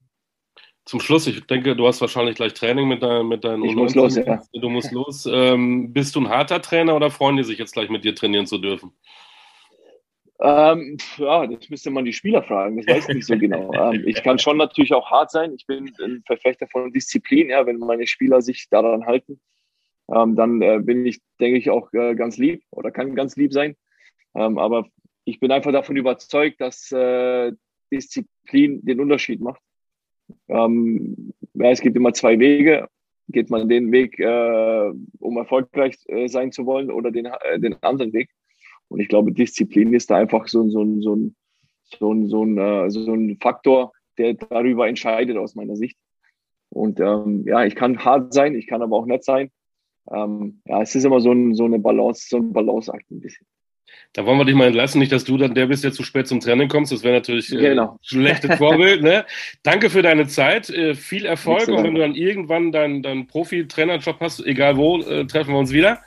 Zum 0.85 0.99
Schluss, 1.01 1.27
ich 1.27 1.45
denke, 1.47 1.75
du 1.75 1.85
hast 1.85 1.99
wahrscheinlich 1.99 2.35
gleich 2.35 2.53
Training 2.53 2.87
mit, 2.87 3.03
dein, 3.03 3.27
mit 3.27 3.43
deinen 3.43 3.63
Ich 3.65 3.75
muss 3.75 3.95
los, 3.95 4.15
ja. 4.15 4.41
Du 4.53 4.69
musst 4.69 4.91
los. 4.91 5.27
Ähm, 5.29 5.91
bist 5.91 6.15
du 6.15 6.21
ein 6.21 6.29
harter 6.29 6.61
Trainer 6.61 6.95
oder 6.95 7.09
freuen 7.09 7.35
die 7.35 7.43
sich 7.43 7.59
jetzt 7.59 7.73
gleich 7.73 7.89
mit 7.89 8.05
dir 8.05 8.15
trainieren 8.15 8.45
zu 8.45 8.57
dürfen? 8.57 8.93
Ähm, 10.39 10.97
ja, 11.17 11.47
das 11.47 11.69
müsste 11.69 11.89
man 11.89 12.05
die 12.05 12.13
Spieler 12.13 12.43
fragen, 12.43 12.77
das 12.77 12.87
weiß 12.87 13.09
ich 13.09 13.15
nicht 13.15 13.25
so 13.25 13.37
genau. 13.37 13.71
Ähm, 13.73 14.03
ich 14.05 14.21
kann 14.21 14.37
schon 14.37 14.57
natürlich 14.57 14.93
auch 14.93 15.09
hart 15.09 15.31
sein. 15.31 15.53
Ich 15.55 15.65
bin 15.65 15.91
ein 16.01 16.23
Verfechter 16.25 16.67
von 16.67 16.93
Disziplin, 16.93 17.49
ja, 17.49 17.65
wenn 17.65 17.79
meine 17.79 18.05
Spieler 18.05 18.41
sich 18.41 18.69
daran 18.69 19.05
halten, 19.05 19.41
ähm, 20.13 20.35
dann 20.35 20.61
äh, 20.61 20.79
bin 20.81 21.05
ich, 21.05 21.19
denke 21.39 21.57
ich, 21.57 21.69
auch 21.69 21.91
äh, 21.93 22.15
ganz 22.15 22.37
lieb 22.37 22.63
oder 22.69 22.91
kann 22.91 23.15
ganz 23.15 23.35
lieb 23.35 23.51
sein. 23.51 23.75
Ähm, 24.35 24.57
aber 24.57 24.87
ich 25.27 25.41
bin 25.41 25.51
einfach 25.51 25.73
davon 25.73 25.97
überzeugt, 25.97 26.61
dass 26.61 26.89
äh, 26.93 27.51
Disziplin 27.91 28.83
den 28.85 29.01
Unterschied 29.01 29.41
macht. 29.41 29.61
Ähm, 30.47 31.33
ja, 31.53 31.69
es 31.69 31.81
gibt 31.81 31.97
immer 31.97 32.13
zwei 32.13 32.39
Wege. 32.39 32.87
Geht 33.27 33.49
man 33.49 33.67
den 33.67 33.91
Weg, 33.91 34.17
äh, 34.19 34.91
um 35.19 35.37
erfolgreich 35.37 35.97
äh, 36.05 36.29
sein 36.29 36.53
zu 36.53 36.65
wollen, 36.65 36.89
oder 36.89 37.11
den, 37.11 37.25
äh, 37.25 37.59
den 37.59 37.75
anderen 37.83 38.13
Weg? 38.13 38.29
Und 38.87 39.01
ich 39.01 39.09
glaube, 39.09 39.33
Disziplin 39.33 39.93
ist 39.93 40.09
da 40.09 40.15
einfach 40.15 40.47
so, 40.47 40.69
so, 40.69 40.85
so, 41.01 41.15
ein, 41.17 41.35
so 41.99 42.13
ein, 42.13 42.29
so 42.29 42.45
ein, 42.45 42.57
äh, 42.57 42.89
so 42.89 43.13
ein 43.13 43.37
Faktor, 43.41 43.91
der 44.17 44.35
darüber 44.35 44.87
entscheidet 44.87 45.35
aus 45.35 45.55
meiner 45.55 45.75
Sicht. 45.75 45.97
Und 46.69 47.01
ähm, 47.01 47.43
ja, 47.45 47.65
ich 47.65 47.75
kann 47.75 47.99
hart 47.99 48.33
sein, 48.33 48.55
ich 48.55 48.67
kann 48.67 48.81
aber 48.81 48.95
auch 48.95 49.05
nett 49.05 49.25
sein. 49.25 49.51
Ähm, 50.09 50.61
ja, 50.63 50.81
es 50.81 50.95
ist 50.95 51.03
immer 51.03 51.19
so, 51.19 51.33
ein, 51.33 51.53
so 51.53 51.65
eine 51.65 51.79
Balance, 51.79 52.27
so 52.29 52.37
ein 52.37 52.53
Balanceakt 52.53 53.11
ein 53.11 53.19
bisschen. 53.19 53.45
Da 54.13 54.25
wollen 54.25 54.37
wir 54.37 54.45
dich 54.45 54.55
mal 54.55 54.67
entlassen, 54.67 54.99
nicht, 54.99 55.11
dass 55.11 55.25
du 55.25 55.37
dann 55.37 55.53
der 55.53 55.67
bist, 55.67 55.83
der 55.83 55.91
zu 55.91 56.03
spät 56.03 56.27
zum 56.27 56.39
Training 56.39 56.69
kommst. 56.69 56.91
Das 56.91 57.03
wäre 57.03 57.15
natürlich 57.15 57.51
äh, 57.53 57.57
genau. 57.57 57.91
ein 57.91 57.99
schlechtes 58.01 58.55
Vorbild. 58.57 59.03
Ne? 59.03 59.25
Danke 59.63 59.89
für 59.89 60.01
deine 60.01 60.27
Zeit. 60.27 60.69
Äh, 60.69 60.95
viel 60.95 61.25
Erfolg. 61.25 61.67
Und 61.67 61.83
wenn 61.83 61.93
du 61.93 62.01
dann 62.01 62.15
irgendwann 62.15 62.71
deinen, 62.71 63.03
deinen 63.03 63.27
Profi-Trainerjob 63.27 64.19
hast, 64.19 64.45
egal 64.45 64.77
wo, 64.77 64.99
äh, 65.01 65.25
treffen 65.25 65.53
wir 65.53 65.59
uns 65.59 65.71
wieder 65.71 66.01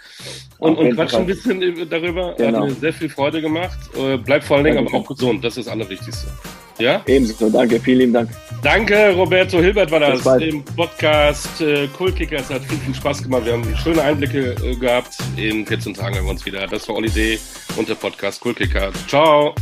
und, 0.58 0.76
und 0.76 0.94
quatschen 0.94 1.20
ein 1.20 1.26
bisschen 1.26 1.88
darüber. 1.88 2.34
Genau. 2.36 2.62
Hat 2.62 2.68
mir 2.68 2.74
sehr 2.74 2.92
viel 2.92 3.08
Freude 3.08 3.40
gemacht. 3.40 3.78
Äh, 3.96 4.16
bleib 4.16 4.42
vor 4.42 4.56
allen 4.56 4.64
Dingen 4.64 4.78
aber 4.78 4.92
auch 4.92 5.06
gesund. 5.06 5.44
Das 5.44 5.56
ist 5.56 5.66
das 5.66 5.72
Allerwichtigste. 5.72 6.28
Ja? 6.80 7.02
Ebenso, 7.06 7.50
danke, 7.50 7.78
vielen 7.80 7.98
lieben 7.98 8.12
Dank. 8.12 8.30
Danke, 8.62 9.14
Roberto 9.14 9.58
Hilbert 9.58 9.90
war 9.90 10.00
das 10.00 10.24
im 10.42 10.62
Podcast 10.64 11.60
äh, 11.60 11.86
Kultkicker. 11.88 12.36
Es 12.36 12.50
hat 12.50 12.62
viel, 12.64 12.78
viel 12.78 12.94
Spaß 12.94 13.22
gemacht. 13.22 13.46
Wir 13.46 13.54
haben 13.54 13.76
schöne 13.76 14.02
Einblicke 14.02 14.54
äh, 14.62 14.74
gehabt. 14.76 15.16
In 15.36 15.66
14 15.66 15.94
Tagen 15.94 16.16
haben 16.16 16.24
wir 16.24 16.30
uns 16.30 16.44
wieder. 16.44 16.66
Das 16.66 16.88
war 16.88 16.96
Olli 16.96 17.08
D. 17.08 17.38
und 17.76 17.88
der 17.88 17.94
Podcast 17.94 18.40
Kultkicker. 18.40 18.90
Ciao. 19.08 19.54